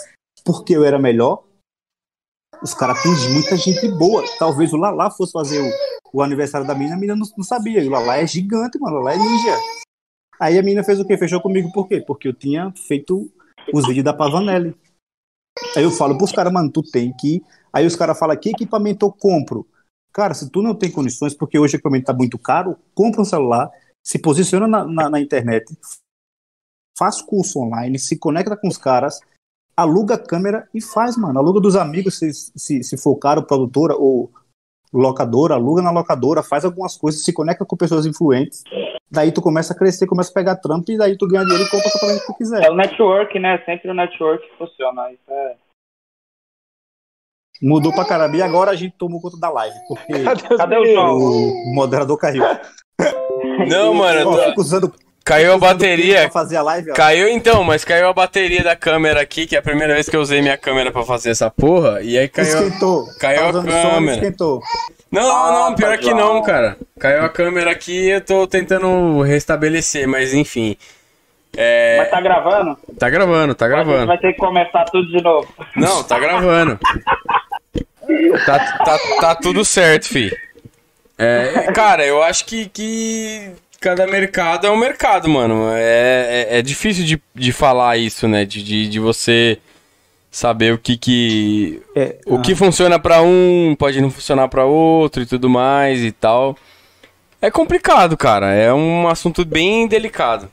[0.44, 1.44] Porque eu era melhor,
[2.62, 4.24] os caras têm muita gente boa.
[4.40, 7.84] Talvez o Lala fosse fazer o, o aniversário da menina, a menina não, não sabia.
[7.84, 8.98] E o Lala é gigante, mano.
[8.98, 9.58] O Lala é ninja.
[10.40, 11.18] Aí a menina fez o quê?
[11.18, 12.04] Fechou comigo por quê?
[12.06, 13.32] Porque eu tinha feito
[13.74, 14.76] os vídeos da Pavanelli.
[15.76, 17.42] Aí eu falo pros caras, mano, tu tem que.
[17.76, 19.68] Aí os caras falam, que equipamento eu compro?
[20.14, 23.26] Cara, se tu não tem condições, porque hoje o equipamento tá muito caro, compra um
[23.26, 23.70] celular,
[24.02, 25.78] se posiciona na, na, na internet,
[26.98, 29.20] faz curso online, se conecta com os caras,
[29.76, 31.38] aluga a câmera e faz, mano.
[31.38, 34.32] Aluga dos amigos, se, se, se for caro, produtora ou
[34.94, 38.64] locadora, aluga na locadora, faz algumas coisas, se conecta com pessoas influentes.
[39.12, 41.70] Daí tu começa a crescer, começa a pegar trampo e daí tu ganha dinheiro e
[41.70, 42.64] compra o que tu quiser.
[42.64, 43.62] É o network, né?
[43.66, 45.12] Sempre o network funciona.
[45.12, 45.58] Isso é...
[47.68, 48.38] Mudou pra caramba.
[48.38, 50.14] E agora a gente tomou conta da live, porque
[50.58, 51.18] Cadê o João?
[51.18, 52.44] o moderador caiu.
[53.68, 54.94] Não, mano, eu Ó, tô- fico usando
[55.24, 56.30] caiu a bateria.
[56.30, 56.94] fazer a live, ó.
[56.94, 60.16] Caiu então, mas caiu a bateria da câmera aqui, que é a primeira vez que
[60.16, 62.48] eu usei minha câmera pra fazer essa porra, e aí caiu.
[62.48, 63.06] Esquentou.
[63.20, 64.16] Caiu Tá a câmera.
[64.18, 64.62] esquentou.
[65.12, 66.78] Não, Ah, não, pior que não, cara.
[67.00, 70.78] Caiu a câmera aqui e eu tô tentando restabelecer, mas enfim.
[71.58, 71.98] É.
[72.00, 72.78] Mas tá gravando?
[73.00, 74.08] Tá gravando, tá A gente gravando.
[74.08, 75.48] vai ter que começar tudo de novo.
[75.76, 76.78] Não, tá gravando.
[78.46, 80.32] Tá, tá, tá tudo certo, fi.
[81.18, 85.70] É, cara, eu acho que, que cada mercado é um mercado, mano.
[85.74, 88.44] É, é, é difícil de, de falar isso, né?
[88.46, 89.58] De, de, de você
[90.30, 91.82] saber o que que...
[91.96, 96.12] É, O que funciona pra um pode não funcionar pra outro e tudo mais e
[96.12, 96.58] tal.
[97.42, 98.52] É complicado, cara.
[98.54, 100.52] É um assunto bem delicado.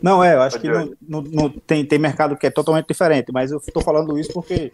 [0.00, 3.32] Não, é, eu acho que não, não- não- tem, tem mercado que é totalmente diferente,
[3.32, 4.70] mas eu tô falando isso porque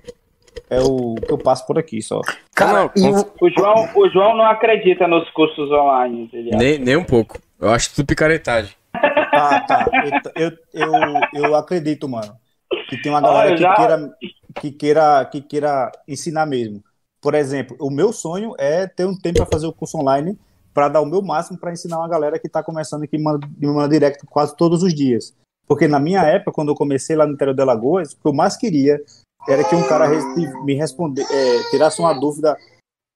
[0.69, 2.21] é o que eu passo por aqui só.
[2.55, 6.31] Cara, Não, com- o- João, o João não acredita nos cursos online.
[6.33, 7.39] Nem, nem um pouco.
[7.61, 8.75] Eu acho tudo picaretagem.
[8.95, 9.87] Ah, tá.
[10.37, 10.91] Eu, eu,
[11.35, 12.35] eu, eu acredito, mano,
[12.89, 14.11] que tem uma galera Olha, que, já- queira,
[14.61, 16.83] que, queira, que queira ensinar mesmo.
[17.23, 20.39] Por exemplo, o meu sonho é ter um tempo para fazer o curso online
[20.73, 23.89] para dar o meu máximo para ensinar uma galera que está começando aqui me manda
[23.89, 25.35] direct quase todos os dias.
[25.67, 28.33] Porque na minha época, quando eu comecei lá no interior de Alagoas, o que eu
[28.33, 28.99] mais queria
[29.49, 30.09] era que um cara
[30.65, 32.57] me responder, é, tirasse uma dúvida,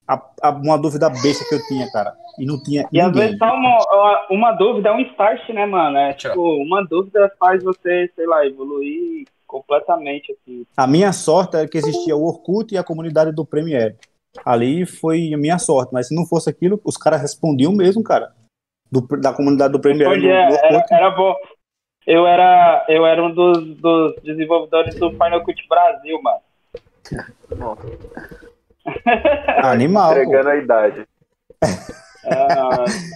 [0.06, 2.14] a- a- uma dúvida besta que eu tinha, cara.
[2.38, 3.22] E não tinha E às ninguém.
[3.26, 5.96] vezes só uma, uma dúvida é um start, né, mano?
[5.96, 10.66] É tipo, uma dúvida faz você, sei lá, evoluir completamente, assim.
[10.76, 13.94] A minha sorte era que existia o Orkut e a comunidade do Premiere.
[14.44, 18.32] Ali foi a minha sorte, mas se não fosse aquilo, os caras respondiam mesmo, cara.
[18.90, 20.20] Do- da comunidade do Premiere.
[20.20, 20.94] Do- é- do era, Orkut.
[20.94, 21.34] era bom.
[22.06, 26.40] Eu era, eu era um dos, dos desenvolvedores do Final Cut Brasil, mano.
[29.62, 30.14] Animal.
[30.14, 30.20] pô.
[30.20, 31.06] Entregando a idade.
[32.24, 32.46] É,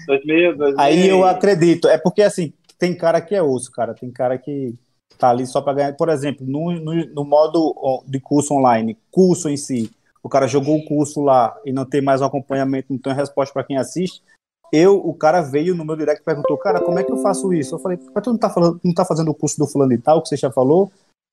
[0.06, 0.80] 2000, 2000.
[0.80, 1.88] Aí eu acredito.
[1.88, 3.94] É porque assim, tem cara que é osso, cara.
[3.94, 4.74] Tem cara que
[5.18, 5.92] tá ali só pra ganhar.
[5.94, 7.74] Por exemplo, no, no, no modo
[8.06, 9.90] de curso online, curso em si,
[10.22, 13.52] o cara jogou o curso lá e não tem mais um acompanhamento, não tem resposta
[13.52, 14.22] pra quem assiste.
[14.72, 17.52] Eu, o cara veio no meu direct e perguntou, cara, como é que eu faço
[17.52, 17.74] isso?
[17.74, 19.98] Eu falei, mas tu não tá, falando, não tá fazendo o curso do fulano e
[19.98, 20.90] tal, que você já falou?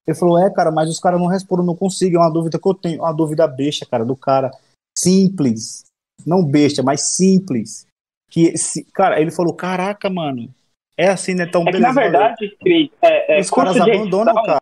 [0.07, 2.67] Ele falou, é, cara, mas os caras não respondem, não consigo, é uma dúvida que
[2.67, 4.51] eu tenho, uma dúvida besta, cara, do cara.
[4.97, 5.83] Simples.
[6.25, 7.85] Não besta, mas simples.
[8.29, 10.49] Que, se, cara, ele falou, caraca, mano,
[10.97, 11.45] é assim, né?
[11.45, 14.61] Tão É que, na verdade, Cris, é, é os caras abandonam o edição- cara.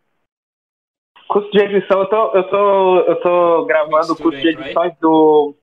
[1.27, 5.55] Curso de edição, eu tô, eu tô, eu tô gravando o curso de edições do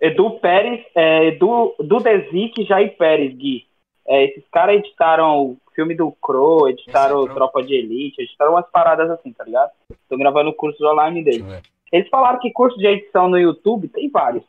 [0.00, 3.66] Edu Pérez, é, Edu, Edu Dezic e Jair Pérez, Gui.
[4.06, 7.34] É, esses caras editaram o filme do Crow, editaram é.
[7.34, 9.70] Tropa de Elite, editaram umas paradas assim, tá ligado?
[10.08, 11.44] Tô gravando o curso online dele.
[11.92, 14.44] Eles falaram que curso de edição no YouTube tem vários.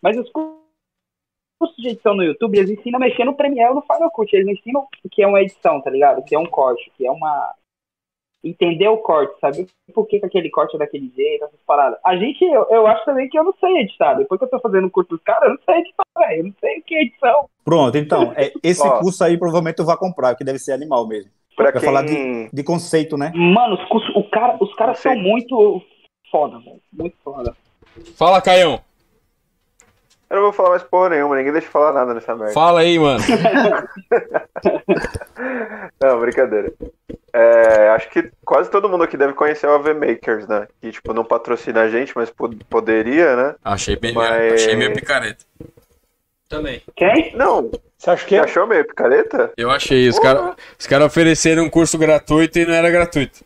[0.00, 3.82] Mas os cursos de edição no YouTube, eles ensinam a mexer no Premiere ou no
[3.82, 4.34] Final Cut.
[4.34, 6.18] Eles não ensinam o que é uma edição, tá ligado?
[6.18, 7.54] O que é um corte, o que é uma.
[8.44, 9.66] Entender o corte, sabe?
[9.94, 11.98] Por que, que aquele corte é daquele jeito, essas paradas.
[12.04, 14.14] A gente, eu, eu acho também que eu não sei editar.
[14.14, 16.40] Depois que eu tô fazendo o curso dos caras, eu não sei editar, velho.
[16.40, 17.48] Eu não sei o que é edição.
[17.64, 18.98] Pronto, então, é, esse Ó.
[18.98, 21.30] curso aí provavelmente tu vai comprar, que deve ser animal mesmo.
[21.56, 21.82] Pra Vai quem...
[21.82, 23.32] falar de, de conceito, né?
[23.34, 25.80] Mano, os, cursos, o cara, os caras são muito
[26.30, 26.80] foda, velho.
[26.92, 27.56] Muito foda.
[28.16, 28.80] Fala, Caião.
[30.30, 32.52] Eu não vou falar mais porra nenhuma, ninguém deixa eu falar nada nessa merda.
[32.54, 33.22] Fala aí, mano.
[36.00, 36.72] Não, brincadeira.
[37.32, 40.68] É, acho que quase todo mundo aqui deve conhecer o AV Makers, né?
[40.80, 43.54] Que, tipo, não patrocina a gente, mas po- poderia, né?
[43.64, 45.44] Achei bem, Mas- achei meio picareta.
[46.48, 46.82] Também.
[46.94, 47.34] Quem?
[47.36, 48.44] Não, Você acha que você é?
[48.44, 49.50] achou meio picareta?
[49.56, 50.08] Eu achei.
[50.08, 50.54] Os caras
[50.88, 53.40] cara ofereceram um curso gratuito e não era gratuito.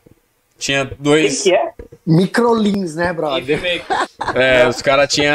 [0.58, 1.42] Tinha Quem dois.
[1.42, 1.72] que é?
[2.06, 3.60] Microlins, né, brother?
[4.34, 5.32] É, os caras tinham.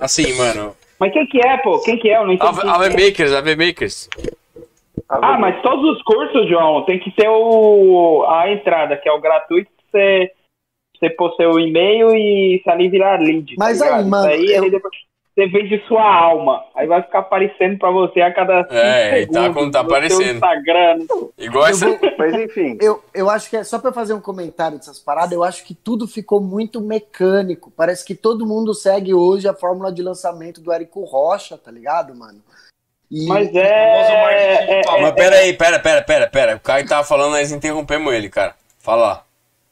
[0.00, 0.76] Assim, mano.
[0.98, 1.80] Mas quem que é, pô?
[1.80, 2.16] Quem que é?
[2.18, 2.60] Eu não entendi.
[2.60, 4.08] AV AV Makers, AV Makers.
[5.08, 9.20] Ah, mas todos os cursos, João, tem que ter o, a entrada, que é o
[9.20, 10.30] gratuito, você,
[10.96, 13.54] você pôr seu e-mail e se ali virar lead.
[13.58, 14.92] Mas tá aí, mano, Isso aí eu- ele depois
[15.34, 16.62] você vende sua alma.
[16.74, 19.54] Aí vai ficar aparecendo pra você a cada cinco É, e tá segundos.
[19.56, 20.34] quando tá no seu aparecendo.
[20.34, 20.98] Instagram.
[21.38, 21.86] Igual essa.
[21.88, 25.32] vou- Mas enfim, Eu, eu acho que é só pra fazer um comentário dessas paradas,
[25.32, 27.70] eu acho que tudo ficou muito mecânico.
[27.76, 32.14] Parece que todo mundo segue hoje a fórmula de lançamento do Érico Rocha, tá ligado,
[32.14, 32.40] mano?
[33.10, 34.80] E Mas é.
[34.80, 34.82] é.
[35.00, 36.56] Mas pera aí, pera, pera, pera, pera.
[36.56, 38.54] O Caio tava falando, nós interrompemos ele, cara.
[38.78, 39.24] Fala lá.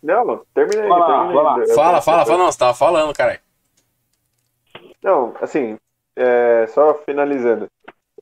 [0.03, 0.89] não, termina aí.
[0.89, 2.39] Eu- Fala, fala, eu- fala.
[2.39, 3.39] Não, você tava falando, cara.
[5.03, 5.79] Não, assim,
[6.17, 7.69] é, só finalizando.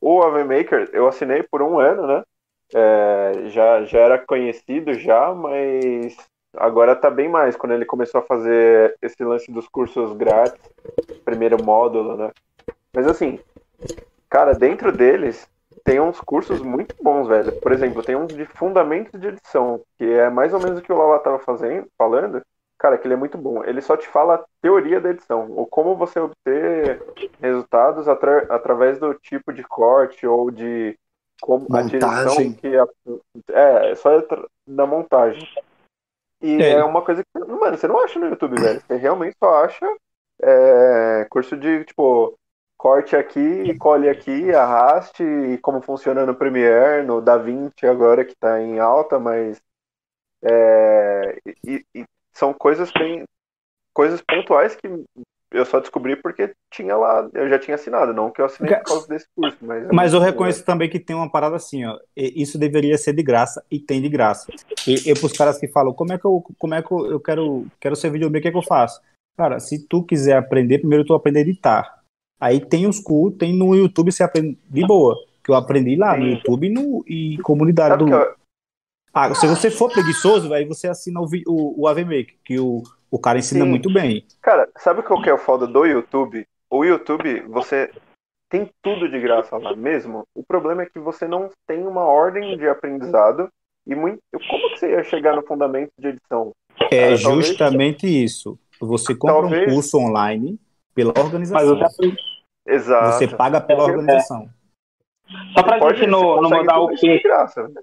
[0.00, 2.22] O AV Maker, eu assinei por um ano, né?
[2.74, 6.16] É, já, já era conhecido já, mas
[6.56, 10.60] agora tá bem mais, quando ele começou a fazer esse lance dos cursos grátis,
[11.24, 12.30] primeiro módulo, né?
[12.94, 13.38] Mas assim,
[14.28, 15.48] cara, dentro deles
[15.84, 17.52] tem uns cursos muito bons, velho.
[17.60, 20.92] Por exemplo, tem uns de fundamentos de edição, que é mais ou menos o que
[20.92, 22.42] o Lala tava fazendo, falando.
[22.78, 23.64] Cara, que ele é muito bom.
[23.64, 27.02] Ele só te fala a teoria da edição, ou como você obter
[27.40, 30.96] resultados atra- através do tipo de corte ou de
[31.40, 31.88] como a Montagem.
[31.88, 32.86] direção que a,
[33.52, 34.10] é, é só
[34.66, 35.46] da montagem.
[36.40, 36.70] E É.
[36.74, 36.84] é.
[36.84, 38.80] uma coisa que, mano, você não acha no YouTube, velho.
[38.80, 39.86] Você realmente só acha
[40.40, 42.34] é, curso de, tipo,
[42.76, 48.60] corte aqui, colhe aqui, arraste, e como funciona no Premiere, no DaVinci agora que tá
[48.60, 49.60] em alta, mas
[50.42, 52.04] é, e, e
[52.38, 53.24] são coisas bem
[53.92, 54.86] coisas pontuais que
[55.50, 58.84] eu só descobri porque tinha lá, eu já tinha assinado, não que eu assinei por
[58.84, 61.98] causa desse curso, mas Mas eu reconheço também que tem uma parada assim, ó.
[62.14, 64.52] Isso deveria ser de graça e tem de graça.
[64.86, 67.66] E eu pros caras que falam, como é que eu, como é que eu, quero,
[67.80, 69.00] quero ser videomaker, o que é que eu faço?
[69.36, 72.02] Cara, se tu quiser aprender, primeiro tu aprende a editar.
[72.38, 75.16] Aí tem os cursos, tem no YouTube você aprende de boa.
[75.42, 76.30] Que eu aprendi lá no Sim.
[76.32, 78.38] YouTube e, no, e comunidade Sabe do.
[79.12, 83.18] Ah, se você for preguiçoso, aí você assina o, o, o AVMake, que o, o
[83.18, 83.70] cara ensina Sim.
[83.70, 84.24] muito bem.
[84.42, 86.46] Cara, sabe qual que é o foda do YouTube?
[86.70, 87.90] O YouTube, você
[88.50, 90.24] tem tudo de graça lá mesmo.
[90.34, 93.48] O problema é que você não tem uma ordem de aprendizado
[93.86, 94.18] e muito.
[94.32, 96.52] Como que você ia chegar no fundamento de edição?
[96.90, 98.58] É talvez- justamente isso.
[98.80, 100.58] Você compra um Talvez- curso online
[100.94, 102.12] pela Mas organização.
[102.66, 103.12] Exato.
[103.18, 103.82] Você paga pela É.
[103.84, 104.48] organização.
[105.54, 107.22] Só pra gente não, não mudar o isso de quê?
[107.28, 107.62] graça.
[107.62, 107.82] velho.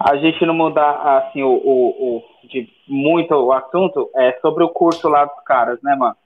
[0.00, 4.68] A gente não mudar assim o, o, o- de muito o assunto é sobre o
[4.68, 6.16] curso lá dos caras, né, mano?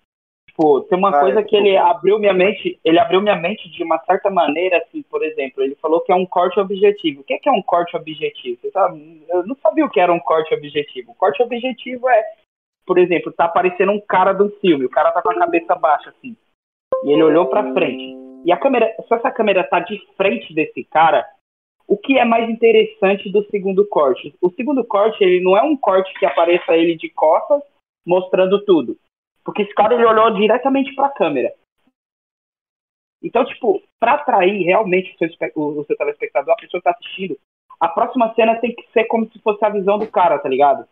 [0.49, 3.71] Tipo, tem uma Ah, coisa é, que ele abriu minha mente, ele abriu minha mente
[3.71, 7.23] de uma certa maneira, assim, por exemplo, ele falou que é um corte objetivo.
[7.23, 8.61] O que é, que é um corte objetivo?
[8.61, 9.25] Você sabe?
[9.31, 11.13] Eu não sabia o que era um corte objetivo.
[11.13, 12.23] O corte objetivo é,
[12.85, 16.11] por exemplo, tá aparecendo um cara um filme, o cara tá com a cabeça baixa,
[16.11, 16.37] assim,
[17.05, 18.15] e ele olhou pra frente.
[18.45, 21.27] E a câmera, se essa câmera tá de frente desse cara,
[21.87, 24.35] o que é mais interessante do segundo corte?
[24.41, 27.63] O segundo corte, ele não é um corte que apareça ele de costas,
[28.07, 28.97] mostrando tudo.
[29.45, 31.53] Porque esse cara, ele olhou diretamente pra câmera.
[33.23, 36.91] Então, tipo, pra atrair realmente o seu, o, o seu telespectador, a pessoa que tá
[36.91, 37.39] assistindo,
[37.79, 40.87] a próxima cena tem que ser como se fosse a visão do cara, tá ligado?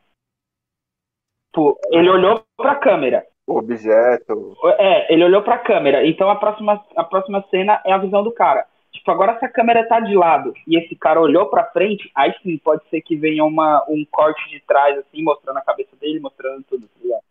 [1.53, 3.27] Tipo, ele olhou pra câmera.
[3.47, 4.57] O objeto.
[4.79, 6.07] É, ele olhou pra câmera.
[6.07, 8.67] Então a próxima, a próxima cena é a visão do cara.
[8.93, 12.35] Tipo, agora se a câmera tá de lado e esse cara olhou pra frente, aí
[12.43, 16.19] sim pode ser que venha uma, um corte de trás, assim, mostrando a cabeça dele,
[16.21, 17.23] mostrando tudo, tá ligado?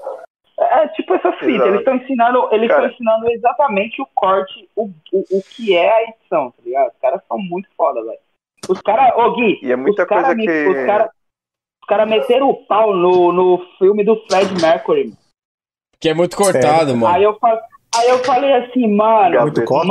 [0.61, 5.19] É tipo essa fita, eles estão ensinando, eles estão ensinando exatamente o corte, o, o,
[5.37, 6.91] o que é a edição, tá ligado?
[6.91, 8.19] Os caras são muito foda, velho.
[8.67, 11.11] Os caras, ô Gui, E é muita os caras que- os cara,
[11.81, 15.05] os cara meteram o pau no, no filme do Fred Mercury.
[15.05, 15.17] mano.
[15.99, 17.13] Que é muito cortado, mano.
[17.15, 17.37] Aí eu,
[17.95, 19.87] aí eu falei assim, mano, Muito corte?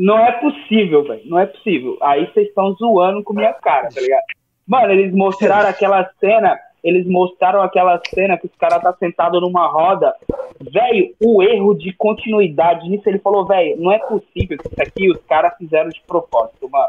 [0.00, 1.20] Não é possível, velho.
[1.26, 1.98] Não é possível.
[2.00, 4.22] Aí vocês estão zoando com minha cara, tá ligado?
[4.66, 9.66] Mano, eles mostraram aquela cena, eles mostraram aquela cena que os caras tá sentado numa
[9.66, 10.14] roda.
[10.58, 15.10] Velho, o erro de continuidade nisso, ele falou, velho, não é possível que isso aqui
[15.10, 16.88] os caras fizeram de propósito, mano.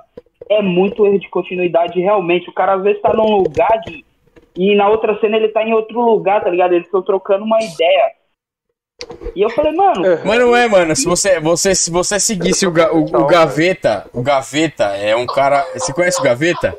[0.49, 2.49] É muito erro de continuidade, realmente.
[2.49, 4.05] O cara às vezes tá num lugar de.
[4.55, 6.73] E na outra cena ele tá em outro lugar, tá ligado?
[6.73, 8.20] Eles estão trocando uma ideia.
[9.35, 10.95] E eu falei, mano, Mas não é, mano.
[10.95, 15.25] Se você, você, se você seguisse o, Ga- o, o Gaveta, o Gaveta é um
[15.25, 15.65] cara.
[15.73, 16.77] Você conhece o Gaveta?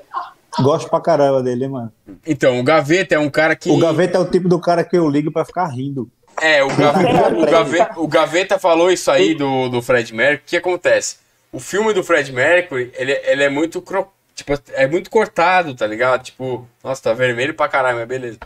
[0.60, 1.92] Gosto pra caramba dele, hein, mano.
[2.26, 3.70] Então, o Gaveta é um cara que.
[3.70, 6.08] O Gaveta é o tipo do cara que eu ligo pra ficar rindo.
[6.40, 10.42] É, o Gaveta, o Gaveta, o Gaveta falou isso aí do, do Fred Mercury.
[10.46, 11.16] O que acontece?
[11.52, 13.80] O filme do Fred Mercury, ele, ele é muito.
[13.80, 16.22] cro- Tipo, é muito cortado, tá ligado?
[16.22, 18.38] Tipo, nossa, tá vermelho pra caralho, mas beleza.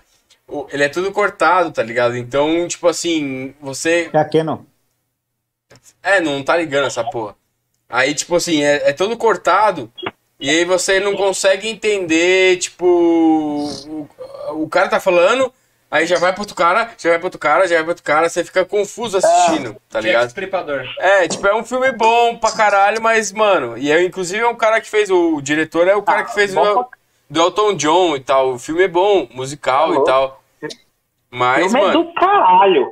[0.70, 2.16] Ele é tudo cortado, tá ligado?
[2.16, 4.10] Então, tipo assim, você.
[4.12, 4.58] É a Canon.
[6.02, 7.34] É, não tá ligando essa porra.
[7.88, 9.90] Aí, tipo assim, é, é todo cortado.
[10.38, 12.86] E aí você não consegue entender, tipo.
[12.86, 14.08] O,
[14.62, 15.52] o cara tá falando,
[15.90, 18.04] aí já vai pro outro cara, já vai pro outro cara, já vai pro outro
[18.04, 20.28] cara, você fica confuso assistindo, tá Jack ligado?
[20.98, 24.54] É, tipo, é um filme bom pra caralho, mas, mano, e é, inclusive é um
[24.54, 26.86] cara que fez, o diretor é o cara que fez o
[27.28, 28.52] do Elton John e tal.
[28.54, 30.42] O filme é bom, musical e tal.
[31.30, 32.90] Mas, filme é mano, do caralho.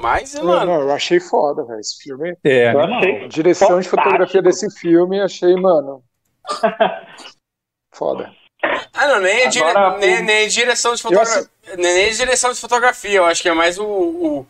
[0.00, 2.36] mas, Não, mano, não, eu achei foda, velho, esse filme.
[2.44, 4.42] É, Eu achei direção de fotografia fantástico.
[4.66, 6.02] desse filme, achei, mano.
[7.92, 8.32] Foda.
[8.92, 11.48] Ah, não, nem, é dire- Agora, nem, o- nem direção de fotografia.
[11.76, 13.84] Nem, nem direção de fotografia, eu acho que é mais o.
[13.86, 14.46] o-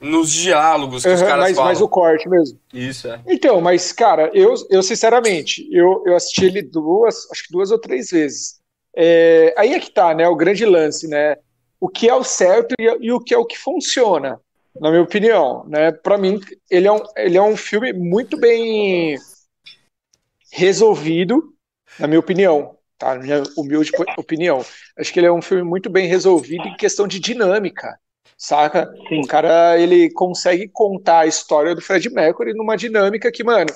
[0.00, 1.70] nos diálogos que os Aham, caras mas, falam.
[1.70, 2.58] mas o corte mesmo.
[2.72, 3.20] Isso, é.
[3.26, 7.78] Então, mas, cara, eu, eu sinceramente, eu, eu assisti ele duas, acho que duas ou
[7.78, 8.60] três vezes.
[8.94, 11.36] É, aí é que tá, né, o grande lance, né?
[11.80, 14.40] O que é o certo e, e o que é o que funciona,
[14.80, 15.92] na minha opinião, né?
[15.92, 16.40] Para mim,
[16.70, 19.18] ele é, um, ele é um filme muito bem
[20.52, 21.52] resolvido,
[21.98, 23.14] na minha opinião, tá?
[23.14, 24.64] Na minha humilde opinião.
[24.98, 27.98] Acho que ele é um filme muito bem resolvido em questão de dinâmica,
[28.36, 28.90] saca?
[29.08, 29.20] Sim.
[29.20, 33.70] O cara, ele consegue contar a história do Fred Mercury numa dinâmica que, mano,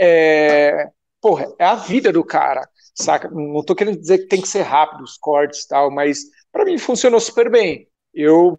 [0.00, 0.88] é...
[1.20, 3.30] Porra, é a vida do cara, saca?
[3.30, 6.64] Não tô querendo dizer que tem que ser rápido os cortes e tal, mas pra
[6.64, 7.88] mim funcionou super bem.
[8.12, 8.56] Eu,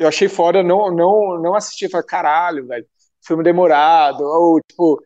[0.00, 2.84] eu achei foda, não, não, não assisti falei, caralho, velho,
[3.24, 5.00] filme demorado, ou, tipo,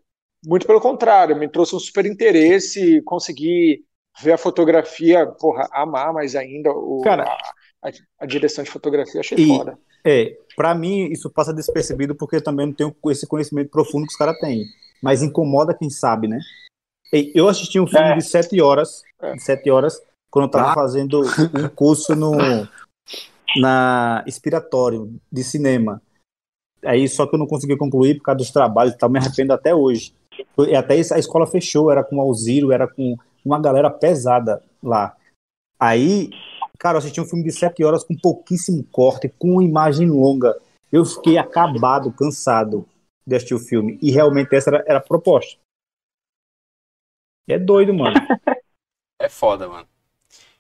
[0.47, 3.85] muito pelo contrário, me trouxe um super interesse, consegui
[4.23, 7.53] ver a fotografia, porra, amar mais ainda o, Cara, a,
[7.89, 9.79] a- a direção de fotografia, achei E- foda.
[10.05, 14.13] É, pra mim isso passa despercebido porque eu também não tenho esse conhecimento profundo que
[14.13, 14.65] os caras têm.
[15.03, 16.39] Mas incomoda quem sabe, né?
[17.13, 18.17] E Eu assisti um filme É.
[18.17, 19.33] de sete horas, É.
[19.35, 20.01] de sete horas,
[20.31, 22.33] quando eu tava fazendo um curso no
[23.57, 26.03] na Inspiratório de cinema.
[26.85, 29.53] Aí só que eu não consegui concluir por causa dos trabalhos e tal, me arrependo
[29.53, 30.15] até hoje.
[30.69, 35.17] E até a escola fechou, era com o Alziro, era com uma galera pesada lá.
[35.81, 36.31] Aí,
[36.77, 40.59] cara, eu assisti um filme de sete horas com pouquíssimo corte, com imagem longa.
[40.93, 42.87] Eu fiquei acabado, cansado
[43.27, 43.99] de assistir o filme.
[44.01, 45.59] E realmente essa era, era a proposta.
[47.49, 48.17] É doido, mano.
[49.19, 49.89] É foda, mano.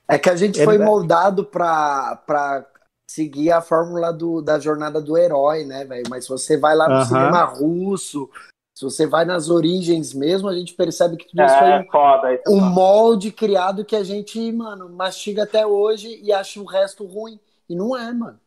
[0.08, 0.90] É que a gente É foi verdade.
[0.90, 2.66] moldado pra, pra
[3.10, 6.08] seguir a fórmula do, da jornada do herói, né, velho?
[6.08, 7.06] Mas se você vai lá no Aham.
[7.06, 8.30] cinema russo,
[8.76, 12.34] se você vai nas origens mesmo, a gente percebe que tudo isso É, foi foda.
[12.34, 12.70] isso é um foda.
[12.70, 17.40] molde criado que a gente, mano, mastiga até hoje e acha o resto ruim.
[17.68, 18.38] E não é, mano.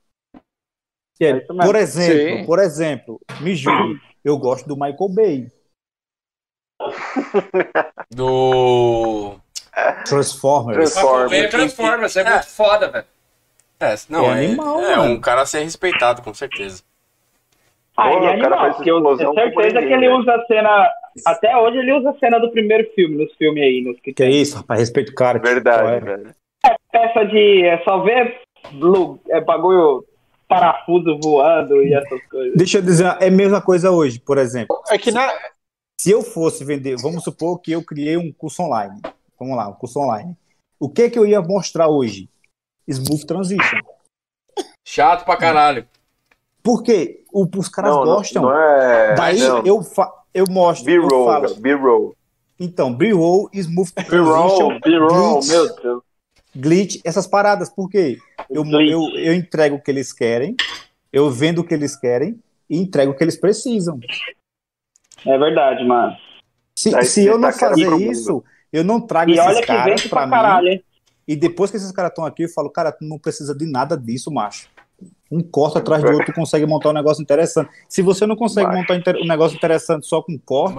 [1.21, 1.57] É, mesmo.
[1.65, 2.45] por exemplo, Sim.
[2.45, 5.51] por exemplo, me julgue, eu gosto do Michael Bay.
[8.11, 9.39] Do.
[10.05, 10.93] Transformers.
[10.93, 11.49] Transformers.
[11.49, 13.05] Transformers, é muito foda, velho.
[13.79, 15.13] É, não, É é, animal, é mano.
[15.13, 16.83] um cara a ser respeitado, com certeza.
[17.99, 20.15] Ah, ele é animal, porque eu tenho certeza que ele né?
[20.15, 20.89] usa a cena.
[21.25, 24.23] Até hoje ele usa a cena do primeiro filme, nos filmes aí, nos que Que
[24.23, 25.39] é isso, rapaz, respeito o cara.
[25.39, 25.99] Verdade, é.
[25.99, 26.35] velho.
[26.91, 27.65] Peça de.
[27.65, 28.39] É só ver
[28.73, 30.05] lu- é, bagulho,
[30.47, 32.55] parafuso voando e essas coisas.
[32.55, 34.75] Deixa eu dizer, é a mesma coisa hoje, por exemplo.
[34.89, 35.29] É que na,
[35.99, 39.01] Se eu fosse vender, vamos supor que eu criei um curso online.
[39.39, 40.35] Vamos lá, um curso online.
[40.79, 42.29] O que que eu ia mostrar hoje?
[42.87, 43.79] Smooth Transition.
[44.87, 45.85] Chato pra caralho.
[46.63, 47.23] Por quê?
[47.31, 48.41] O, os caras Não, não, gostam.
[48.43, 49.15] não é.
[49.15, 49.65] Daí não.
[49.65, 52.15] eu, fa eu mostro, B-roll, B-roll.
[52.59, 56.03] Então, B-roll, Smooth B-roll, Transition, B-roll, glitch, meu Deus.
[56.55, 57.69] glitch, essas paradas.
[57.69, 58.17] Por quê?
[58.49, 60.55] Eu, eu, eu entrego o que eles querem,
[61.11, 62.37] eu vendo o que eles querem
[62.69, 63.99] e entrego o que eles precisam.
[65.25, 66.15] É verdade, mano.
[66.75, 70.01] Se, se eu não destaca fazer isso, eu não trago E esses olha que caras
[70.01, 70.31] pra pra mim.
[70.31, 70.83] caralho, hein?
[71.27, 73.95] E depois que esses caras estão aqui, eu falo, cara, tu não precisa de nada
[73.97, 74.67] disso, macho.
[75.31, 77.69] Um corte atrás do outro, tu consegue montar um negócio interessante.
[77.87, 78.77] Se você não consegue Vai.
[78.77, 80.75] montar um negócio interessante só com corte,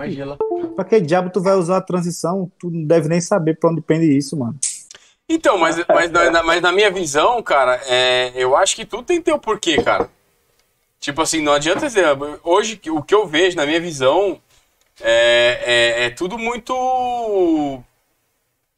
[0.75, 2.51] pra que diabo tu vai usar a transição?
[2.59, 4.57] Tu não deve nem saber pra onde pende isso, mano.
[5.29, 9.19] Então, mas, mas, na, mas na minha visão, cara, é, eu acho que tudo tem
[9.19, 10.11] que ter o porquê, cara.
[10.99, 12.05] Tipo assim, não adianta dizer.
[12.43, 14.41] Hoje, o que eu vejo, na minha visão,
[15.01, 16.75] é, é, é tudo muito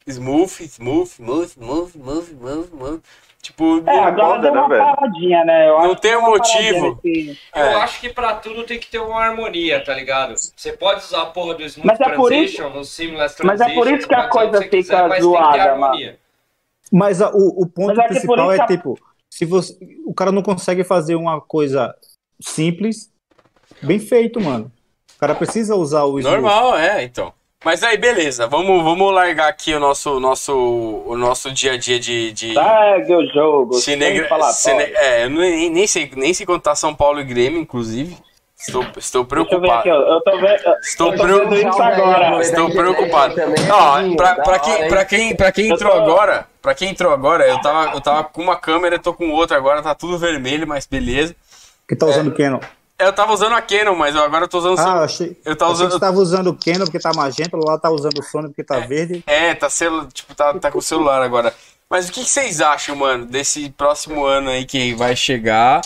[0.07, 3.01] smooth, smooth, smooth, smooth, smooth, smooth, smooth.
[3.43, 4.85] Tipo, É, não, agora deu né, uma velho?
[4.95, 5.67] paradinha, né?
[5.67, 6.99] Eu Não acho que tem um motivo.
[7.03, 7.73] nesse- Eu É.
[7.75, 10.33] acho que pra tudo tem que ter uma harmonia, tá ligado?
[10.37, 13.69] Você pode usar a porra do Smooth Mas é por Transition, no Seamless mas Transition.
[13.69, 16.19] é por isso que a coisa quiser, fica mas tem que ter zoada, harmonia.
[16.89, 18.97] Mas a- o, o ponto Mas é que principal isso é que tipo,
[19.29, 21.93] se você, o cara não consegue fazer uma coisa
[22.39, 23.11] simples,
[23.81, 24.71] bem feito, mano.
[25.17, 26.41] O cara precisa usar o smooth.
[26.41, 27.33] Normal, é, então.
[27.63, 30.53] Mas aí, beleza, vamos, vamos largar aqui o nosso, nosso,
[31.05, 32.33] o nosso dia a dia de.
[32.33, 32.53] de...
[32.53, 33.73] Segue o jogo.
[33.75, 34.05] Cine...
[34.05, 34.83] sem falar Cine...
[34.83, 38.17] É, eu nem, nem, sei, nem sei quanto tá São Paulo e Grêmio, inclusive.
[38.59, 39.89] Estou, estou Deixa eu aqui, preocupado.
[39.89, 40.79] Eu tô vendo.
[40.81, 42.01] Estou eu tô vendo isso preocupado.
[42.01, 42.41] agora.
[42.41, 43.35] Estou preocupado.
[43.71, 47.61] Ó, pra, pra, quem, pra, quem, pra quem entrou agora, pra quem entrou agora, eu
[47.61, 51.35] tava, eu tava com uma câmera, tô com outra agora, tá tudo vermelho, mas beleza.
[51.87, 52.59] Que tá usando Canon.
[53.03, 54.79] Eu tava usando a Canon, mas eu agora tô usando.
[54.79, 55.91] Ah, eu achei, eu tava usando.
[55.91, 58.79] você tava usando o Canon porque tá magenta, lá tá usando o Sony porque tá
[58.79, 59.23] verde.
[59.25, 60.07] É, tá, celu...
[60.07, 61.53] tipo, tá, tá com o celular agora.
[61.89, 65.81] Mas o que, que vocês acham, mano, desse próximo ano aí que vai chegar?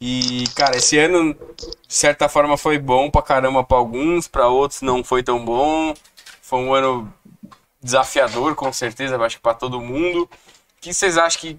[0.00, 4.82] E, cara, esse ano, de certa forma, foi bom pra caramba pra alguns, pra outros
[4.82, 5.94] não foi tão bom.
[6.42, 7.12] Foi um ano
[7.82, 10.24] desafiador, com certeza, eu acho que pra todo mundo.
[10.24, 10.28] O
[10.80, 11.58] que vocês acham que,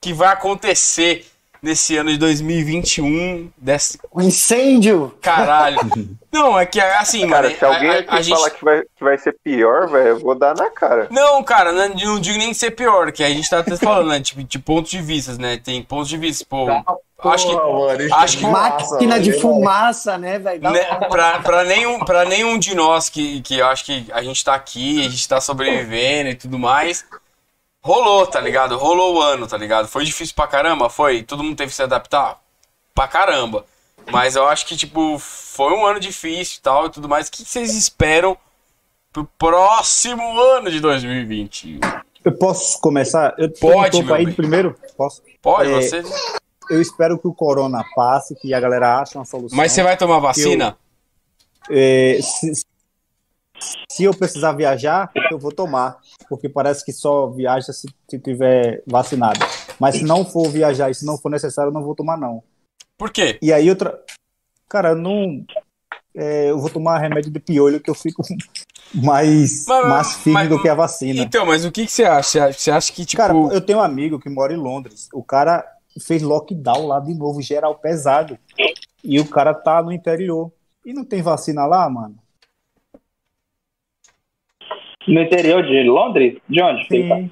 [0.00, 1.26] que vai acontecer
[1.62, 3.50] nesse ano de 2021?
[3.56, 3.98] Desse...
[4.12, 5.14] O incêndio!
[5.20, 5.78] Caralho.
[6.30, 7.58] Não, é que assim, Cara, mano.
[7.58, 10.18] se alguém a- aqui a gente- falar que vai, que vai ser pior, velho, eu
[10.20, 11.08] vou dar na cara.
[11.10, 14.20] Não, cara, não, não digo nem ser pior, que a gente tá até falando, né?
[14.20, 15.56] Tipo, de pontos de vista, né?
[15.56, 16.66] Tem pontos de vista, pô.
[17.30, 17.54] acho que.
[17.54, 20.60] mano, acho que- Máquina de fumaça, né, velho?
[20.70, 24.44] Né, pra, pra, nenhum, pra nenhum de nós que, que eu acho que a gente
[24.44, 27.06] tá aqui, a gente tá sobrevivendo e tudo mais.
[27.82, 28.76] Rolou, tá ligado?
[28.76, 29.88] Rolou o ano, tá ligado?
[29.88, 30.90] Foi difícil pra caramba?
[30.90, 31.22] Foi.
[31.22, 32.38] Todo mundo teve que se adaptar?
[32.94, 33.64] Pra caramba.
[34.10, 37.28] Mas eu acho que, tipo, foi um ano difícil e tal e tudo mais.
[37.28, 38.36] O que vocês esperam
[39.12, 41.80] pro próximo ano de 2020?
[42.24, 43.34] Eu posso começar?
[43.38, 44.76] Eu Pode, meu aí primeiro?
[44.96, 45.22] Posso?
[45.40, 46.02] Pode, É, você.
[46.70, 49.56] Eu espero que o corona passe, que a galera ache uma solução.
[49.56, 50.76] Mas você vai tomar vacina?
[51.70, 52.62] É, se,
[53.90, 55.98] se eu precisar viajar, eu vou tomar,
[56.28, 59.40] porque parece que só viaja se, se tiver vacinado.
[59.80, 62.42] Mas se não for viajar e se não for necessário, eu não vou tomar, não.
[62.96, 63.38] Por quê?
[63.42, 63.98] E aí outra.
[64.68, 65.44] Cara, eu não.
[66.14, 68.22] é, eu vou tomar remédio de piolho que eu fico
[68.94, 71.22] mais, Mas- mais firme mas- do que a vacina.
[71.22, 72.22] Então, mas o que, que você acha?
[72.28, 73.20] Você acha- Você acha que, tipo.
[73.22, 75.08] Cara, eu tenho um amigo que mora em Londres.
[75.12, 75.64] O cara
[76.06, 78.38] fez lockdown lá de novo, geral pesado.
[79.02, 80.52] E o cara tá no interior.
[80.84, 82.16] E não tem vacina lá, mano?
[85.08, 86.36] No interior de Londres?
[86.48, 86.86] De onde?
[86.90, 87.16] ele tá?
[87.16, 87.30] Sim.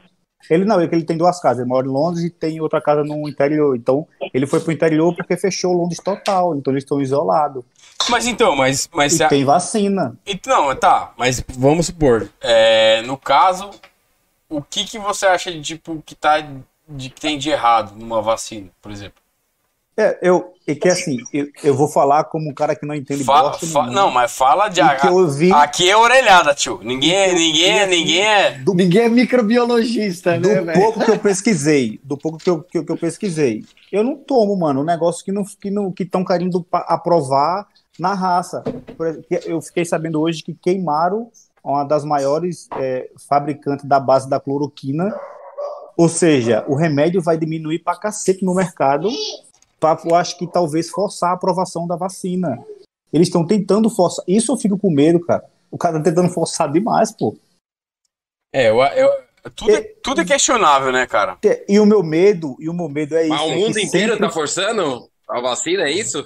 [0.49, 1.59] Ele não, ele, ele tem duas casas.
[1.61, 3.75] Ele mora em Londres e tem outra casa no interior.
[3.77, 6.55] Então, ele foi pro interior porque fechou Londres total.
[6.55, 7.65] Então, eles estão isolados.
[8.09, 8.89] Mas então, mas.
[8.95, 10.17] mas E você- tem vacina.
[10.25, 12.29] Então, tá, mas vamos supor.
[12.41, 13.71] é, no caso,
[14.49, 16.41] o que, que você acha de tipo que tá
[16.89, 19.21] de que tem de errado numa vacina, por exemplo?
[19.99, 23.25] É, eu, é que assim, eu, eu vou falar como um cara que não entende
[23.25, 23.93] Fa- bosta fa- nenhuma.
[24.03, 26.79] não, mas fala de que eu vi- Aqui é orelhada, tio.
[26.83, 28.61] Ninguém, é- ninguém, é- ninguém é.
[28.75, 30.81] Ninguém é microbiologista, Do né, velho?
[30.81, 34.17] pouco que eu pesquisei, do pouco que eu, que, eu- que eu pesquisei, eu não
[34.17, 37.67] tomo, mano, um negócio que não que não que estão querendo aprovar
[37.99, 38.63] na raça.
[39.47, 41.31] Eu fiquei sabendo hoje que queimaram
[41.65, 45.19] uma das maiores é, fabricantes da base da cloroquina,
[45.97, 49.09] ou seja, o remédio vai diminuir pra cacete no mercado,
[49.81, 52.65] pra, eu acho que talvez forçar a aprovação da vacina.
[53.13, 54.25] Eles estão tentando forçar.
[54.29, 55.45] Isso eu fico com medo, cara.
[55.71, 57.37] O cara tá tentando forçar demais, pô.
[58.53, 61.39] É, eu, eu- tudo, é, tudo é questionável, né, cara?
[61.69, 63.31] E o meu medo, e o meu medo é isso.
[63.31, 66.25] Mas o é mundo que inteiro sempre- tá forçando a vacina, é isso?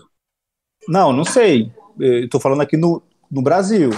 [0.89, 1.71] Não, não sei.
[1.99, 3.91] Eu tô falando aqui no, no Brasil.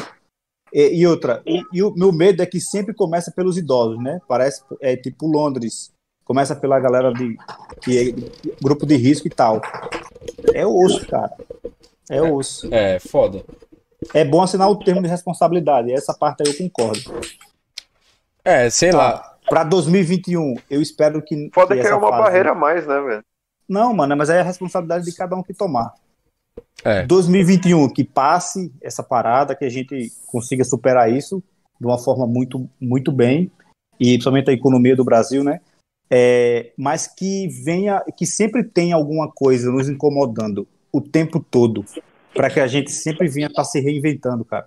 [0.72, 4.20] E, e outra, e, e o meu medo é que sempre começa pelos idosos, né?
[4.26, 5.92] Parece é tipo Londres.
[6.24, 7.36] Começa pela galera de
[7.82, 9.60] que é grupo de risco e tal.
[10.54, 11.32] É osso, cara.
[12.08, 12.72] É osso.
[12.72, 13.44] É, foda.
[14.14, 15.92] É bom assinar o termo de responsabilidade.
[15.92, 17.12] Essa parte aí eu concordo.
[18.44, 19.30] É, sei lá.
[19.48, 21.50] Pra 2021, eu espero que.
[21.52, 23.24] Foda que é essa uma fase- barreira a mais, né, velho?
[23.68, 25.92] Não, mano, mas aí é a responsabilidade de cada um que tomar.
[26.84, 27.04] É.
[27.06, 31.42] 2021, que passe essa parada, que a gente consiga superar isso
[31.80, 33.50] de uma forma muito, muito bem,
[33.98, 35.60] e principalmente a economia do Brasil, né?
[36.14, 41.86] É, mas que venha, que sempre tenha alguma coisa nos incomodando o tempo todo,
[42.34, 44.66] para que a gente sempre venha estar se reinventando, cara.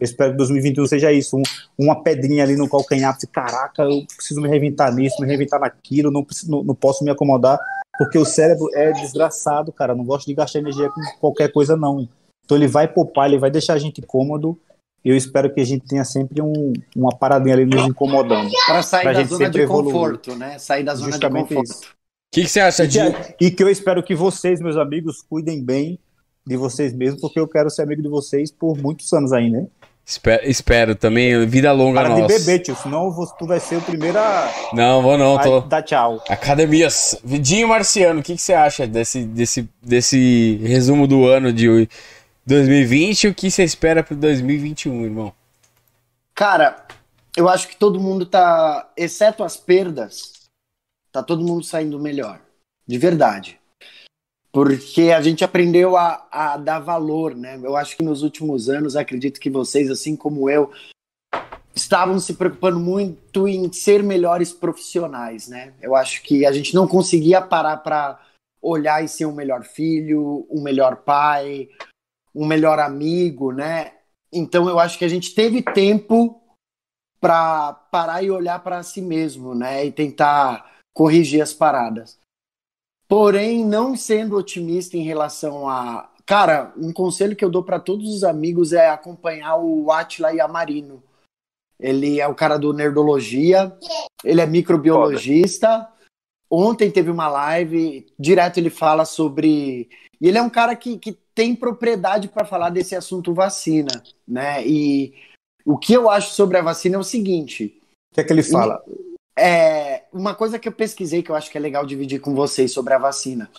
[0.00, 1.42] Eu espero que 2021 seja isso, um-
[1.78, 6.10] uma pedrinha ali no calcanhar, assim, caraca, eu preciso me reinventar nisso, me reinventar naquilo,
[6.10, 7.58] não, preciso- não, não posso me acomodar,
[7.98, 12.08] porque o cérebro é desgraçado, cara, não gosta de gastar energia com qualquer coisa, não.
[12.42, 14.58] Então ele vai poupar, ele vai deixar a gente cômodo,
[15.04, 18.50] eu espero que a gente tenha sempre um- uma paradinha ali nos incomodando.
[18.66, 19.92] Para sair Pra da gente zona de sempre evoluir.
[19.94, 20.58] conforto, né?
[20.58, 21.86] Sair da zona Justamente de conforto.
[21.86, 22.98] O que, que você acha de.
[23.38, 25.98] que, e que eu espero que vocês, meus amigos, cuidem bem
[26.46, 29.66] de vocês mesmos, porque eu quero ser amigo de vocês por muitos anos aí, né?
[30.06, 32.38] Espero, espero também, vida longa Para de nossa.
[32.38, 35.60] beber, tio, senão você- tu vai ser o primeiro a, Não, vou não, a tô.
[35.60, 36.20] dar tchau.
[36.28, 37.16] Academias.
[37.22, 41.88] Vidinho Marciano, o que, que você acha desse, desse, desse resumo do ano de
[42.50, 45.32] 2020 e o que você espera pro 2021, irmão?
[46.34, 46.84] Cara,
[47.36, 50.32] eu acho que todo mundo tá, exceto as perdas,
[51.12, 52.40] tá todo mundo saindo melhor.
[52.84, 53.60] De verdade.
[54.50, 57.56] Porque a gente aprendeu a, a dar valor, né?
[57.62, 60.72] Eu acho que nos últimos anos, acredito que vocês, assim como eu,
[61.72, 65.72] estavam se preocupando muito em ser melhores profissionais, né?
[65.80, 68.20] Eu acho que a gente não conseguia parar para
[68.60, 71.68] olhar e ser um melhor filho, um melhor pai,
[72.34, 73.92] um melhor amigo, né?
[74.32, 76.40] Então eu acho que a gente teve tempo
[77.20, 79.84] para parar e olhar para si mesmo, né?
[79.84, 82.18] E tentar corrigir as paradas.
[83.08, 86.08] Porém, não sendo otimista em relação a.
[86.24, 91.02] Cara, um conselho que eu dou para todos os amigos é acompanhar o Atila Yamarino.
[91.78, 93.76] Ele é o cara do Nerdologia,
[94.22, 95.88] ele é microbiologista.
[96.48, 99.88] Ontem teve uma live, direto ele fala sobre.
[100.20, 104.62] E ele é um cara que, que tem propriedade para falar desse assunto vacina, né?
[104.66, 105.14] E
[105.64, 107.80] o que eu acho sobre a vacina é o seguinte:
[108.12, 108.84] O que é que ele fala?
[109.34, 112.72] é, uma coisa que eu pesquisei que eu acho que é legal dividir com vocês
[112.74, 113.50] sobre a vacina.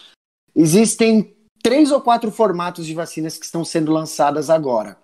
[0.55, 4.95] Existem três ou quatro formatos de vacinas que estão sendo lançadas agora.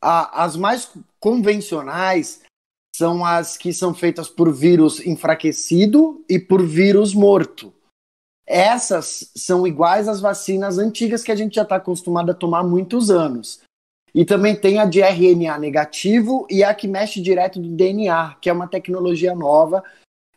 [0.00, 2.40] A- as mais convencionais
[2.96, 7.74] são as que são feitas por vírus enfraquecido e por vírus morto.
[8.52, 12.64] Essas são iguais às vacinas antigas que a gente já está acostumado a tomar há
[12.64, 13.60] muitos anos.
[14.12, 18.50] E também tem a de RNA negativo e a que mexe direto do DNA, que
[18.50, 19.84] é uma tecnologia nova,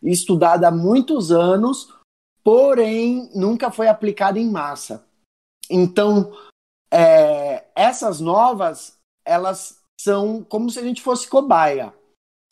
[0.03, 1.91] estudada há muitos anos,
[2.43, 5.03] porém nunca foi aplicada em massa.
[5.67, 6.31] Então,
[6.91, 8.95] é, essas novas,
[9.25, 11.91] elas são como se a gente fosse cobaia.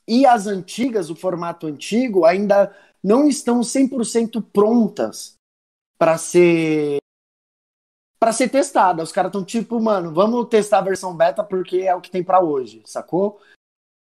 [0.08, 5.40] E as antigas, o formato antigo, ainda não estão 100% prontas
[6.02, 6.98] para ser
[8.20, 9.04] para ser testada.
[9.04, 12.24] Os caras estão tipo, mano, vamos testar a versão beta porque é o que tem
[12.24, 13.40] para hoje, sacou?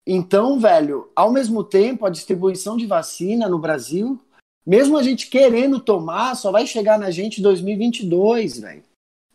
[0.04, 4.20] Então, velho, ao mesmo tempo, a distribuição de vacina no Brasil,
[4.66, 8.82] mesmo a gente querendo tomar, só vai chegar na gente em 2022, velho.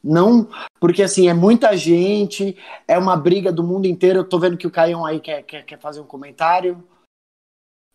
[0.04, 0.50] Não,
[0.82, 4.20] porque assim, é muita gente, é uma briga do mundo inteiro.
[4.20, 6.84] Eu tô vendo que o Caião aí quer, quer, quer fazer um comentário.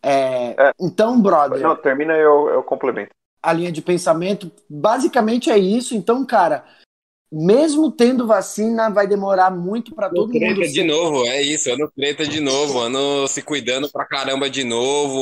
[0.01, 0.71] É, É.
[0.79, 3.13] Então, brother, Não, termina eu, eu complemento.
[3.45, 5.95] A linha de pensamento basicamente é isso.
[5.95, 6.65] Então, cara,
[7.31, 10.39] mesmo tendo vacina, vai demorar muito para todo mundo.
[10.39, 14.49] Treta de ser- novo, é isso, ano treta de novo, ano se cuidando pra caramba
[14.49, 15.17] de novo,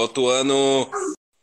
[0.00, 0.86] outro ano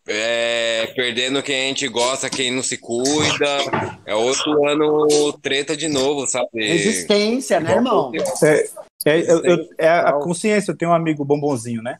[0.07, 3.57] é, perdendo quem a gente gosta, quem não se cuida,
[4.05, 6.47] é outro ano treta de novo, sabe?
[6.55, 8.11] Resistência, né, irmão?
[8.43, 8.69] É,
[9.05, 10.71] é, eu- eu- é a consciência.
[10.71, 11.99] Eu tenho um amigo bombonzinho, né?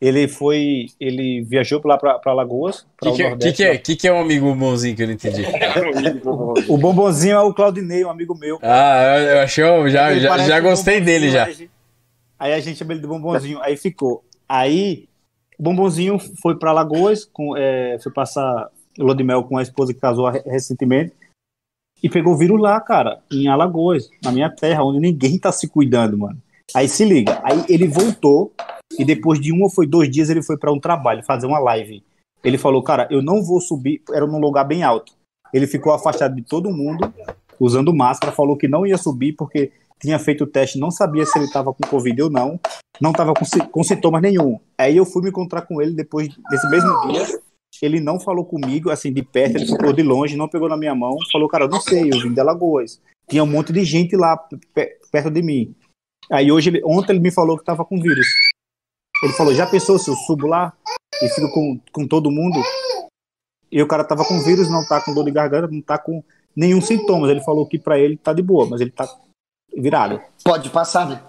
[0.00, 3.64] Ele foi, ele viajou lá para Lagoas, O para que, o que, é- que, que,
[3.64, 5.42] é, que, que é um amigo bonzinho que eu não entendi?
[6.68, 8.58] O bombonzinho é o Claudinei, um amigo meu.
[8.62, 11.46] Ah, eu, eu achei, eu já, já, já gostei dele já.
[12.38, 13.60] Aí a gente- chama ele de bombonzinho.
[13.62, 14.24] Aí ficou.
[14.48, 15.06] Aí
[15.58, 18.68] o bombonzinho foi para Lagoas, com, é, foi passar
[18.98, 21.12] lua de mel com a esposa que casou re- recentemente.
[22.02, 25.68] E pegou o vírus lá, cara, em Alagoas, na minha terra, onde ninguém tá se
[25.68, 26.38] cuidando, mano.
[26.74, 28.52] Aí se liga, aí ele voltou
[28.98, 31.58] e depois de um ou foi dois dias ele foi para um trabalho, fazer uma
[31.58, 32.02] live.
[32.42, 35.12] Ele falou, cara, eu não vou subir, era num lugar bem alto.
[35.52, 37.12] Ele ficou afastado de todo mundo,
[37.58, 41.38] usando máscara, falou que não ia subir porque tinha feito o teste, não sabia se
[41.38, 42.58] ele estava com Covid ou não,
[43.00, 44.58] não estava com, com sintomas nenhum.
[44.78, 47.26] Aí eu fui me encontrar com ele depois desse mesmo dia.
[47.82, 50.94] Ele não falou comigo, assim, de perto, ele ficou de longe, não pegou na minha
[50.94, 53.00] mão, falou, cara, eu não sei, eu vim de Alagoas.
[53.28, 54.36] Tinha um monte de gente lá
[54.74, 55.74] pe- perto de mim.
[56.30, 58.26] Aí hoje, ontem ele me falou que estava com vírus.
[59.22, 60.72] Ele falou, já pensou se eu subo lá
[61.22, 62.60] e fico com, com todo mundo?
[63.70, 66.24] E o cara tava com vírus, não tá com dor de garganta, não tá com
[66.56, 67.30] nenhum sintoma.
[67.30, 69.06] Ele falou que pra ele tá de boa, mas ele tá
[69.76, 70.20] virado.
[70.42, 71.22] Pode passar, né?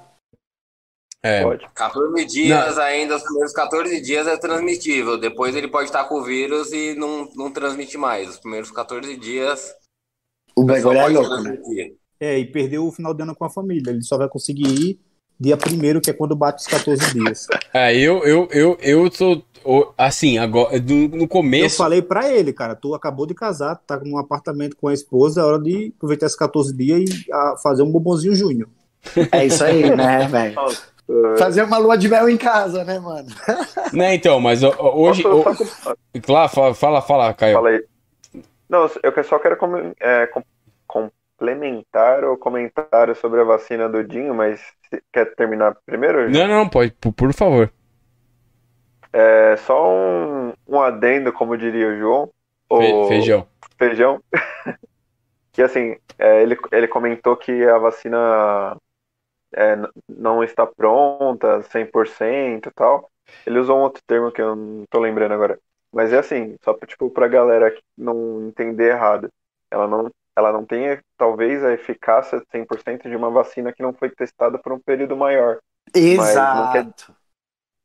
[1.23, 1.43] É.
[1.43, 1.69] Pode.
[1.75, 5.19] 14 dias ainda, os primeiros 14 dias é transmitível.
[5.19, 8.29] Depois ele pode estar com o vírus e não, não transmite mais.
[8.29, 9.71] Os primeiros 14 dias.
[10.55, 11.57] O bagulho é louco, né?
[12.19, 13.91] É, e perdeu o final de ano com a família.
[13.91, 14.99] Ele só vai conseguir ir
[15.41, 17.47] dia primeiro, que é quando bate os 14 dias.
[17.73, 19.41] É, eu, eu, eu, eu tô.
[19.97, 21.77] Assim, agora, no, no Eu começo.
[21.77, 25.43] falei pra ele, cara, tu acabou de casar, tá num apartamento com a esposa, é
[25.43, 28.67] hora de aproveitar esses 14 dias e ah, fazer um bombonzinho júnior.
[29.31, 30.55] É isso aí, né, velho?
[31.37, 33.27] Fazer uma lua de mel em casa, né, mano?
[33.93, 35.23] Né, então, mas hoje.
[35.23, 37.55] Posso só com- Claro, fala, fala, fala, Caio.
[37.55, 37.83] Fala aí.
[38.69, 40.43] Não, eu só quero com- é, com-
[40.87, 44.61] complementar o comentário sobre a vacina do Dinho, mas
[45.11, 46.29] quer terminar primeiro?
[46.29, 47.71] Não, não, pode, por, por favor.
[49.13, 52.29] É só um, um adendo, como diria o João.
[52.69, 53.47] O feijão.
[53.77, 54.23] Feijão.
[55.51, 58.77] que assim, é, ele, ele comentou que a vacina
[59.53, 59.75] é,
[60.07, 63.11] não está pronta, 100% e tal.
[63.45, 65.59] Ele usou um outro termo que eu não tô lembrando agora.
[65.91, 69.29] Mas é assim, só pra, tipo, pra galera não entender errado.
[69.69, 73.93] Ela não, ela não tem, talvez, a eficácia de 100% de uma vacina que não
[73.93, 75.59] foi testada por um período maior.
[75.95, 77.15] não quer- Exato.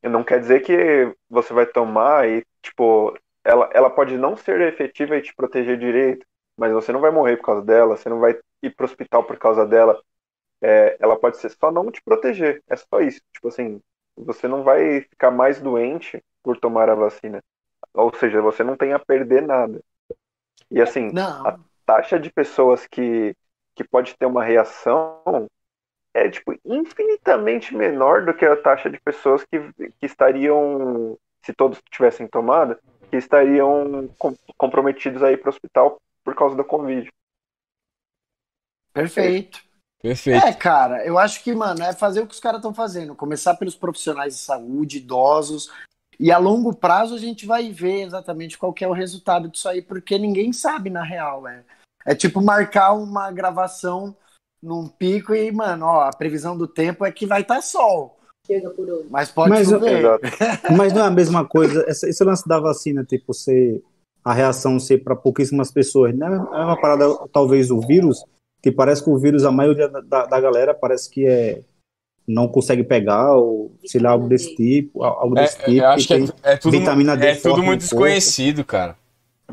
[0.05, 5.16] não quer dizer que você vai tomar e, tipo, ela, ela pode não ser efetiva
[5.16, 6.24] e te proteger direito,
[6.56, 9.36] mas você não vai morrer por causa dela, você não vai ir pro hospital por
[9.39, 10.01] causa dela.
[10.62, 13.20] É, ela pode ser só não te proteger, é só isso.
[13.32, 13.81] Tipo assim,
[14.16, 17.43] você não vai ficar mais doente por tomar a vacina.
[17.94, 19.81] Ou seja, você não tem a perder nada.
[20.70, 21.47] E assim, Não.
[21.47, 23.34] a taxa de pessoas que,
[23.74, 25.46] que pode ter uma reação
[26.12, 31.80] é tipo infinitamente menor do que a taxa de pessoas que, que estariam, se todos
[31.90, 32.78] tivessem tomado,
[33.10, 37.08] que estariam com- comprometidos a ir para o hospital por causa da Covid.
[38.92, 39.60] Perfeito.
[40.00, 40.46] Perfeito.
[40.46, 43.14] É, cara, eu acho que, mano, é fazer o que os caras estão fazendo.
[43.14, 45.70] Começar pelos profissionais de saúde, idosos.
[46.18, 49.68] E a longo prazo a gente vai ver exatamente qual que é o resultado disso
[49.68, 51.47] aí, porque ninguém sabe, na real.
[51.47, 51.62] É,
[52.06, 54.16] é tipo marcar uma gravação
[54.62, 58.16] num pico e, mano, ó, a previsão do tempo é que vai estar sol.
[59.10, 59.98] Mas pode Mas chover.
[59.98, 60.24] Exato.
[60.76, 63.82] Mas não é a mesma coisa, esse, esse lance da vacina, tipo, ser
[64.24, 68.24] a reação ser para pouquíssimas pessoas, não é é uma parada, talvez o vírus,
[68.60, 71.62] que parece que o vírus, a maioria da, da, da galera parece que é
[72.28, 75.86] não consegue pegar, ou sei lá, algo desse tipo, algo É, desse é, tipo.
[75.86, 78.20] eu acho que é, tem tu- é tudo, vitamina D é tudo muito corpo.
[78.20, 78.97] desconhecido, cara.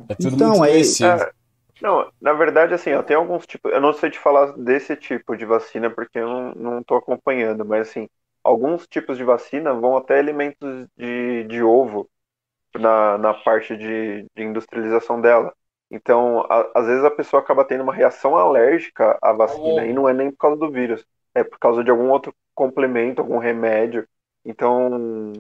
[0.10, 1.26] É tudo Então, muito é- desconhecido.
[1.26, 1.32] É,
[1.82, 3.72] não, na verdade, assim, eu tenho alguns tipos.
[3.72, 7.66] Eu não sei te falar desse tipo de vacina porque eu não, não tô acompanhando,
[7.66, 8.08] mas assim,
[8.44, 12.10] alguns tipos de vacina vão até elementos de, de ovo
[12.80, 15.54] na, na parte de, de industrialização dela.
[15.92, 20.10] Então, a- às vezes a pessoa acaba tendo uma reação alérgica à vacina e não
[20.10, 24.06] é nem por causa do vírus, é por causa de algum outro complemento, algum remédio.
[24.46, 25.34] Então,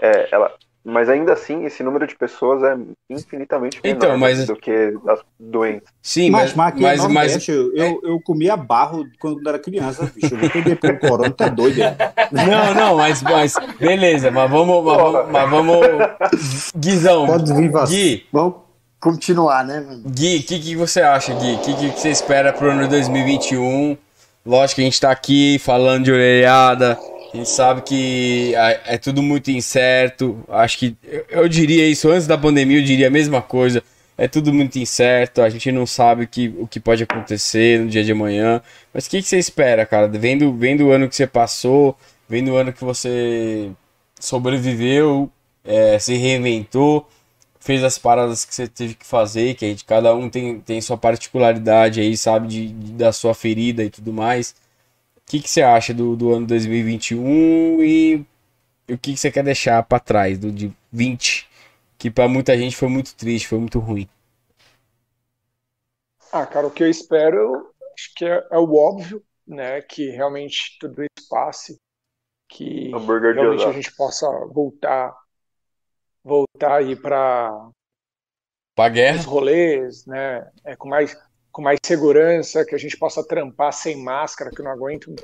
[0.00, 0.52] é, ela,
[0.84, 2.76] mas ainda assim, esse número de pessoas é
[3.08, 4.70] infinitamente menor Então, mas- do que
[5.08, 5.88] as doenças.
[6.02, 10.04] Sim, mas, mas, mas, aqui mas, mas- eu, eu, eu comia barro quando era criança,
[10.14, 10.34] bicho.
[10.34, 11.96] Eu vou perder pelo corona, tá doido, é?
[12.30, 16.72] Não, não, mas, mas beleza, mas vamos, mas vamos, mas vamos...
[16.76, 17.98] Guizão, Pode vir vacina.
[17.98, 18.54] Gui, Vamos
[19.00, 20.02] continuar, né, mano?
[20.06, 21.54] Gui, o que, que você acha, Gui?
[21.54, 23.96] O que, que você espera pro ano 2021?
[24.46, 26.98] Lógico que a gente tá aqui falando de orelhada,
[27.32, 30.44] a gente sabe que é, tudo muito incerto.
[30.48, 30.96] Acho que
[31.30, 33.82] eu, diria isso antes da pandemia, eu diria a mesma coisa.
[34.16, 37.88] É tudo muito incerto, a gente não sabe o que, o que pode acontecer no
[37.88, 38.62] dia de amanhã.
[38.92, 40.06] Mas o que, que você espera, cara?
[40.06, 41.96] Vendo, vendo o ano que você passou,
[42.28, 43.70] vendo o ano que você
[44.20, 45.28] sobreviveu,
[45.64, 47.08] é, se reinventou,
[47.64, 50.80] fez as paradas que você teve que fazer, que a gente, cada um tem, tem
[50.80, 54.54] sua particularidade aí, sabe, de, de- da sua ferida e tudo mais.
[55.16, 58.16] O que, que você acha do, do ano 2021 e
[58.90, 61.48] o que, que você quer deixar pra trás do de 20,
[61.98, 64.08] que pra muita gente foi muito triste, foi muito ruim.
[66.32, 69.80] Ah, cara, o que eu espero, acho que é, é o óbvio, né?
[69.82, 71.78] Que realmente tudo isso passe,
[72.48, 75.14] que Hambúrguer realmente a gente possa voltar,
[76.24, 77.70] voltar aí para
[78.78, 79.22] os guerra?
[79.22, 80.50] rolês, né?
[80.64, 81.16] É, com mais
[81.52, 85.14] com mais segurança, que a gente possa trampar sem máscara, que eu não aguento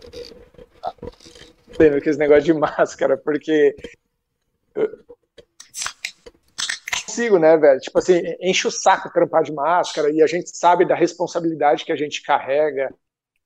[1.81, 3.75] lembro que esse negócio de máscara, porque
[4.75, 4.89] eu
[7.07, 7.81] consigo, né, velho?
[7.81, 11.93] Tipo assim, enche o saco trampar de máscara e a gente sabe da responsabilidade que
[11.93, 12.93] a gente carrega.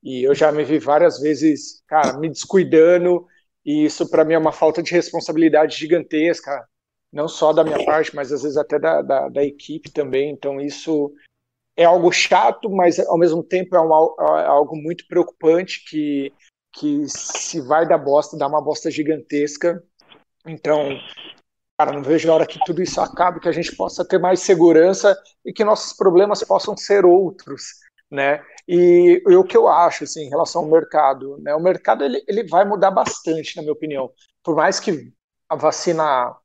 [0.02, 3.26] E eu já me vi várias vezes, cara, me descuidando,
[3.64, 6.62] e isso para mim é uma falta de responsabilidade gigantesca,
[7.15, 10.31] não só da minha parte, mas às vezes até da, da, da equipe também.
[10.31, 11.12] Então isso
[11.77, 16.32] é algo chato, mas ao mesmo tempo é, um, é algo muito preocupante que
[16.77, 19.82] que se vai dar bosta, dá uma bosta gigantesca.
[20.45, 20.89] Então,
[21.78, 24.41] cara, não vejo a hora que tudo isso acabe, que a gente possa ter mais
[24.41, 27.62] segurança e que nossos problemas possam ser outros,
[28.11, 28.45] né?
[28.66, 31.55] E, e o que eu acho, assim, em relação ao mercado, né?
[31.55, 34.11] O mercado, ele, ele vai mudar bastante, na minha opinião.
[34.43, 35.12] Por mais que
[35.49, 36.36] a vacina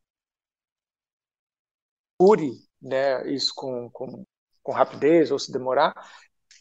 [2.20, 2.52] cure,
[2.82, 4.26] né, isso com, com,
[4.62, 5.94] com rapidez ou se demorar,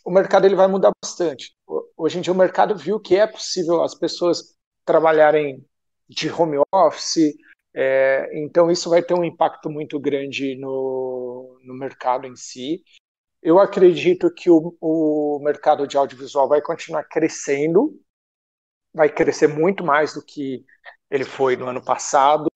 [0.04, 1.54] o mercado ele vai mudar bastante.
[1.96, 5.66] Hoje em dia o mercado viu que é possível as pessoas trabalharem
[6.08, 7.34] de home office,
[7.74, 12.82] é, então isso vai ter um impacto muito grande no, no mercado em si.
[13.42, 18.00] Eu acredito que o, o mercado de audiovisual vai continuar crescendo,
[18.92, 20.64] vai crescer muito mais do que
[21.10, 22.48] ele foi no ano passado.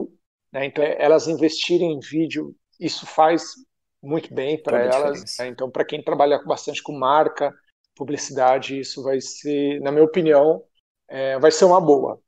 [0.53, 0.67] Né?
[0.67, 2.55] Então, elas investirem em vídeo,
[2.85, 3.55] isso faz
[4.03, 5.39] muito bem para elas.
[5.39, 5.47] Né?
[5.47, 7.55] Então, para quem trabalha bastante com marca,
[7.95, 10.65] publicidade, isso vai ser, na minha opinião,
[11.09, 12.21] é, vai ser uma boa,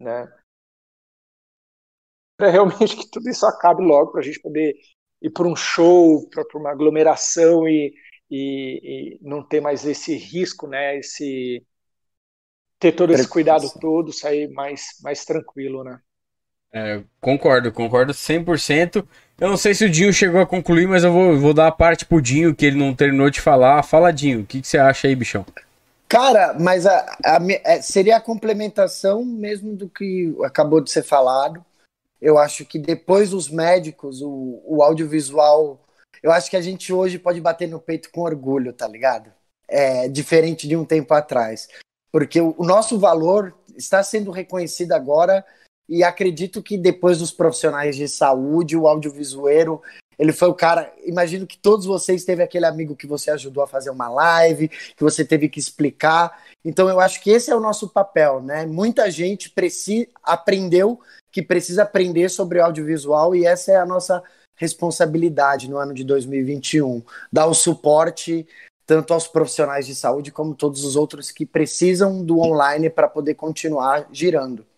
[0.00, 0.30] né?
[2.36, 4.74] Para realmente que tudo isso acabe logo, para a gente poder
[5.20, 7.94] ir para um show, para uma aglomeração e,
[8.28, 10.98] e, e, não ter mais esse risco, né?
[10.98, 11.64] Esse
[12.80, 16.00] ter todo esse cuidado todo, sair mais mais tranquilo, né?
[16.72, 19.06] É, concordo, concordo 100%.
[19.42, 21.72] Eu não sei se o Dinho chegou a concluir, mas eu vou, vou dar a
[21.72, 23.82] parte pro Dinho, que ele não terminou de falar.
[23.82, 25.44] Fala, Dinho, o que, que você acha aí, bichão?
[26.08, 31.60] Cara, mas a, a, é, seria a complementação mesmo do que acabou de ser falado.
[32.20, 35.80] Eu acho que depois dos médicos, o, o audiovisual,
[36.22, 39.32] eu acho que a gente hoje pode bater no peito com orgulho, tá ligado?
[39.66, 41.66] É diferente de um tempo atrás.
[42.12, 45.44] Porque o, o nosso valor está sendo reconhecido agora
[45.92, 49.82] e acredito que depois dos profissionais de saúde, o audiovisueiro,
[50.18, 50.90] ele foi o cara.
[51.04, 55.02] Imagino que todos vocês teve aquele amigo que você ajudou a fazer uma live, que
[55.02, 56.44] você teve que explicar.
[56.64, 58.64] Então eu acho que esse é o nosso papel, né?
[58.64, 60.98] Muita gente precisa aprendeu
[61.30, 64.22] que precisa aprender sobre audiovisual e essa é a nossa
[64.56, 68.46] responsabilidade no ano de 2021, dar o suporte
[68.86, 73.34] tanto aos profissionais de saúde como todos os outros que precisam do online para poder
[73.34, 74.71] continuar girando.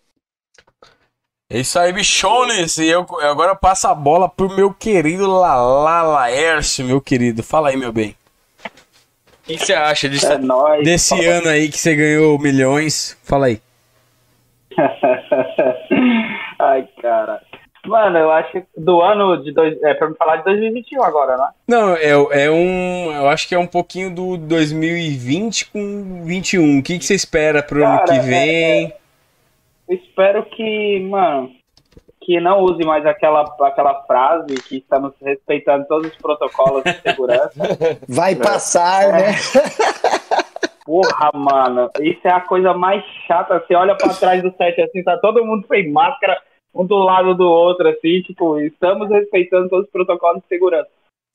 [1.49, 2.77] É isso aí, bichones.
[2.77, 7.43] E eu, eu agora passo a bola pro meu querido Lala Laércio, meu querido.
[7.43, 8.15] Fala aí, meu bem.
[9.43, 10.83] O que você acha desse, É nóis.
[10.83, 13.15] desse ano aí que você ganhou milhões?
[13.23, 13.61] Fala aí.
[16.59, 17.41] Ai, cara.
[17.85, 21.37] Mano, eu acho que do ano de dois, é pra me falar de 2021 agora,
[21.37, 21.47] né?
[21.67, 22.09] Não, é,
[22.45, 23.11] é um.
[23.13, 26.79] Eu acho que é um pouquinho do 2020 com 21.
[26.79, 28.93] O que, que você espera pro ano Cara, que é- vem?
[29.87, 31.51] Espero que, mano,
[32.21, 37.53] que não use mais aquela, aquela frase que estamos respeitando todos os protocolos de segurança.
[38.09, 39.33] Vai passar, né?
[40.83, 43.59] Porra, mano, isso é a coisa mais chata.
[43.59, 46.39] Você olha pra trás do set assim, tá todo mundo sem máscara,
[46.73, 50.89] um do lado do outro, assim, tipo, estamos respeitando todos os protocolos de segurança.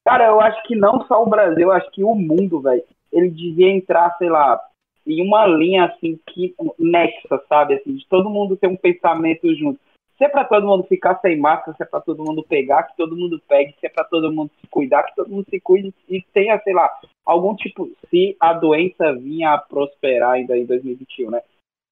[0.04, 2.82] Cara, eu acho que não só o Brasil, eu acho que o mundo, velho,
[3.12, 4.60] ele devia entrar, sei lá,
[5.06, 9.80] em uma linha assim que nexa, sabe, assim, de todo mundo ter um pensamento junto.
[10.16, 12.96] Se é pra todo mundo ficar sem máscara, se é pra todo mundo pegar, que
[12.96, 15.94] todo mundo pegue, se é pra todo mundo se cuidar, que todo mundo se cuide
[16.08, 16.90] e tenha, sei lá,
[17.24, 21.42] algum tipo, se a doença vinha a prosperar ainda em 2021, né?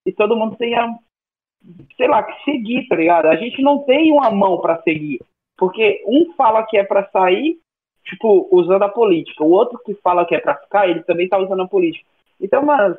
[0.06, 0.98] E todo mundo tenha,
[1.96, 3.26] sei lá, que seguir, tá ligado?
[3.28, 5.20] A gente não tem uma mão pra seguir.
[5.56, 7.58] Porque um fala que é pra sair,
[8.04, 9.42] tipo, usando a política.
[9.42, 12.06] O outro que fala que é pra ficar, ele também tá usando a política.
[12.40, 12.96] Então, mano,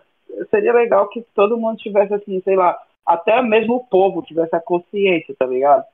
[0.50, 4.62] seria legal que todo mundo tivesse assim, sei lá, até mesmo o povo tivesse a
[4.62, 5.86] consciência, tá ligado?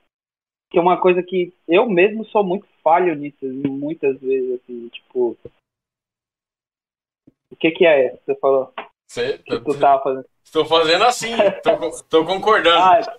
[0.70, 5.38] Que é uma coisa que eu mesmo sou muito falho nisso, muitas vezes, assim, tipo.
[7.52, 8.18] O que que é?
[8.26, 8.74] Você falou?
[9.08, 10.26] Você, que tu tava fazendo?
[10.52, 11.36] Tô fazendo assim,
[12.10, 12.80] tô concordando.
[12.80, 13.18] Ah,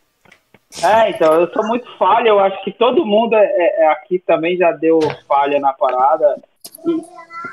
[0.83, 4.19] é, então, eu sou muito falha, eu acho que todo mundo é, é- é aqui
[4.19, 6.43] também já deu falha na parada.
[6.85, 7.01] E,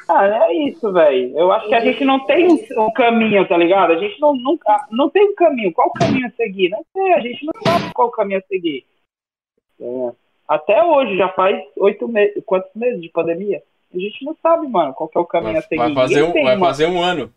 [0.08, 1.38] ah, é isso, velho.
[1.38, 3.94] Eu acho que a gente não tem um, caminho, tá ligado?
[3.94, 5.72] A gente não, nunca, não tem um caminho.
[5.74, 6.70] Qual caminho a seguir?
[6.70, 8.86] Não sei, a gente não sabe qual caminho a seguir.
[9.80, 10.12] É.
[10.48, 13.64] Até hoje, já faz oito meses, quantos meses de pandemia?
[13.94, 15.78] A gente não sabe, mano, qual é o caminho a seguir.
[15.78, 17.34] Vai fazer, um, vai fazer um ano.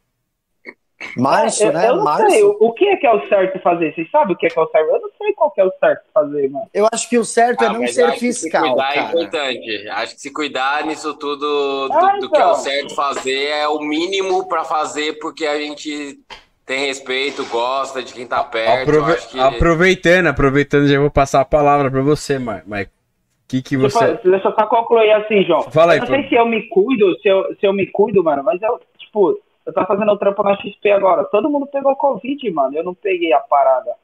[1.16, 1.88] Março, eu, né?
[1.88, 2.30] eu não Março.
[2.30, 3.94] sei, o, o que é que é o certo fazer?
[3.94, 4.88] Vocês sabem o que é que é o certo?
[4.90, 6.66] Eu não sei qual que é o certo fazer, mano.
[6.74, 8.94] Eu acho que o certo é Ah, não mas ser que se fiscal, cuidar é
[8.94, 9.08] cara.
[9.08, 9.88] importante.
[9.88, 12.54] Acho que se cuidar nisso tudo do, Ah, do que é o então.
[12.54, 16.18] certo fazer é o mínimo pra fazer porque a gente
[16.64, 18.88] tem respeito, gosta de quem tá perto.
[18.90, 22.90] Aprove- Acho que Aproveitando, aproveitando, já vou passar a palavra pra você, Ma- Mike.
[22.90, 24.18] O que, que você.
[24.24, 25.62] deixa eu só concluir assim, João.
[25.70, 26.28] Fala aí, eu não sei pô.
[26.28, 29.72] se eu me cuido, se eu, se eu me cuido, mano, mas eu, tipo, Eu
[29.74, 31.24] tô fazendo o trampo na XP agora.
[31.24, 32.76] Todo mundo pegou Covid, mano.
[32.76, 33.94] Eu não peguei a parada.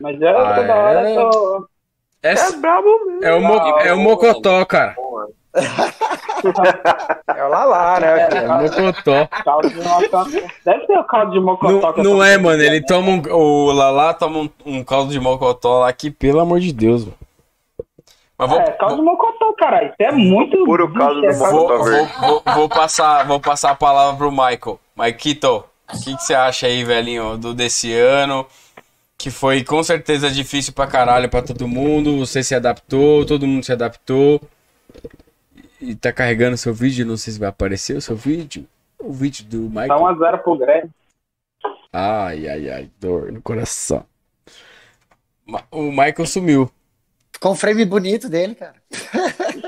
[0.00, 1.14] Mas eu Ah, toda hora é?
[1.14, 1.68] tô.
[2.22, 3.24] É, É brabo mesmo.
[3.24, 4.94] é, o, mo, é o Mocotó, cara.
[7.36, 8.20] É o Lalá, né?
[8.20, 9.28] É o Mocotó.
[10.64, 11.72] Deve ser o caldo de mocotó.
[11.72, 12.62] Não, eu não é, mano.
[12.62, 13.22] Ele toma um.
[13.32, 17.16] O Lalá toma um, um caldo de mocotó lá que, pelo amor de Deus, mano.
[18.42, 19.84] Mas vou, É, caldo de mocotó, cara.
[19.84, 20.64] Isso é muito.
[20.64, 21.78] Puro Vixe, do vou, mocotó.
[21.78, 24.80] vou, vou, vou passar, vou passar a palavra pro Michael.
[24.96, 28.46] Maikito, o que, que você acha aí, velhinho, do desse ano?
[29.16, 32.18] Que foi com certeza difícil pra caralho pra todo mundo.
[32.18, 34.40] Você se adaptou, todo mundo se adaptou.
[35.80, 38.66] E tá carregando seu vídeo, não sei se vai aparecer o seu vídeo.
[38.98, 40.00] O vídeo do Tá Michael.
[40.16, 40.90] 1x0 pro Grêmio.
[41.92, 44.04] Ai, ai, ai, dor no coração.
[45.70, 46.70] O Michael sumiu.
[47.42, 48.74] Ficou um frame bonito dele, cara.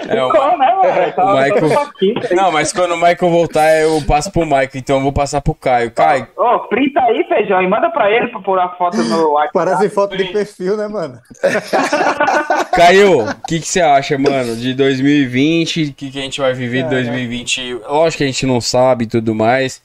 [0.08, 2.14] É, o, Ficou, né, o Michael- hein?
[2.30, 5.56] Não, mas quando o Michael voltar, eu passo pro Michael, então eu vou passar pro
[5.56, 5.90] Caio.
[5.90, 9.52] Caio, Ô, printa aí, feijão, e manda pra ele pra pôr a foto no WhatsApp.
[9.52, 11.20] Parece foto de perfil, né, mano?
[12.76, 15.82] Caio, o que, que você acha, mano, de 2020?
[15.82, 17.74] O que, que a gente vai viver de 2020?
[17.88, 19.82] Lógico que a gente não sabe e tudo mais.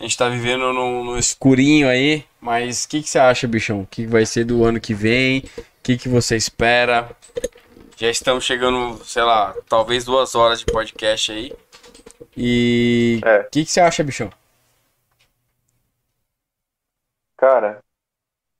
[0.00, 3.82] A gente tá vivendo no, no escurinho aí, mas o que, que você acha, bichão?
[3.82, 5.40] O que vai ser do ano que vem?
[5.58, 7.10] O que, que você espera?
[7.96, 11.52] Já estamos chegando, sei lá, talvez duas horas de podcast aí.
[12.36, 13.48] E o É.
[13.50, 14.30] que, que você acha, bichão?
[17.38, 17.82] Cara,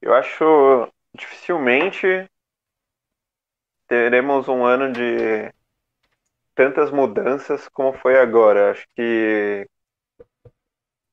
[0.03, 2.07] eu acho dificilmente
[3.87, 5.53] teremos um ano de
[6.55, 8.71] tantas mudanças como foi agora.
[8.73, 9.67] Acho que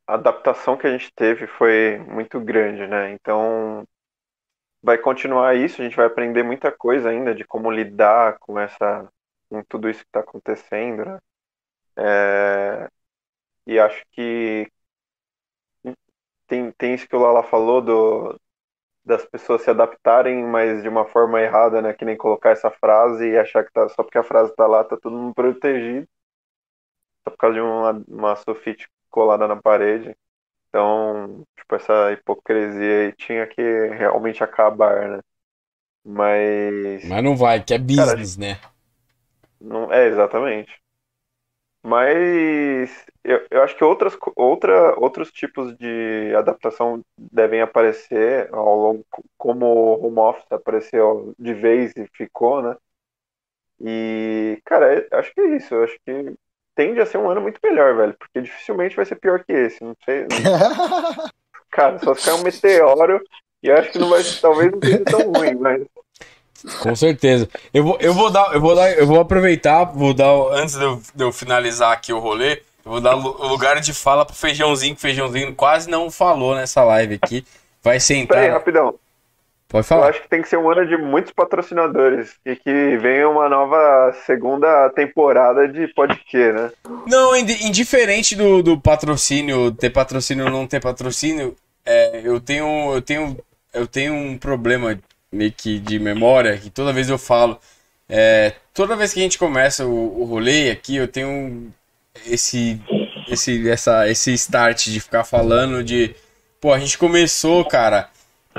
[0.08, 3.12] a adaptação que a gente teve foi muito grande, né?
[3.12, 3.86] Então
[4.82, 9.08] vai continuar isso, a gente vai aprender muita coisa ainda de como lidar com essa
[9.50, 11.20] com tudo isso que está acontecendo, né?
[11.98, 12.90] É,
[13.68, 14.70] e acho que
[16.48, 18.40] tem, tem isso que o Lala falou do,
[19.06, 21.94] das pessoas se adaptarem, mas de uma forma errada, né?
[21.94, 24.84] Que nem colocar essa frase e achar que tá, só porque a frase tá lá,
[24.84, 26.08] tá todo mundo protegido.
[27.24, 30.14] Só por causa de uma, uma sulfite colada na parede.
[30.68, 35.20] Então, tipo, essa hipocrisia aí tinha que realmente acabar, né?
[36.04, 37.06] Mas.
[37.06, 38.60] Mas não vai, que é business, né?
[39.60, 40.84] Não, é, exatamente.
[41.82, 49.06] Mas eu, eu acho que outras, outra, outros tipos de adaptação devem aparecer ao longo,
[49.38, 52.76] como o home office apareceu de vez e ficou, né?
[53.80, 55.74] E, cara, acho que é isso.
[55.74, 56.36] Eu acho que
[56.76, 59.84] tende a ser um ano muito melhor, velho, porque dificilmente vai ser pior que esse.
[59.84, 60.22] Não sei.
[60.30, 61.30] não-
[61.72, 63.22] Cara, só se cair um meteoro
[63.62, 65.82] e eu acho que não vai, talvez não seja tão ruim, mas
[66.82, 67.50] Com certeza.
[67.74, 70.84] Eu vou, eu vou dar, eu vou dar, eu vou aproveitar, vou dar, antes de
[70.84, 74.36] eu, de eu finalizar aqui o rolê, eu vou dar o lugar de fala pro
[74.36, 77.46] Feijãozinho, que o Feijãozinho quase não falou nessa live aqui.
[77.84, 78.50] Vai peraí, sentar.
[78.52, 78.96] rapidão.
[79.76, 80.10] Pode Eu falar.
[80.10, 84.16] acho que tem que ser um ano de muitos patrocinadores e que venha uma nova
[84.26, 86.72] segunda temporada de podcast, né?
[87.06, 91.54] Não, indi- indiferente do, do patrocínio, ter patrocínio ou não ter patrocínio,
[91.86, 93.38] é, eu tenho, eu tenho,
[93.74, 94.98] eu tenho um problema
[95.30, 97.60] meio que de memória que toda vez eu falo,
[98.08, 101.70] é, toda vez que a gente começa o, o rolê aqui, eu tenho
[102.26, 102.80] esse,
[103.28, 106.16] esse, essa, esse start de ficar falando de,
[106.62, 108.08] pô, a gente começou, cara.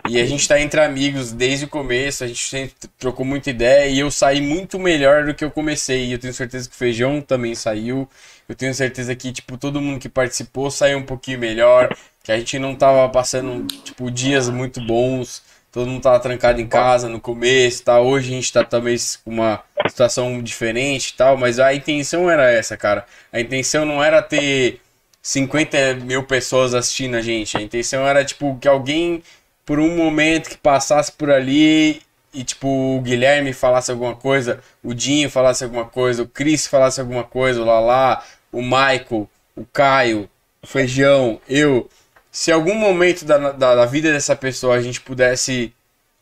[0.08, 3.88] E a gente tá entre amigos desde o começo, a gente sempre trocou muita ideia
[3.88, 6.06] e eu saí muito melhor do que eu comecei.
[6.06, 8.08] E eu tenho certeza que o Feijão também saiu.
[8.48, 11.96] Eu tenho certeza que, tipo, todo mundo que participou saiu um pouquinho melhor.
[12.22, 15.42] Que a gente não tava passando, tipo, dias muito bons.
[15.72, 18.00] Todo mundo tava trancado em casa no começo, tá?
[18.00, 22.50] Hoje a gente tá talvez com uma situação diferente e tal, mas a intenção era
[22.50, 23.04] essa, cara.
[23.32, 24.80] A intenção não era ter
[25.20, 27.56] 50 mil pessoas assistindo a gente.
[27.56, 29.22] A intenção era, tipo, que alguém,
[29.66, 32.00] por um momento, que passasse por ali
[32.32, 37.00] e, tipo, o Guilherme falasse alguma coisa, o Dinho falasse alguma coisa, o Cris falasse
[37.00, 38.22] alguma coisa, o Lala,
[38.52, 40.30] o Michael, o Caio,
[40.62, 41.88] o Feijão, eu.
[42.30, 45.72] Se algum momento da, da, da vida dessa pessoa a gente pudesse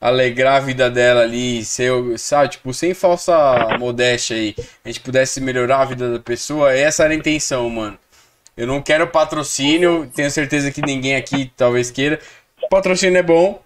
[0.01, 4.55] alegrar a vida dela ali, ser, sabe, tipo, sem falsa modéstia aí,
[4.85, 7.99] a gente pudesse melhorar a vida da pessoa, essa era a intenção, mano.
[8.57, 12.21] Eu não quero patrocínio, tenho certeza que ninguém aqui talvez queira.
[12.71, 13.61] Patrocínio é bom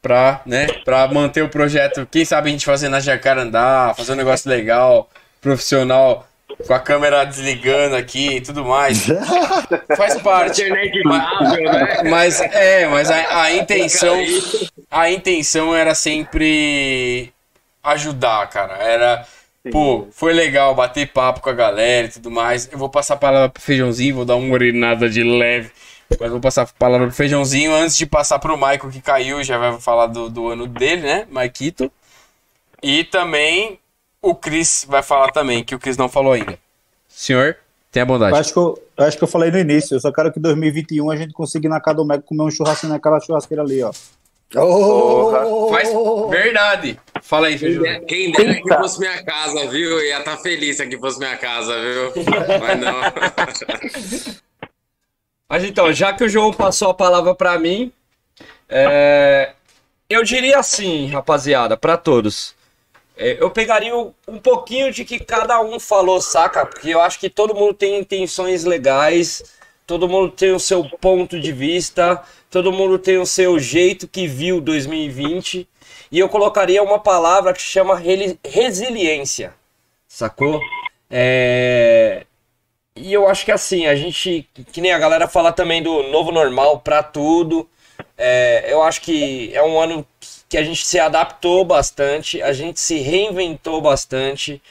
[0.00, 2.06] pra, né, pra manter o projeto.
[2.10, 5.08] Quem sabe a gente fazer na Jacarandá, fazer um negócio legal,
[5.40, 6.28] profissional,
[6.66, 9.06] com a câmera desligando aqui e tudo mais.
[9.96, 10.64] Faz parte.
[11.04, 12.02] Mas, né?
[12.04, 14.16] mas é, mas a, a intenção
[14.90, 17.32] a intenção era sempre
[17.82, 18.74] ajudar, cara.
[18.74, 19.26] Era
[19.70, 22.68] Pô, foi legal bater papo com a galera e tudo mais.
[22.70, 25.70] Eu vou passar a palavra pro Feijãozinho, vou dar uma urinada de leve.
[26.20, 29.58] Mas vou passar a palavra pro Feijãozinho antes de passar pro Michael que caiu, já
[29.58, 31.26] vai falar do, do ano dele, né?
[31.30, 31.90] Maikito.
[32.82, 33.78] E também
[34.22, 36.58] o Cris vai falar também, que o Cris não falou ainda.
[37.08, 37.56] Senhor,
[37.90, 38.32] tenha bondade.
[38.32, 39.94] Eu acho, que eu, eu acho que eu falei no início.
[39.94, 42.42] Eu só quero que em 2021 a gente consiga ir na casa do Mego comer
[42.42, 43.92] um churrasco naquela churrasqueira ali, ó.
[44.54, 45.68] Oh!
[45.70, 45.88] Faz
[46.30, 47.00] verdade.
[47.20, 48.06] Fala aí, Feijãozinho.
[48.06, 49.90] Quem dera que fosse minha casa, viu?
[49.90, 52.12] Eu ia estar feliz se aqui fosse minha casa, viu?
[52.60, 54.36] Mas não.
[55.48, 57.92] Mas então, já que o João passou a palavra pra mim,
[58.68, 59.52] é,
[60.10, 62.54] eu diria assim, rapaziada, pra todos.
[63.16, 66.66] É, eu pegaria um pouquinho de que cada um falou, saca?
[66.66, 69.42] Porque eu acho que todo mundo tem intenções legais,
[69.86, 74.26] todo mundo tem o seu ponto de vista, todo mundo tem o seu jeito que
[74.26, 75.66] viu 2020.
[76.10, 78.00] E eu colocaria uma palavra que chama
[78.44, 79.54] resiliência,
[80.06, 80.60] sacou?
[81.10, 82.26] É,
[82.96, 86.32] e eu acho que assim, a gente, que nem a galera fala também do novo
[86.32, 87.68] normal pra tudo.
[88.18, 90.06] é, eu acho que é um ano
[90.48, 94.62] que a gente se adaptou bastante, a gente se reinventou bastante.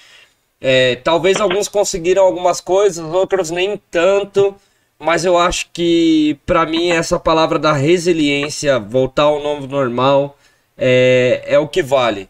[0.61, 4.55] É, talvez alguns conseguiram algumas coisas, outros nem tanto.
[4.97, 10.37] Mas eu acho que pra mim essa palavra da resiliência, voltar ao novo normal,
[10.77, 12.29] é, é o que vale.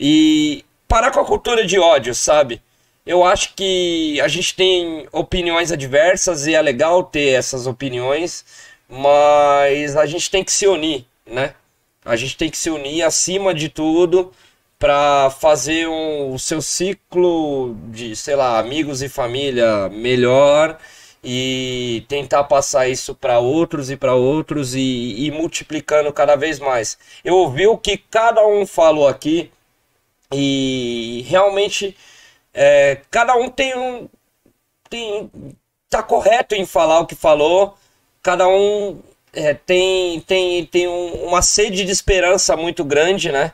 [0.00, 2.62] E parar com a cultura de ódio, sabe?
[3.06, 8.44] Eu acho que a gente tem opiniões adversas e é legal ter essas opiniões,
[8.88, 11.54] mas a gente tem que se unir, né?
[12.04, 14.32] A gente tem que se unir acima de tudo
[14.78, 20.78] para fazer um- o seu ciclo de, sei lá, amigos e família melhor
[21.24, 24.80] e tentar passar isso para outros e para outros e
[25.26, 26.98] ir multiplicando cada vez mais.
[27.24, 29.50] Eu ouvi o que cada um falou aqui
[30.32, 31.96] e realmente
[32.56, 34.08] é, cada um tem um
[34.90, 35.30] tem
[35.90, 37.76] tá correto em falar o que falou.
[38.22, 39.00] Cada um
[39.32, 43.52] é, tem tem tem um- uma sede de esperança muito grande, né?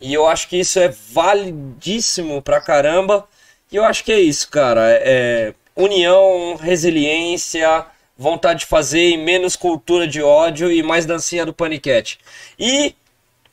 [0.00, 3.26] E eu acho que isso é validíssimo pra caramba.
[3.72, 4.82] E eu acho que é isso, cara.
[4.90, 7.86] É união, resiliência,
[8.16, 12.18] vontade de fazer e menos cultura de ódio e mais dancinha do paniquete.
[12.58, 12.94] E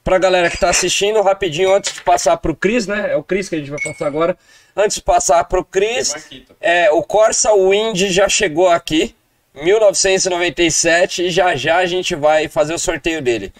[0.03, 3.11] pra galera que tá assistindo, rapidinho, antes de passar pro Cris, né?
[3.13, 4.37] É o Cris que a gente vai passar agora.
[4.75, 6.13] Antes de passar pro Cris,
[6.59, 9.13] é, o Corsa Wind já chegou aqui,
[9.53, 13.53] 1997, e já já a gente vai fazer o sorteio dele.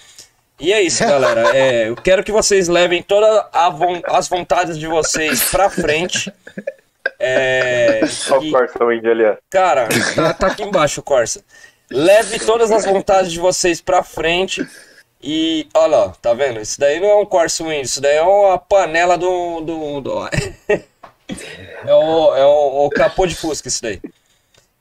[0.59, 1.55] E é isso, galera.
[1.57, 3.43] É, eu quero que vocês levem todas
[4.05, 6.31] as vontades de vocês pra frente.
[7.19, 9.35] É, Olha e- o Corsa Wind ali, ó.
[9.49, 11.43] Cara, tá, tá aqui embaixo o Corsa.
[11.89, 14.65] Leve todas as vontades de vocês pra frente.
[15.21, 16.59] E olha lá, tá vendo?
[16.61, 19.61] Isso daí não é um Corsa Wind, isso daí é uma panela do.
[19.61, 20.29] do, do-
[21.85, 24.01] é o, é o, o capô de Fusca, isso daí.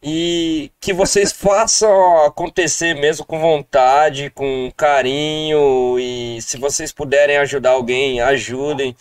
[0.02, 5.98] E que vocês façam acontecer mesmo com vontade, com carinho.
[5.98, 8.96] E se vocês puderem ajudar alguém, ajudem.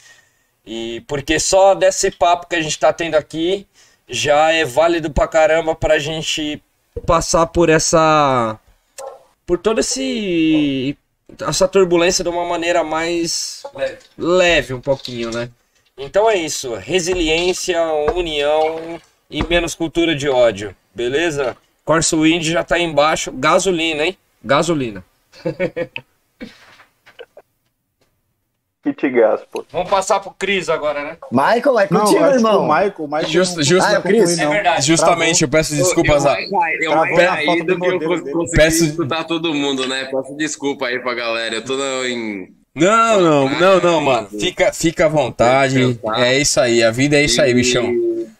[0.65, 3.65] E porque só desse papo que a gente tá tendo aqui
[4.09, 6.61] já é válido pra caramba pra gente
[7.05, 8.59] passar por essa.
[9.45, 10.97] por esse.
[11.47, 13.63] essa turbulência de uma maneira mais
[14.17, 15.49] leve um pouquinho, né?
[15.99, 16.73] Então é isso.
[16.75, 17.77] Resiliência,
[18.15, 18.99] união
[19.29, 20.73] e menos cultura de ódio.
[20.95, 21.57] Beleza?
[21.83, 23.31] Corso Wind já tá aí embaixo.
[23.33, 24.17] Gasolina, hein?
[24.43, 25.03] Gasolina.
[28.81, 29.65] Kit gás, pô.
[29.73, 31.17] Vamos passar pro Cris agora, né?
[31.29, 32.61] Michael, é Não, contigo, que irmão.
[32.61, 34.37] o Michael, o Michael Just- não- just- não Ah, é o Chris?
[34.37, 34.43] não.
[34.45, 34.87] É verdade.
[34.87, 36.39] Justamente, eu peço desculpas a.
[36.41, 36.49] Eu
[36.81, 40.05] eu na foto caído do que eu consegui Peço- escutar todo mundo, né?
[40.05, 41.55] Peço desculpa aí pra galera.
[41.55, 41.73] Eu tô
[42.05, 42.55] em.
[42.75, 44.29] Não, não, não, não, mano.
[44.29, 45.99] Fica, fica à vontade.
[46.17, 47.91] É isso aí, a vida é isso aí, bichão.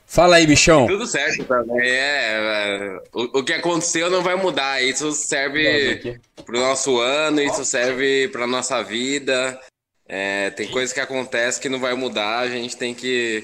[0.06, 0.88] Fala aí, bichão.
[0.88, 1.88] Tudo certo também.
[1.88, 4.82] É, é, o, o que aconteceu não vai mudar.
[4.82, 9.60] Isso serve pro nosso ano, isso serve pra nossa vida.
[10.08, 12.40] É, tem coisas que acontecem que não vai mudar.
[12.40, 13.44] A gente tem que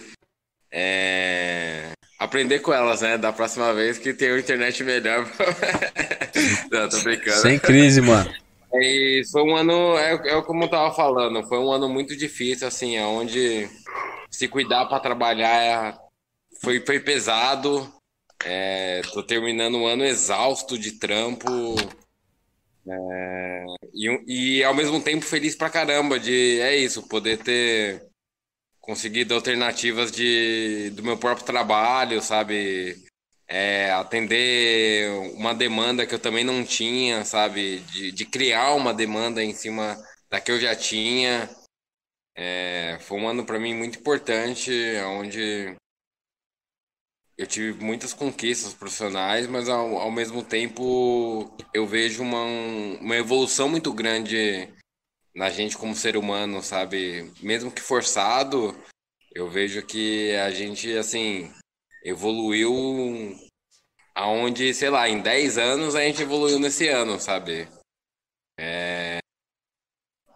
[0.72, 3.16] é, aprender com elas, né?
[3.16, 5.30] Da próxima vez que tem uma internet melhor.
[6.72, 7.42] não, tô brincando.
[7.42, 8.34] Sem crise, mano.
[8.82, 12.68] E foi um ano, é, é como eu tava falando, foi um ano muito difícil,
[12.68, 13.68] assim, onde
[14.32, 15.98] se cuidar para trabalhar é-
[16.62, 17.92] foi, foi pesado.
[18.46, 21.48] É, tô terminando um ano exausto de trampo.
[22.88, 28.04] é, e, e ao mesmo tempo feliz pra caramba de, é isso, poder ter
[28.82, 33.05] conseguido alternativas de, do meu próprio trabalho, sabe?
[33.48, 37.80] É, atender uma demanda que eu também não tinha, sabe?
[37.80, 39.98] De, de criar uma demanda em cima
[40.30, 41.50] da que eu já tinha.
[42.36, 44.72] É, foi um ano para mim muito importante,
[45.20, 45.76] onde
[47.38, 52.44] eu tive muitas conquistas profissionais, mas ao, ao mesmo tempo eu vejo uma,
[53.00, 54.70] uma evolução muito grande
[55.36, 57.32] na gente como ser humano, sabe?
[57.42, 58.76] Mesmo que forçado,
[59.34, 61.54] eu vejo que a gente, assim,
[62.06, 62.72] evoluiu
[64.14, 67.68] aonde, sei lá, em 10 anos a gente evoluiu nesse ano, sabe?
[68.60, 69.18] É...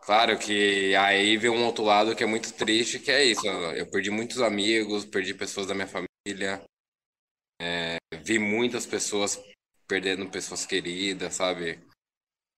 [0.02, 3.46] Claro que aí vem um outro lado que é muito triste, que é isso.
[3.48, 6.64] Eu perdi muitos amigos, perdi pessoas da minha família,
[7.62, 7.98] é...
[8.24, 9.40] vi muitas pessoas
[9.88, 11.80] perdendo pessoas queridas, sabe?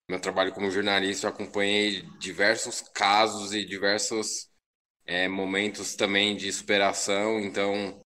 [0.09, 4.49] Meu trabalho como jornalista, eu acompanhei diversos casos e diversos
[5.05, 8.01] é, momentos também de superação, então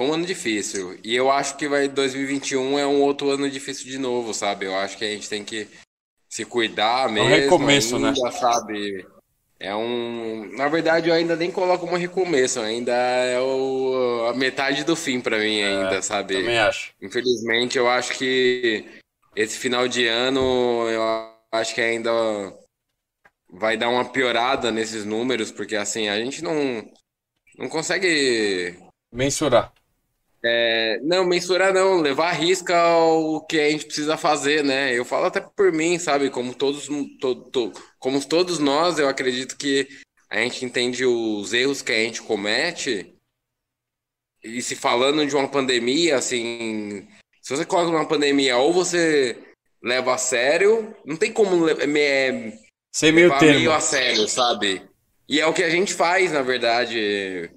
[0.00, 0.98] foi um ano difícil.
[1.04, 4.64] E eu acho que vai 2021 é um outro ano difícil de novo, sabe?
[4.64, 5.68] Eu acho que a gente tem que
[6.26, 7.28] se cuidar mesmo.
[7.28, 8.30] É um recomeço, ainda, né?
[8.30, 9.06] sabe?
[9.58, 10.56] É um.
[10.56, 14.28] Na verdade, eu ainda nem coloco como recomeço, ainda é o...
[14.30, 16.32] a metade do fim para mim, ainda, É, sabe?
[16.32, 16.94] Também acho.
[17.02, 18.86] Infelizmente, eu acho que
[19.36, 21.02] esse final de ano, eu
[21.52, 22.10] acho que ainda
[23.52, 26.90] vai dar uma piorada nesses números, porque assim, a gente não,
[27.58, 28.78] não consegue.
[29.12, 29.74] Mensurar.
[30.42, 34.92] É, não, mensurar não, levar à risca o que a gente precisa fazer, né?
[34.92, 36.30] Eu falo até por mim, sabe?
[36.30, 36.86] Como todos,
[37.20, 39.86] to, to- como todos nós, eu acredito que
[40.30, 43.14] a gente entende os erros que a gente comete.
[44.42, 47.06] E se falando de uma pandemia, assim,
[47.42, 49.36] se você coloca uma pandemia, ou você
[49.82, 52.58] leva a sério, não tem como le- me-
[52.90, 53.58] Sem meio levar termo.
[53.58, 54.82] meio a sério, sabe?
[55.28, 57.50] E é o que a gente faz, na verdade.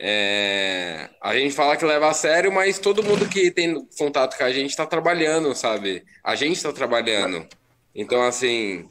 [0.00, 4.44] É, A gente fala que leva a sério, mas todo mundo que tem contato com
[4.44, 6.04] a gente está trabalhando, sabe?
[6.22, 7.46] A gente está trabalhando.
[7.94, 8.88] Então, assim,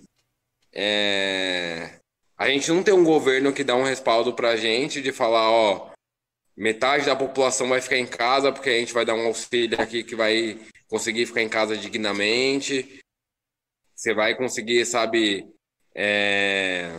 [0.73, 1.99] é,
[2.37, 5.91] a gente não tem um governo que dá um respaldo pra gente de falar, ó,
[6.55, 10.03] metade da população vai ficar em casa porque a gente vai dar um auxílio aqui
[10.03, 10.59] que vai
[10.89, 12.99] conseguir ficar em casa dignamente.
[13.95, 15.47] Você vai conseguir, sabe,
[15.95, 16.97] é,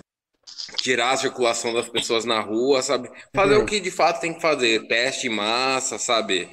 [0.77, 3.11] tirar a circulação das pessoas na rua, sabe?
[3.35, 6.49] Fazer o que de fato tem que fazer, teste em massa, sabe?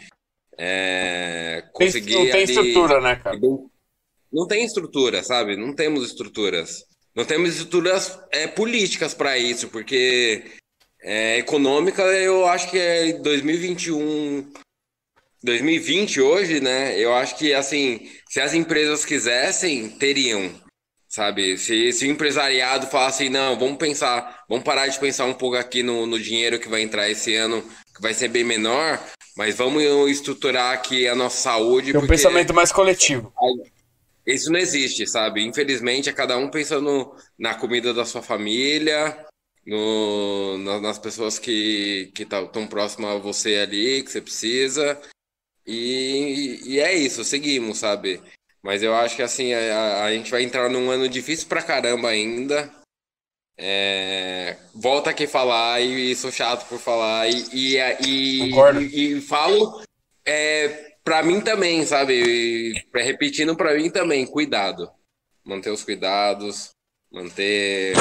[0.57, 3.39] É, Tem- conseguir não tem ali- estrutura, né, cara?
[4.31, 5.55] Não tem estrutura, sabe?
[5.57, 6.83] Não temos estruturas.
[7.15, 10.43] Não temos estruturas é, políticas para isso, porque
[11.01, 14.51] é, econômica eu acho que é 2021,
[15.43, 16.97] 2020 hoje, né?
[16.99, 20.51] Eu acho que assim, se as empresas quisessem, teriam,
[21.15, 21.57] sabe?
[21.57, 25.55] Se, se o empresariado falasse, assim, não, vamos pensar, vamos parar de pensar um pouco
[25.55, 27.63] aqui no, no dinheiro que vai entrar esse ano,
[27.95, 29.01] que vai ser bem menor,
[29.37, 29.81] mas vamos
[30.11, 31.93] estruturar aqui a nossa saúde.
[31.93, 33.33] Tem um pensamento mais coletivo.
[34.27, 35.41] Isso não existe, sabe?
[35.45, 39.17] Infelizmente, é cada um pensando na comida da sua família,
[39.65, 44.99] no, na- nas pessoas que que estão próximas a você ali, que você precisa.
[45.65, 48.21] E, e é isso, seguimos, sabe?
[48.65, 52.09] Mas eu acho que assim, a, a gente vai entrar num ano difícil pra caramba
[52.09, 52.73] ainda.
[53.55, 58.81] É, volta aqui falar e, sou chato por falar e, e, e, Concordo.
[58.81, 59.83] e, e falo
[60.25, 62.13] é, pra mim também, sabe?
[62.15, 64.91] E, pra- repetindo pra mim também, cuidado.
[65.43, 66.71] Manter os cuidados,
[67.11, 67.93] manter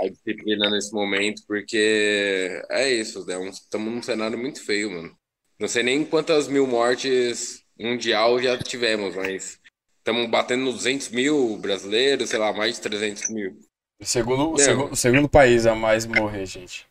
[0.00, 3.34] a disciplina nesse momento, porque é isso, né?
[3.50, 5.14] Estamos num cenário muito feio, mano.
[5.60, 9.60] Não sei nem quantas mil mortes mundial já tivemos, mas
[10.02, 13.56] estamos batendo nos 200 mil brasileiros, sei lá, mais de 300 mil.
[14.02, 16.86] Segundo, o segundo, o segundo país a mais morrer, gente.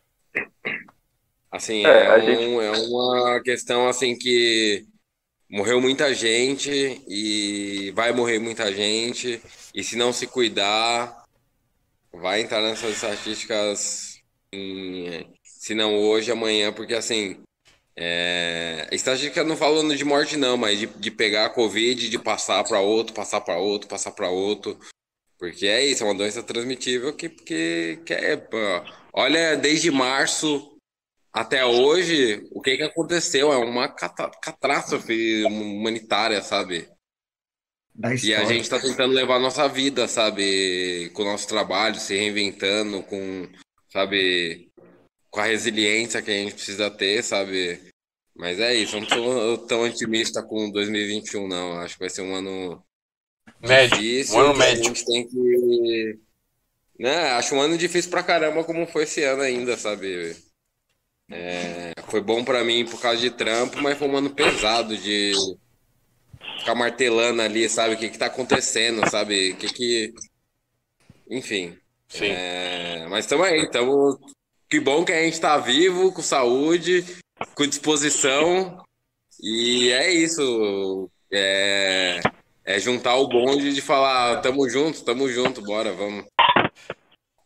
[1.50, 4.86] Assim, É, é, um- gente- é uma questão assim que
[5.50, 6.70] morreu muita gente
[7.06, 9.42] e vai morrer muita gente,
[9.74, 11.24] e se não se cuidar,
[12.12, 14.18] vai entrar nessas estatísticas,
[14.52, 17.42] em- se não hoje, amanhã, porque assim,
[17.96, 22.64] é, estatística não falando de morte não, mas de, de pegar a Covid, de passar
[22.64, 24.78] para outro, passar para outro, passar para outro,
[25.38, 28.48] porque é isso, é uma doença transmitível que, que, que é,
[29.12, 30.72] olha, desde março
[31.32, 33.52] até hoje, o que que aconteceu?
[33.52, 36.88] É uma catástrofe humanitária, sabe?
[38.22, 41.10] E a gente tá tentando levar a nossa vida, sabe?
[41.14, 43.48] Com o nosso trabalho, se reinventando, com,
[43.90, 44.71] sabe?
[45.32, 47.80] Com a resiliência que a gente precisa ter, sabe?
[48.36, 51.78] Mas é isso, não sou tão otimista com 2021, não.
[51.78, 52.84] Acho que vai ser um ano
[53.60, 53.98] Médio.
[53.98, 54.36] difícil.
[54.36, 54.84] Um ano que a médio.
[54.84, 56.18] gente tem que.
[56.98, 57.30] Né?
[57.32, 60.36] Acho um ano difícil pra caramba, como foi esse ano ainda, sabe?
[61.30, 65.32] É, foi bom pra mim por causa de trampo, mas foi um ano pesado de
[66.58, 67.94] ficar martelando ali, sabe?
[67.94, 69.52] O que que tá acontecendo, sabe?
[69.52, 70.14] O que que.
[71.30, 71.76] Enfim.
[72.08, 72.26] Sim.
[72.26, 74.18] É, mas estamos aí, estamos
[74.72, 77.04] que bom que a gente tá vivo, com saúde,
[77.54, 78.82] com disposição.
[79.38, 81.10] E é isso.
[81.30, 82.20] É,
[82.64, 86.24] é juntar o bonde de falar, tamo junto, tamo junto, bora, vamos.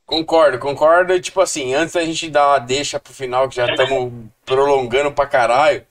[0.05, 1.15] Concordo, concordo.
[1.15, 4.13] E, Tipo assim, antes da gente dar uma deixa pro final, que já estamos
[4.45, 5.85] prolongando pra caralho,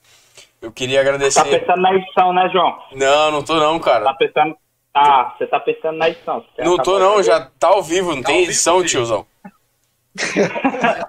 [0.61, 1.43] eu queria agradecer.
[1.43, 2.79] Tá pensando na edição, né, João?
[2.93, 4.05] Não, não tô não, cara.
[4.05, 4.55] Tá pensando.
[4.93, 6.45] Ah, você tá pensando na edição.
[6.59, 9.27] Não tô não, já tá ao vivo, não tem edição, tiozão.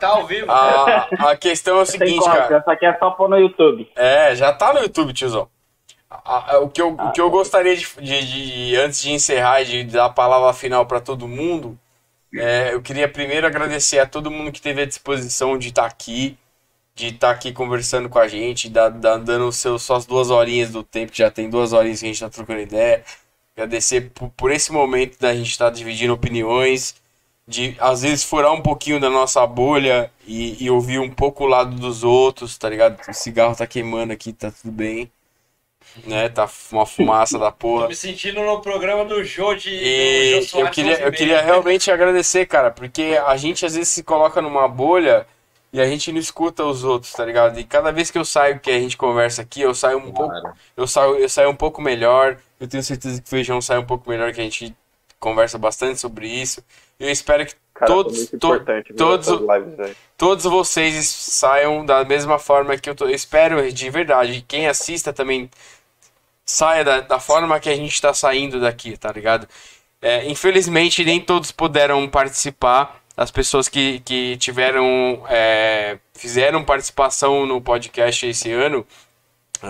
[0.01, 0.51] Tá ao vivo.
[0.51, 2.57] A, a questão é o seguinte, como, cara.
[2.59, 3.89] Essa aqui é só pôr no YouTube.
[3.97, 5.49] É, já tá no YouTube, tiozão.
[6.11, 9.61] A- a- o, que eu, o que eu gostaria de, de- de- antes de encerrar
[9.63, 11.79] e de dar a palavra final para todo mundo,
[12.35, 16.37] é, eu queria primeiro agradecer a todo mundo que teve a disposição de estar aqui,
[16.95, 20.71] de estar aqui conversando com a gente, da, da- dando os seus, suas duas horinhas
[20.71, 23.03] do tempo, que já tem duas horinhas que a gente tá trocando ideia.
[23.57, 26.95] Agradecer por, por esse momento da gente estar dividindo opiniões,
[27.47, 31.47] de às vezes furar um pouquinho da nossa bolha e, e ouvir um pouco o
[31.47, 33.01] lado dos outros, tá ligado?
[33.09, 35.11] O cigarro tá queimando aqui, tá tudo bem.
[36.05, 36.29] Né?
[36.29, 37.89] Tá uma fumaça da Tô porra.
[37.89, 39.71] me sentindo no programa do Jô de.
[39.71, 43.75] do Jô E eu queria, eu 11 queria realmente agradecer, cara, porque a gente às
[43.75, 45.27] vezes se coloca numa bolha
[45.73, 47.59] e a gente não escuta os outros, tá ligado?
[47.59, 50.35] E cada vez que eu saio, que a gente conversa aqui, eu saio um pouco,
[50.77, 52.39] eu saio, eu saio um pouco melhor.
[52.59, 54.75] Eu tenho certeza que o feijão sai um pouco melhor, que a gente
[55.21, 56.63] conversa bastante sobre isso.
[56.99, 58.65] Eu espero que Cara, todos, to-
[58.97, 64.45] todos, lives todos vocês saiam da mesma forma que eu, tô, eu espero de verdade.
[64.49, 65.51] Quem assista também
[66.45, 69.47] saia da, da forma que a gente está saindo daqui, tá ligado?
[70.01, 73.01] É, infelizmente, nem todos puderam participar.
[73.17, 78.87] As pessoas que, que tiveram, é, fizeram participação no podcast esse ano,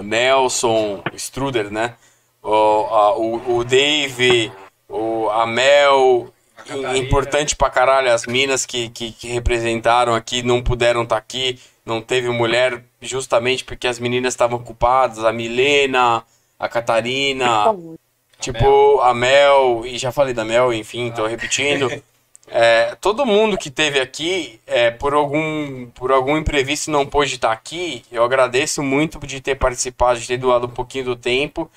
[0.03, 1.95] Nelson, Struder, né?
[2.43, 4.53] O, a- o, o Dave,
[4.89, 6.33] o, a Mel,
[6.75, 11.59] im- importante pra caralho, as minas que, que, que representaram aqui não puderam estar aqui,
[11.85, 16.23] não teve mulher justamente porque as meninas estavam ocupadas, a Milena,
[16.59, 17.75] a Catarina,
[18.41, 21.91] tipo, a Mel, e já falei da Mel, enfim, tô repetindo.
[22.49, 27.51] É, todo mundo que teve aqui, é, por algum por algum imprevisto não pôde estar
[27.51, 31.69] aqui, eu agradeço muito de ter participado, de ter doado um pouquinho do tempo.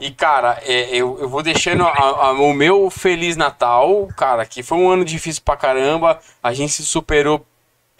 [0.00, 4.62] E, cara, é, eu, eu vou deixando a- a- o meu Feliz Natal, cara, que
[4.62, 6.20] foi um ano difícil pra caramba.
[6.42, 7.46] A gente se superou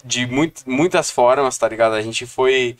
[0.04, 1.94] de muito, muitas formas, tá ligado?
[1.94, 2.76] A gente foi.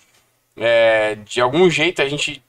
[0.58, 2.42] é, de algum jeito, a gente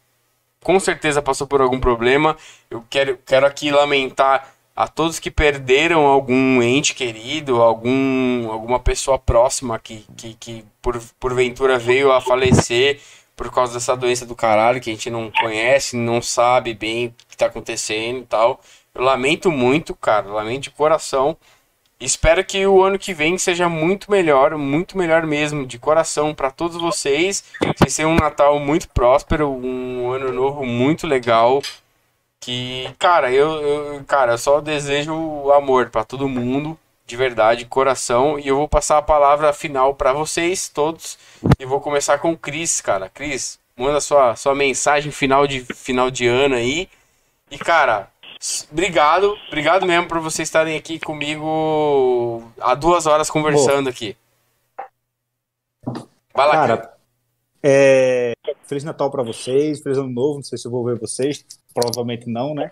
[0.63, 2.37] com certeza passou por algum problema.
[2.71, 9.19] Eu quero, quero aqui lamentar a todos que perderam algum ente querido, algum, alguma pessoa
[9.19, 12.99] próxima que, que, que por, porventura veio a falecer
[13.37, 17.13] por causa dessa doença do caralho que a gente não conhece, não sabe bem o
[17.29, 18.59] que tá acontecendo e tal.
[18.95, 21.37] Eu lamento muito, cara, lamento de coração.
[21.99, 26.51] Espero que o ano que vem seja muito melhor, muito melhor mesmo, de coração para
[26.51, 27.43] todos vocês.
[27.79, 31.61] Vai ser um Natal muito próspero, um ano novo muito legal.
[32.39, 36.77] Que, cara, eu, eu- cara, eu só desejo amor para todo mundo,
[37.07, 38.37] de verdade, coração.
[38.37, 41.17] E eu vou passar a palavra final para vocês todos.
[41.57, 43.09] E vou começar com o Cris, cara.
[43.09, 46.89] Cris, manda sua, sua mensagem final de, final de ano aí.
[47.49, 48.11] E, cara,
[48.69, 54.17] obrigado, obrigado mesmo por vocês estarem aqui comigo há duas horas conversando aqui.
[56.35, 56.53] Vai lá.
[56.53, 56.93] Cara,
[57.63, 61.43] é, Feliz Natal para vocês, Feliz Ano Novo, não sei se eu vou ver vocês,
[61.73, 62.69] provavelmente não, né?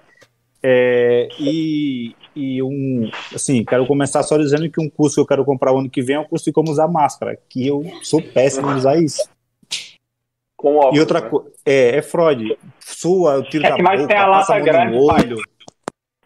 [0.68, 5.46] É, e, e um, assim, quero começar só dizendo que um curso que eu quero
[5.46, 8.20] comprar o ano que vem é o curso de como usar máscara, que eu sou
[8.20, 9.30] péssimo em usar isso.
[10.58, 11.30] Com óculos, E outra né?
[11.30, 15.06] coisa, é, é Freud, sua, eu tiro É da boca, tem a lata grande, no
[15.06, 15.24] pai.
[15.26, 15.38] olho.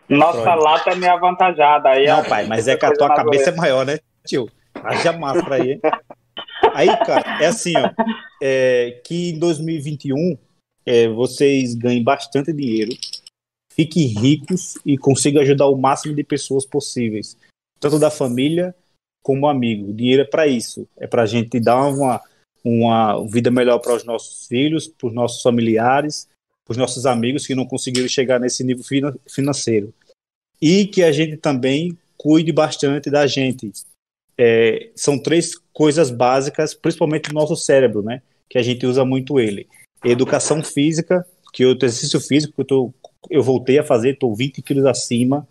[0.07, 0.61] Nossa Freud.
[0.63, 1.89] lata é meio avantajada.
[1.89, 4.49] Aí Não, a- pai, mas é que a tua cabeça é maior, né, tio?
[4.81, 5.71] Haja máscara aí.
[5.73, 5.81] hein?
[6.73, 7.89] Aí, cara, é assim, ó,
[8.41, 10.37] é, que em 2021
[10.85, 12.91] é, vocês ganhem bastante dinheiro,
[13.79, 17.37] fiquem ricos e consigam ajudar o máximo de pessoas possíveis,
[17.79, 18.75] tanto da família
[19.23, 19.89] como amigo.
[19.89, 22.21] O dinheiro é para isso, é para a gente dar uma,
[22.61, 26.27] uma vida melhor para os nossos filhos, para os nossos familiares,
[26.65, 29.93] para os nossos amigos que não conseguiram chegar nesse nível fina- financeiro.
[30.61, 33.71] E que a gente também cuide bastante da gente.
[34.37, 38.21] É, são três coisas básicas, principalmente do nosso cérebro, né?
[38.49, 39.69] Que a gente usa muito ele.
[40.03, 42.93] Educação física, que eu exercício físico, que eu, tô,
[43.29, 45.47] eu voltei a fazer, estou 20 quilos acima.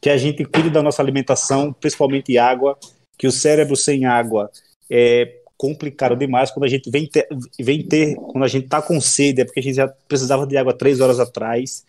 [0.00, 2.78] Que a gente cuide da nossa alimentação, principalmente água,
[3.18, 4.50] que o cérebro sem água
[4.90, 7.26] é complicado demais quando a gente vem ter,
[7.58, 10.56] vem ter quando a gente está com sede, é porque a gente já precisava de
[10.56, 11.84] água três horas atrás.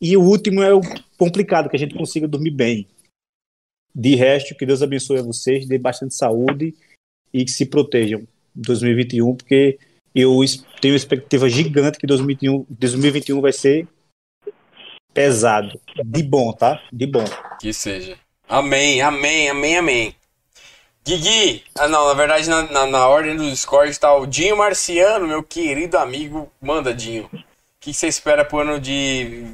[0.00, 0.80] E o último é o
[1.16, 2.88] complicado, que a gente consiga dormir bem.
[3.94, 6.74] De resto, que Deus abençoe a vocês, dê bastante saúde
[7.32, 8.20] e que se protejam
[8.56, 9.78] em 2021, porque
[10.14, 10.40] eu
[10.80, 13.86] tenho uma expectativa gigante que 2021, 2021 vai ser
[15.12, 15.80] pesado.
[16.04, 16.80] De bom, tá?
[16.92, 17.24] De bom.
[17.60, 18.16] Que seja.
[18.48, 20.16] Amém, amém, amém, amém.
[21.04, 25.26] Guigui, ah não, na verdade na, na, na ordem do Discord está o Dinho Marciano,
[25.26, 26.50] meu querido amigo.
[26.60, 27.28] Manda, Dinho.
[27.32, 27.38] O
[27.80, 29.44] que você espera pro ano de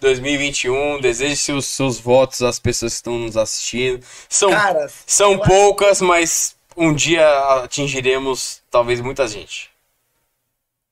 [0.00, 1.00] 2021?
[1.00, 4.04] Deseje seus, seus votos às pessoas que estão nos assistindo.
[4.28, 7.26] São, Cara, são poucas, mas um dia
[7.62, 9.70] atingiremos talvez muita gente.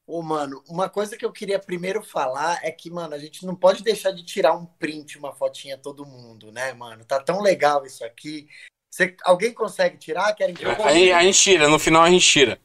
[0.07, 3.57] Ô, mano, uma coisa que eu queria primeiro falar é que, mano, a gente não
[3.57, 7.05] pode deixar de tirar um print, uma fotinha todo mundo, né, mano?
[7.05, 8.47] Tá tão legal isso aqui.
[8.91, 10.35] Você- alguém consegue tirar?
[10.35, 12.61] Querem que eu A, gente- a gente tira, no final a gente tira.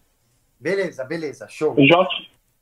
[0.59, 1.73] Beleza, beleza, show.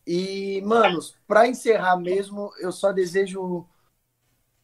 [0.06, 3.68] E, manos, pra encerrar mesmo, eu só desejo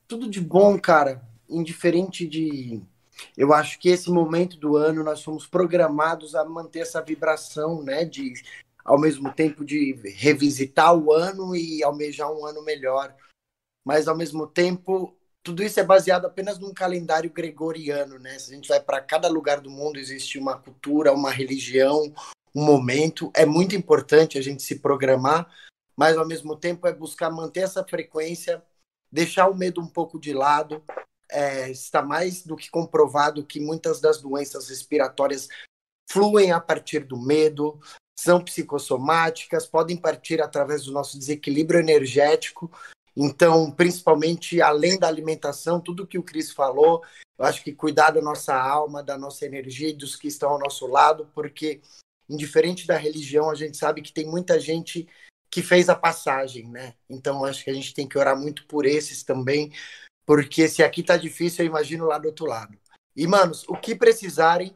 [0.07, 1.21] tudo de bom, cara.
[1.49, 2.81] Indiferente de.
[3.35, 8.05] Eu acho que esse momento do ano nós fomos programados a manter essa vibração, né?
[8.05, 8.33] De,
[8.83, 13.15] ao mesmo tempo, de revisitar o ano e almejar um ano melhor.
[13.85, 18.39] Mas, ao mesmo tempo, tudo isso é baseado apenas num calendário gregoriano, né?
[18.39, 22.13] Se a gente vai para cada lugar do mundo, existe uma cultura, uma religião,
[22.55, 23.31] um momento.
[23.35, 25.49] É muito importante a gente se programar,
[25.97, 28.63] mas ao mesmo tempo é buscar manter essa frequência,
[29.11, 30.81] deixar o medo um pouco de lado.
[31.29, 35.49] É, está mais do que comprovado que muitas das doenças respiratórias
[36.09, 37.79] fluem a partir do medo,
[38.23, 42.71] são psicossomáticas, podem partir através do nosso desequilíbrio energético.
[43.15, 47.03] Então, principalmente além da alimentação, tudo que o Cris falou,
[47.37, 50.59] eu acho que cuidar da nossa alma, da nossa energia e dos que estão ao
[50.59, 51.81] nosso lado, porque
[52.29, 55.07] indiferente da religião, a gente sabe que tem muita gente
[55.51, 56.95] que fez a passagem, né?
[57.09, 59.71] Então acho que a gente tem que orar muito por esses também,
[60.25, 62.75] porque se aqui tá difícil, eu imagino lá do outro lado.
[63.15, 64.75] E, manos, o que precisarem,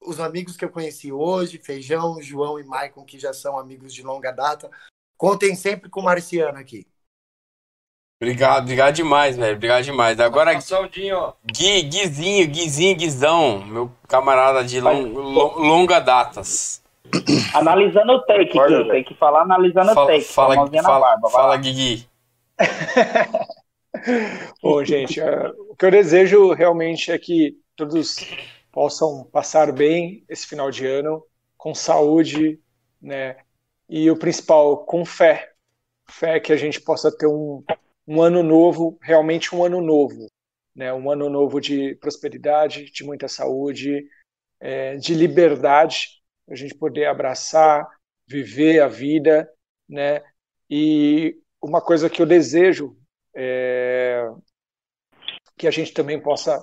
[0.00, 4.02] os amigos que eu conheci hoje, Feijão, João e Maicon, que já são amigos de
[4.02, 4.70] longa data,
[5.16, 6.86] contem sempre com o Marciano aqui.
[8.22, 9.56] Obrigado, obrigado demais, velho.
[9.56, 10.18] Obrigado demais.
[10.20, 10.54] Agora.
[10.54, 16.82] Gui, Guizinho, Guizinho, Guizão, meu camarada de long- lo- longa datas.
[17.52, 20.24] analisando o take, Concordo, Gui, tem que falar analisando o Fala, take.
[20.24, 21.56] fala, fala, barba, fala.
[21.58, 22.08] Guigui.
[24.62, 28.16] Bom, gente, eh, o que eu desejo realmente é que todos
[28.76, 31.26] possam passar bem esse final de ano,
[31.56, 32.60] com saúde,
[33.00, 33.38] né?
[33.88, 35.50] E o principal, com fé.
[36.10, 37.64] Fé que a gente possa ter um,
[38.06, 40.26] um ano novo, realmente um ano novo,
[40.74, 40.92] né?
[40.92, 44.06] Um ano novo de prosperidade, de muita saúde,
[44.60, 47.88] eh, de liberdade, a gente poder abraçar,
[48.28, 49.50] viver a vida,
[49.88, 50.22] né?
[50.68, 52.94] E uma coisa que eu desejo
[53.34, 54.22] é,
[55.56, 56.62] que a gente também possa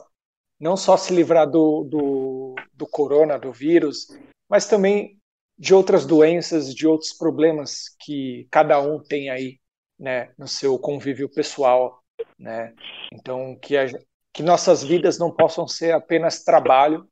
[0.63, 4.07] não só se livrar do, do, do corona, do vírus,
[4.49, 5.19] mas também
[5.59, 9.59] de outras doenças, de outros problemas que cada um tem aí,
[9.99, 12.01] né, no seu convívio pessoal,
[12.39, 12.73] né?
[13.11, 13.87] Então que a,
[14.31, 17.05] que nossas vidas não possam ser apenas trabalho,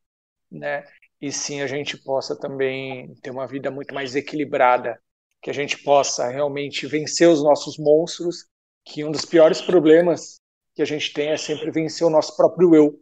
[0.49, 0.85] né?
[1.19, 4.97] E sim a gente possa também ter uma vida muito mais equilibrada,
[5.41, 8.45] que a gente possa realmente vencer os nossos monstros
[8.85, 10.39] que um dos piores problemas
[10.73, 13.00] que a gente tem é sempre vencer o nosso próprio eu,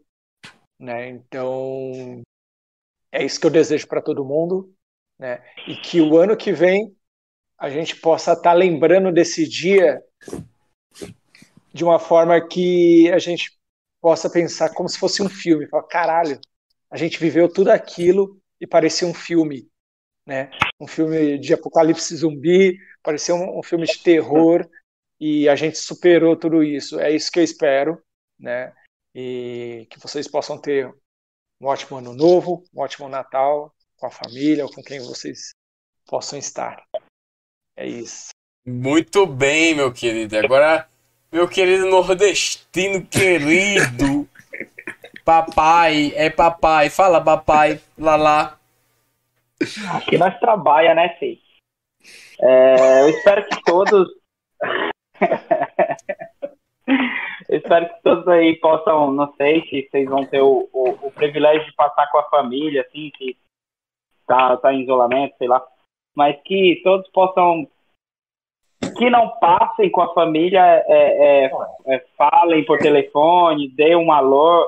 [0.79, 1.09] né?
[1.09, 2.21] Então
[3.11, 4.73] é isso que eu desejo para todo mundo,
[5.17, 5.43] né?
[5.67, 6.95] E que o ano que vem
[7.57, 10.01] a gente possa estar lembrando desse dia
[11.73, 13.59] de uma forma que a gente
[14.01, 16.39] possa pensar como se fosse um filme, falar, caralho,
[16.89, 19.69] a gente viveu tudo aquilo e parecia um filme,
[20.25, 20.49] né?
[20.79, 24.67] Um filme de apocalipse zumbi, parecia um, um filme de terror
[25.19, 26.99] e a gente superou tudo isso.
[26.99, 28.01] É isso que eu espero,
[28.39, 28.73] né?
[29.13, 30.93] E que vocês possam ter
[31.61, 35.51] um ótimo ano novo, um ótimo Natal com a família ou com quem vocês
[36.07, 36.83] possam estar.
[37.75, 38.29] É isso.
[38.65, 40.37] Muito bem, meu querido.
[40.37, 40.87] Agora,
[41.31, 44.27] meu querido nordestino querido.
[45.23, 46.89] Papai, é papai.
[46.89, 47.79] Fala, papai.
[47.95, 48.59] Lá, lá.
[49.95, 51.37] Aqui nós trabalha, né, Fê?
[52.41, 54.07] É, eu espero que todos.
[57.49, 61.65] Espero que todos aí possam, não sei se vocês vão ter o, o, o privilégio
[61.65, 63.35] de passar com a família, assim, que
[64.27, 65.65] tá, tá em isolamento, sei lá.
[66.15, 67.67] Mas que todos possam.
[68.97, 71.51] Que não passem com a família, é, é,
[71.87, 74.67] é, falem por telefone, dê um alô,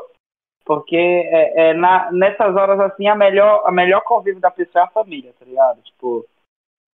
[0.65, 4.85] porque é, é na, nessas horas assim a melhor a melhor convívio da pessoa é
[4.85, 5.81] a família, tá ligado?
[5.81, 6.25] Tipo,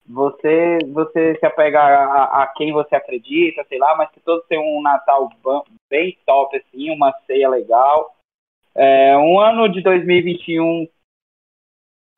[0.08, 4.64] você você se apega a, a quem você acredita, sei lá, mas que todos tenham
[4.64, 5.30] um Natal
[5.90, 8.16] bem top assim, uma ceia legal.
[8.74, 10.88] É, um ano de 2021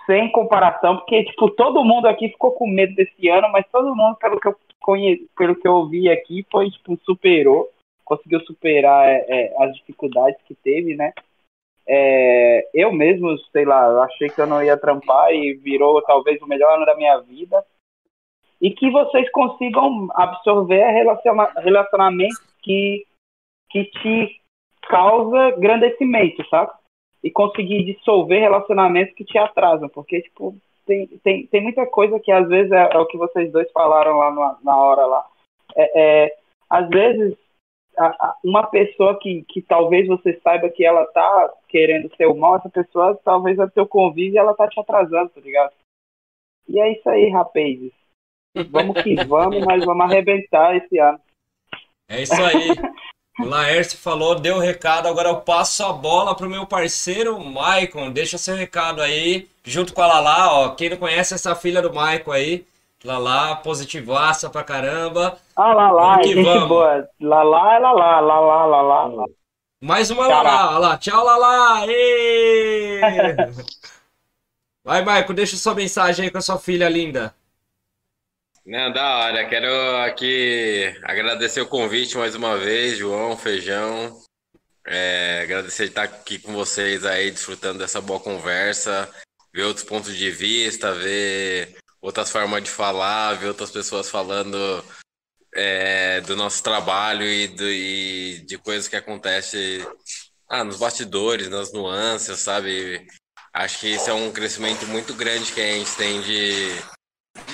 [0.06, 4.16] sem comparação, porque, tipo, todo mundo aqui ficou com medo desse ano, mas todo mundo,
[4.16, 7.70] pelo que eu conheci, pelo que eu ouvi aqui, foi, tipo, superou,
[8.04, 11.14] conseguiu superar é, é, as dificuldades que teve, né?
[11.88, 16.48] É, eu mesmo, sei lá, achei que eu não ia trampar e virou talvez o
[16.48, 17.64] melhor ano da minha vida.
[18.62, 23.06] E que vocês consigam absorver relaciona relacionamentos que,
[23.70, 24.42] que te
[24.90, 26.72] causa grandecimento, sabe?
[27.24, 30.56] E conseguir dissolver relacionamentos que te atrasam, porque, tipo,
[30.86, 34.18] tem, tem, tem muita coisa que às vezes é, é o que vocês dois falaram
[34.18, 35.26] lá na, na hora lá.
[35.76, 36.38] É, é,
[36.70, 37.38] às vezes,
[37.98, 42.36] a, a, uma pessoa que, que talvez você saiba que ela tá querendo ser o
[42.36, 45.74] mal, essa pessoa talvez é teu convívio ela tá te atrasando, tá ligado?
[46.68, 47.99] E é isso aí, rapazes.
[48.70, 51.20] Vamos que vamos, mas vamos arrebentar esse ano.
[52.08, 52.70] É isso aí.
[53.40, 58.12] O Laércio falou, deu o recado, agora eu passo a bola pro meu parceiro Maicon.
[58.12, 60.70] Deixa seu recado aí, junto com a Lala, ó.
[60.72, 62.66] Quem não conhece essa filha do Maicon aí,
[63.04, 65.38] Lala, positivaça pra caramba.
[65.56, 66.68] Ah, Lala, Vamos que gente vamos.
[66.68, 67.08] boa.
[67.22, 68.82] Lala é Lala, Lala, Lala.
[68.82, 69.26] Lala.
[69.82, 70.50] Mais uma Caraca.
[70.50, 70.98] Lala, Lala.
[70.98, 71.86] Tchau, Lala!
[74.84, 77.34] Vai, Maicon, deixa sua mensagem aí com a sua filha linda.
[78.70, 79.50] Não, da hora.
[79.50, 84.22] Quero aqui agradecer o convite mais uma vez, João, Feijão.
[84.86, 89.10] É, agradecer de estar aqui com vocês aí, desfrutando dessa boa conversa,
[89.52, 94.86] ver outros pontos de vista, ver outras formas de falar, ver outras pessoas falando
[95.56, 99.84] é, do nosso trabalho e, do- e de coisas que acontecem
[100.48, 103.04] ah, nos bastidores, nas nuances, sabe?
[103.52, 106.70] Acho que isso é um crescimento muito grande que a gente tem de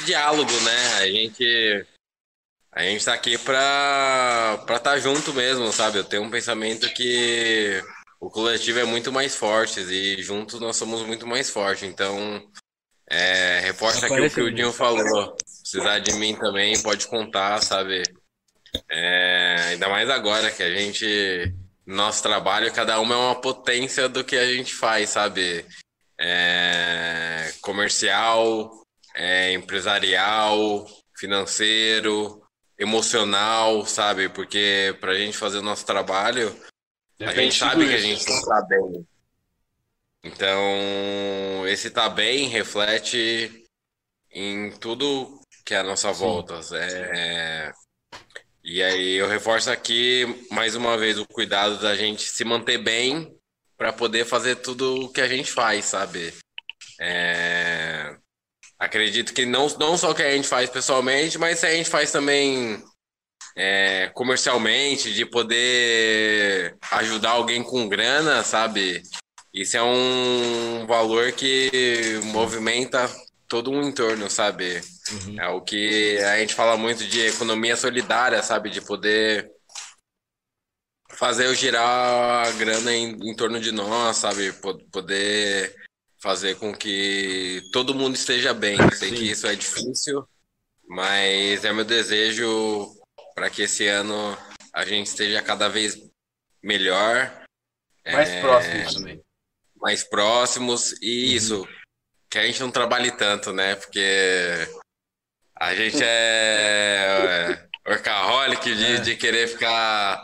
[0.06, 0.94] diálogo, né?
[0.98, 1.86] A gente
[2.72, 5.98] a gente tá aqui pra para estar junto mesmo, sabe?
[5.98, 7.82] Eu tenho um pensamento que
[8.20, 11.84] o coletivo é muito mais forte e juntos nós somos muito mais fortes.
[11.84, 12.42] Então,
[13.10, 15.36] é, reforça aqui o que o Dinho falou.
[15.62, 18.04] Precisar de mim também, pode contar, sabe?
[18.90, 21.54] É, ainda mais agora que a gente,
[21.86, 25.66] nosso trabalho, cada uma é uma potência do que a gente faz, sabe?
[26.20, 28.85] É, comercial,
[29.16, 30.86] é, empresarial,
[31.18, 32.42] financeiro,
[32.78, 34.30] emocional, sabe?
[34.30, 36.50] Porque pra gente fazer o nosso trabalho,
[37.20, 39.08] a Depende gente de sabe que a gente não tá bem.
[40.24, 43.64] Então, esse tá bem reflete
[44.32, 46.60] em tudo que é a nossa volta.
[46.76, 47.72] É...
[48.64, 53.36] E aí eu reforço aqui mais uma vez o cuidado da gente se manter bem
[53.78, 56.34] para poder fazer tudo o que a gente faz, sabe?
[57.00, 57.75] É,
[58.78, 61.90] Acredito que não, não só o que a gente faz pessoalmente, mas se a gente
[61.90, 62.84] faz também
[63.56, 69.02] é, comercialmente, de poder ajudar alguém com grana, sabe?
[69.54, 73.10] Isso é um valor que movimenta
[73.48, 74.82] todo um entorno, sabe?
[75.40, 78.70] É o que a gente fala muito de economia solidária, sabe?
[78.70, 79.50] De poder
[81.12, 84.52] fazer eu girar a grana em, em torno de nós, sabe?
[84.54, 85.74] Po- Poder
[86.26, 88.78] fazer com que todo mundo esteja bem.
[88.96, 90.28] Sei que isso é difícil,
[90.88, 92.92] mas é meu desejo
[93.36, 94.36] para que esse ano
[94.74, 95.96] a gente esteja cada vez
[96.64, 97.32] melhor.
[98.08, 99.22] Mais é, próximos também.
[99.76, 101.68] mais próximos e isso,
[102.28, 103.76] que a gente não trabalhe tanto, né?
[103.76, 104.68] Porque
[105.56, 110.24] a gente é, é workaholic de, de querer ficar.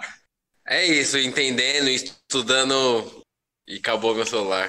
[0.65, 3.23] É isso, entendendo, estudando
[3.68, 4.68] e acabou meu celular.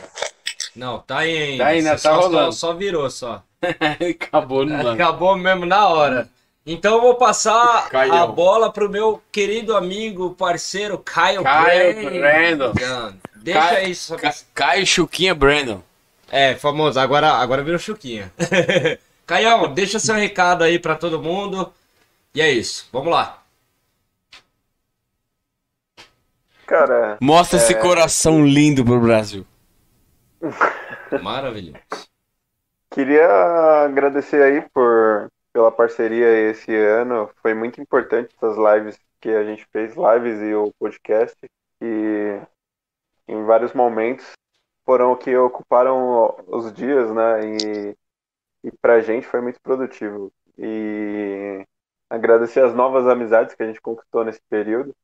[0.75, 1.65] Não, tá aí ainda.
[1.65, 2.53] Tá ainda, Você tá só, rolando.
[2.53, 3.43] Só virou, só.
[3.63, 5.01] Acabou no lance.
[5.03, 6.29] Acabou mesmo na hora.
[6.65, 8.15] Então eu vou passar Caiu.
[8.15, 12.73] a bola pro meu querido amigo, parceiro Caio Caio Brandon.
[12.73, 13.15] Brandon.
[13.37, 15.81] Deixa Caio- aí Ca- Caio Chuquinha Brandon.
[16.31, 16.99] É, famoso.
[17.01, 18.33] Agora, agora virou Chuquinha.
[19.27, 21.73] Caião, deixa seu recado aí pra todo mundo.
[22.35, 22.89] E é isso.
[22.93, 23.43] Vamos lá.
[26.67, 27.77] Cara, Mostra esse É.
[27.77, 29.45] coração lindo pro Brasil.
[31.23, 31.79] Maravilhoso.
[32.91, 33.27] queria
[33.85, 37.31] agradecer aí por pela parceria esse ano.
[37.43, 41.37] Foi muito importante essas lives que a gente fez, lives e o podcast,
[41.81, 42.41] e
[43.29, 44.33] em vários momentos
[44.85, 47.41] foram o que ocuparam os dias, né?
[47.45, 47.97] E,
[48.65, 50.33] e pra gente foi muito produtivo.
[50.59, 51.65] E
[52.11, 54.95] agradecer as novas amizades que a gente conquistou nesse período.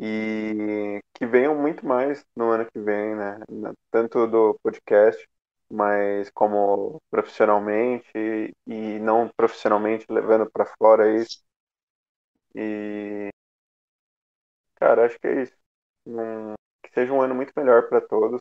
[0.00, 3.38] E que venham muito mais no ano que vem, né?
[3.90, 5.26] Tanto do podcast,
[5.70, 8.06] mas como profissionalmente
[8.66, 11.42] e não profissionalmente, levando para fora isso.
[12.54, 13.30] E
[14.76, 15.56] cara, acho que é isso.
[16.06, 18.40] Um- que seja um ano muito melhor para todos,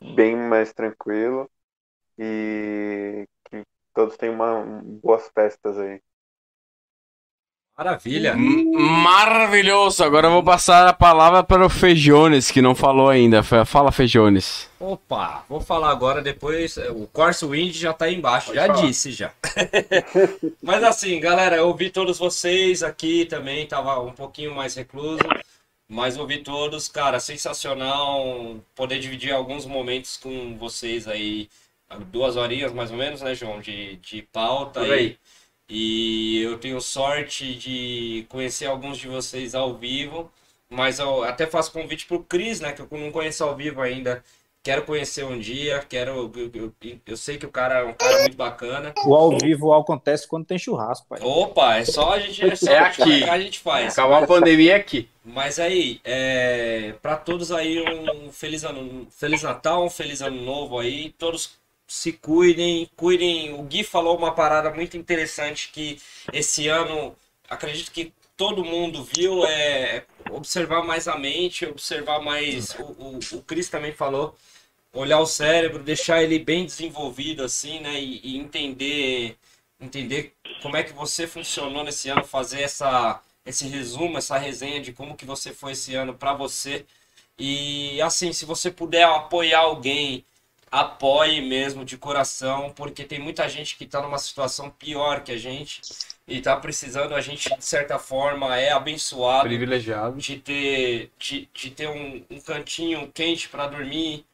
[0.00, 1.50] bem mais tranquilo
[2.18, 3.62] e que
[3.94, 4.64] todos tenham uma,
[5.02, 6.02] boas festas aí.
[7.78, 8.34] Maravilha.
[8.36, 10.02] Maravilhoso!
[10.02, 13.40] Agora eu vou passar a palavra para o Fejones, que não falou ainda.
[13.44, 14.68] Fa- Fala, Fejones.
[14.80, 16.76] Opa, vou falar agora depois.
[16.76, 18.82] é, O Corso Wind já tá aí embaixo, já falar.
[18.84, 19.30] disse já.
[20.60, 25.20] Mas assim, galera, eu ouvi todos vocês aqui também, tava um pouquinho mais recluso,
[25.88, 31.48] mas ouvi todos, cara, sensacional poder dividir alguns momentos com vocês aí,
[32.10, 34.98] duas horinhas mais ou menos, né, João, de, de pauta Por aí.
[34.98, 35.16] aí.
[35.68, 40.30] E eu tenho sorte de conhecer alguns de vocês ao vivo,
[40.70, 44.24] mas eu até faço convite pro Cris, né, que eu não conheço ao vivo ainda.
[44.60, 46.30] Quero conhecer um dia, quero.
[46.34, 46.50] Eu,
[46.82, 48.92] eu- eu sei que o cara é um cara muito bacana.
[49.06, 51.20] O ao vivo acontece quando tem churrasco, pai.
[51.22, 52.44] Opa, é só a gente.
[52.44, 53.24] É, só É aqui.
[53.24, 53.92] a gente faz.
[53.92, 55.08] Acabar a pandemia aqui.
[55.24, 60.78] Mas aí, é, para todos aí, um feliz ano, feliz Natal, um feliz ano novo
[60.78, 61.14] aí.
[61.16, 61.56] Todos
[61.88, 63.54] se cuidem, cuidem.
[63.54, 66.00] O Gui falou uma parada muito interessante que
[66.32, 67.16] esse ano,
[67.48, 72.74] acredito que todo mundo viu, é observar mais a mente, observar mais.
[72.78, 74.36] O, o, o Cris também falou,
[74.92, 78.00] olhar o cérebro, deixar ele bem desenvolvido assim, né?
[78.00, 79.36] E, e entender,
[79.80, 84.92] entender como é que você funcionou nesse ano, fazer essa esse resumo, essa resenha de
[84.92, 86.84] como que você foi esse ano para você.
[87.38, 90.24] E assim, se você puder apoiar alguém,
[90.70, 95.38] apoie mesmo de coração, porque tem muita gente que está numa situação pior que a
[95.38, 95.80] gente
[96.26, 100.18] e está precisando, a gente de certa forma é abençoado Privilegiado.
[100.18, 104.26] de ter, de, de ter um, um cantinho quente para dormir,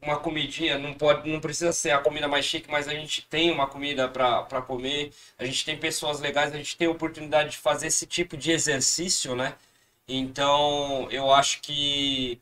[0.00, 3.50] uma comidinha, não pode, não precisa ser a comida mais chique, mas a gente tem
[3.50, 7.56] uma comida para comer, a gente tem pessoas legais, a gente tem a oportunidade de
[7.58, 9.54] fazer esse tipo de exercício, né?
[10.08, 12.40] Então, eu acho que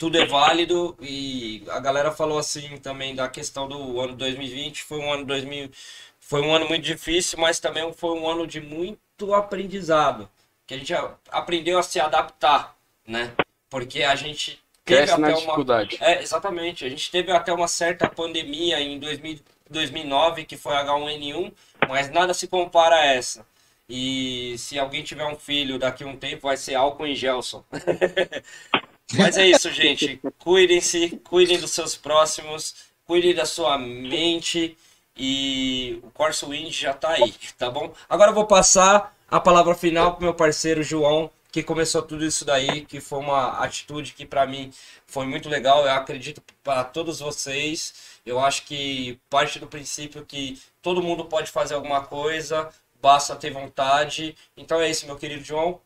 [0.00, 4.98] tudo é válido e a galera falou assim também da questão do ano 2020, foi
[4.98, 5.70] um ano 2000,
[6.18, 10.26] foi um ano muito difícil, mas também foi um ano de muito aprendizado,
[10.66, 10.94] que a gente
[11.30, 12.74] aprendeu a se adaptar,
[13.06, 13.30] né?
[13.68, 15.98] Porque a gente teve Cresce até uma dificuldade.
[16.00, 16.82] é, exatamente.
[16.82, 21.52] A gente teve até uma certa pandemia em 2000 2009, que foi H1N1,
[21.88, 23.46] mas nada se compara a essa.
[23.88, 27.62] E se alguém tiver um filho daqui a um tempo, vai ser álcool em Gelson.
[29.14, 30.20] Mas é isso, gente.
[30.38, 32.74] Cuidem-se, cuidem dos seus próximos,
[33.06, 34.76] cuidem da sua mente
[35.16, 37.92] e o Corso Wind já tá aí, tá bom?
[38.08, 42.44] Agora eu vou passar a palavra final pro meu parceiro João, que começou tudo isso
[42.44, 44.72] daí, que foi uma atitude que para mim
[45.06, 45.84] foi muito legal.
[45.84, 48.20] Eu acredito para todos vocês.
[48.24, 52.68] Eu acho que parte do princípio que todo mundo pode fazer alguma coisa,
[53.02, 54.36] basta ter vontade.
[54.56, 55.80] Então é isso, meu querido João.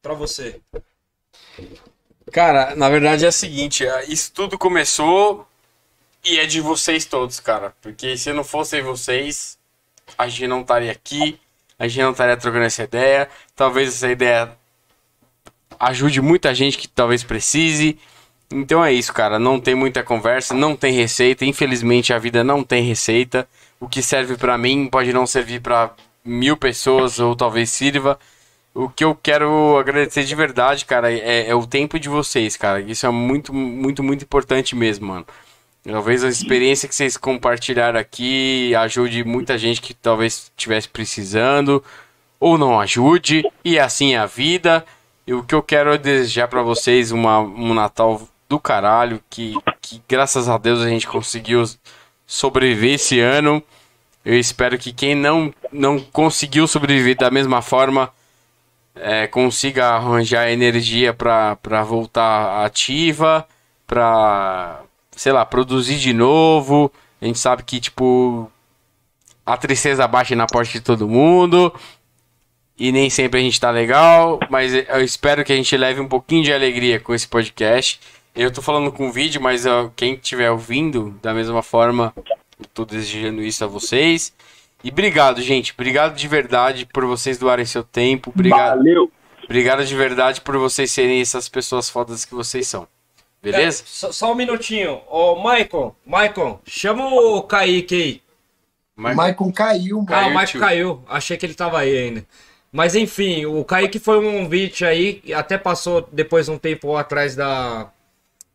[0.00, 0.60] Para você.
[2.32, 5.46] Cara, na verdade é o seguinte, é, isso tudo começou
[6.24, 7.74] e é de vocês todos, cara.
[7.80, 9.58] Porque se não fossem vocês,
[10.16, 11.38] a gente não estaria aqui,
[11.78, 13.28] a gente não estaria trocando essa ideia.
[13.54, 14.52] Talvez essa ideia
[15.78, 17.98] ajude muita gente que talvez precise.
[18.50, 19.38] Então é isso, cara.
[19.38, 21.44] Não tem muita conversa, não tem receita.
[21.44, 23.48] Infelizmente a vida não tem receita.
[23.78, 28.18] O que serve pra mim pode não servir pra mil pessoas ou talvez sirva.
[28.78, 32.80] O que eu quero agradecer de verdade, cara, é, é o tempo de vocês, cara.
[32.80, 35.26] Isso é muito, muito, muito importante mesmo, mano.
[35.82, 41.82] Talvez a experiência que vocês compartilharam aqui ajude muita gente que talvez estivesse precisando
[42.38, 44.86] ou não ajude, e assim é a vida.
[45.26, 49.56] E o que eu quero é desejar pra vocês uma, um Natal do caralho, que,
[49.82, 51.64] que graças a Deus a gente conseguiu
[52.24, 53.60] sobreviver esse ano.
[54.24, 58.16] Eu espero que quem não, não conseguiu sobreviver da mesma forma
[59.00, 63.46] é, consiga arranjar energia pra voltar ativa,
[63.86, 66.92] pra, sei lá, produzir de novo.
[67.20, 68.50] A gente sabe que, tipo,
[69.44, 71.72] a tristeza bate na porta de todo mundo.
[72.78, 76.06] E nem sempre a gente tá legal, mas eu espero que a gente leve um
[76.06, 77.98] pouquinho de alegria com esse podcast.
[78.36, 79.64] Eu tô falando com vídeo, mas
[79.96, 84.32] quem estiver ouvindo, da mesma forma, eu tô desejando isso a vocês.
[84.82, 85.72] E obrigado, gente.
[85.72, 88.30] Obrigado de verdade por vocês doarem seu tempo.
[88.34, 88.78] Obrigado.
[88.78, 89.10] Valeu.
[89.44, 92.86] Obrigado de verdade por vocês serem essas pessoas fodas que vocês são.
[93.42, 93.82] Beleza?
[93.82, 95.00] É, só, só um minutinho.
[95.08, 98.22] Ô, Maicon, Maicon, chama o Kaique aí.
[99.14, 100.28] Maicon caiu, Ah, mano.
[100.28, 101.02] o Maicon caiu.
[101.08, 102.26] Achei que ele tava aí ainda.
[102.70, 107.90] Mas enfim, o Kaique foi um convite aí, até passou depois um tempo atrás da,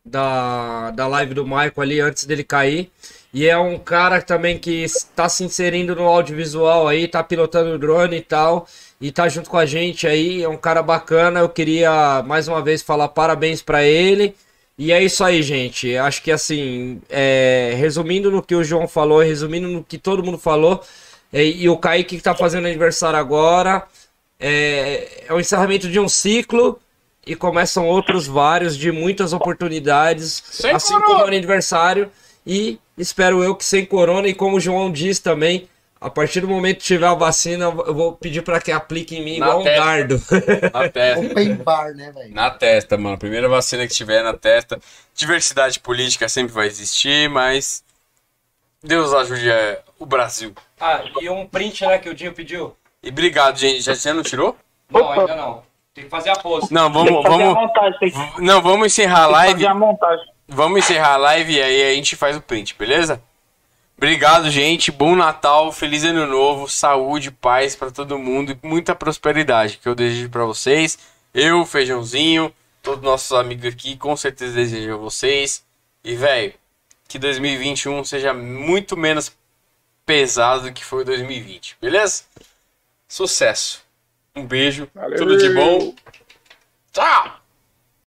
[0.06, 2.92] da, da live do Maicon ali, antes dele cair.
[3.34, 7.80] E é um cara também que está se inserindo no audiovisual aí, tá pilotando o
[7.80, 8.68] drone e tal,
[9.02, 11.40] e tá junto com a gente aí, é um cara bacana.
[11.40, 14.36] Eu queria mais uma vez falar parabéns para ele
[14.78, 15.96] E é isso aí, gente.
[15.98, 20.38] Acho que assim, é, resumindo no que o João falou, resumindo no que todo mundo
[20.40, 20.84] falou,
[21.32, 23.84] é, e o Kaique que tá fazendo aniversário agora,
[24.40, 26.80] é, é o encerramento de um ciclo
[27.26, 31.08] e começam outros vários de muitas oportunidades, Sem assim corona.
[31.08, 32.12] como o aniversário.
[32.46, 35.68] E espero eu que sem corona, e como o João diz também,
[36.00, 39.24] a partir do momento que tiver a vacina, eu vou pedir para que aplique em
[39.24, 39.86] mim Na igual um testa.
[39.86, 40.22] dardo.
[40.74, 41.26] Na testa.
[41.26, 42.34] Open bar, né, velho?
[42.36, 43.18] Na testa, mano.
[43.18, 44.80] Primeira vacina que tiver na testa.
[45.16, 47.84] Diversidade política sempre vai existir, mas.
[48.84, 50.54] Deus ajude é, o Brasil.
[50.78, 52.76] Ah, e um print, né, que o Dinho pediu?
[53.02, 53.80] E obrigado, gente.
[53.82, 54.58] Já você não tirou?
[54.92, 55.64] Não, ainda não.
[55.94, 56.74] Tem que fazer a pose.
[56.74, 57.10] Não, vamos.
[57.12, 59.54] Tem que fazer a vamos montagem, tem que, não, vamos encerrar a que live.
[59.54, 60.33] fazer a montagem.
[60.48, 63.22] Vamos encerrar a live e aí a gente faz o print, beleza?
[63.98, 64.92] Obrigado, gente.
[64.92, 69.96] Bom Natal, feliz ano novo, saúde, paz pra todo mundo e muita prosperidade que eu
[69.96, 70.98] desejo pra vocês.
[71.34, 75.64] Eu, Feijãozinho, todos nossos amigos aqui, com certeza desejo a vocês.
[76.04, 76.54] E, velho,
[77.08, 79.32] que 2021 seja muito menos
[80.06, 82.24] pesado do que foi 2020, beleza?
[83.08, 83.84] Sucesso.
[84.36, 85.18] Um beijo, Valeu.
[85.18, 85.94] tudo de bom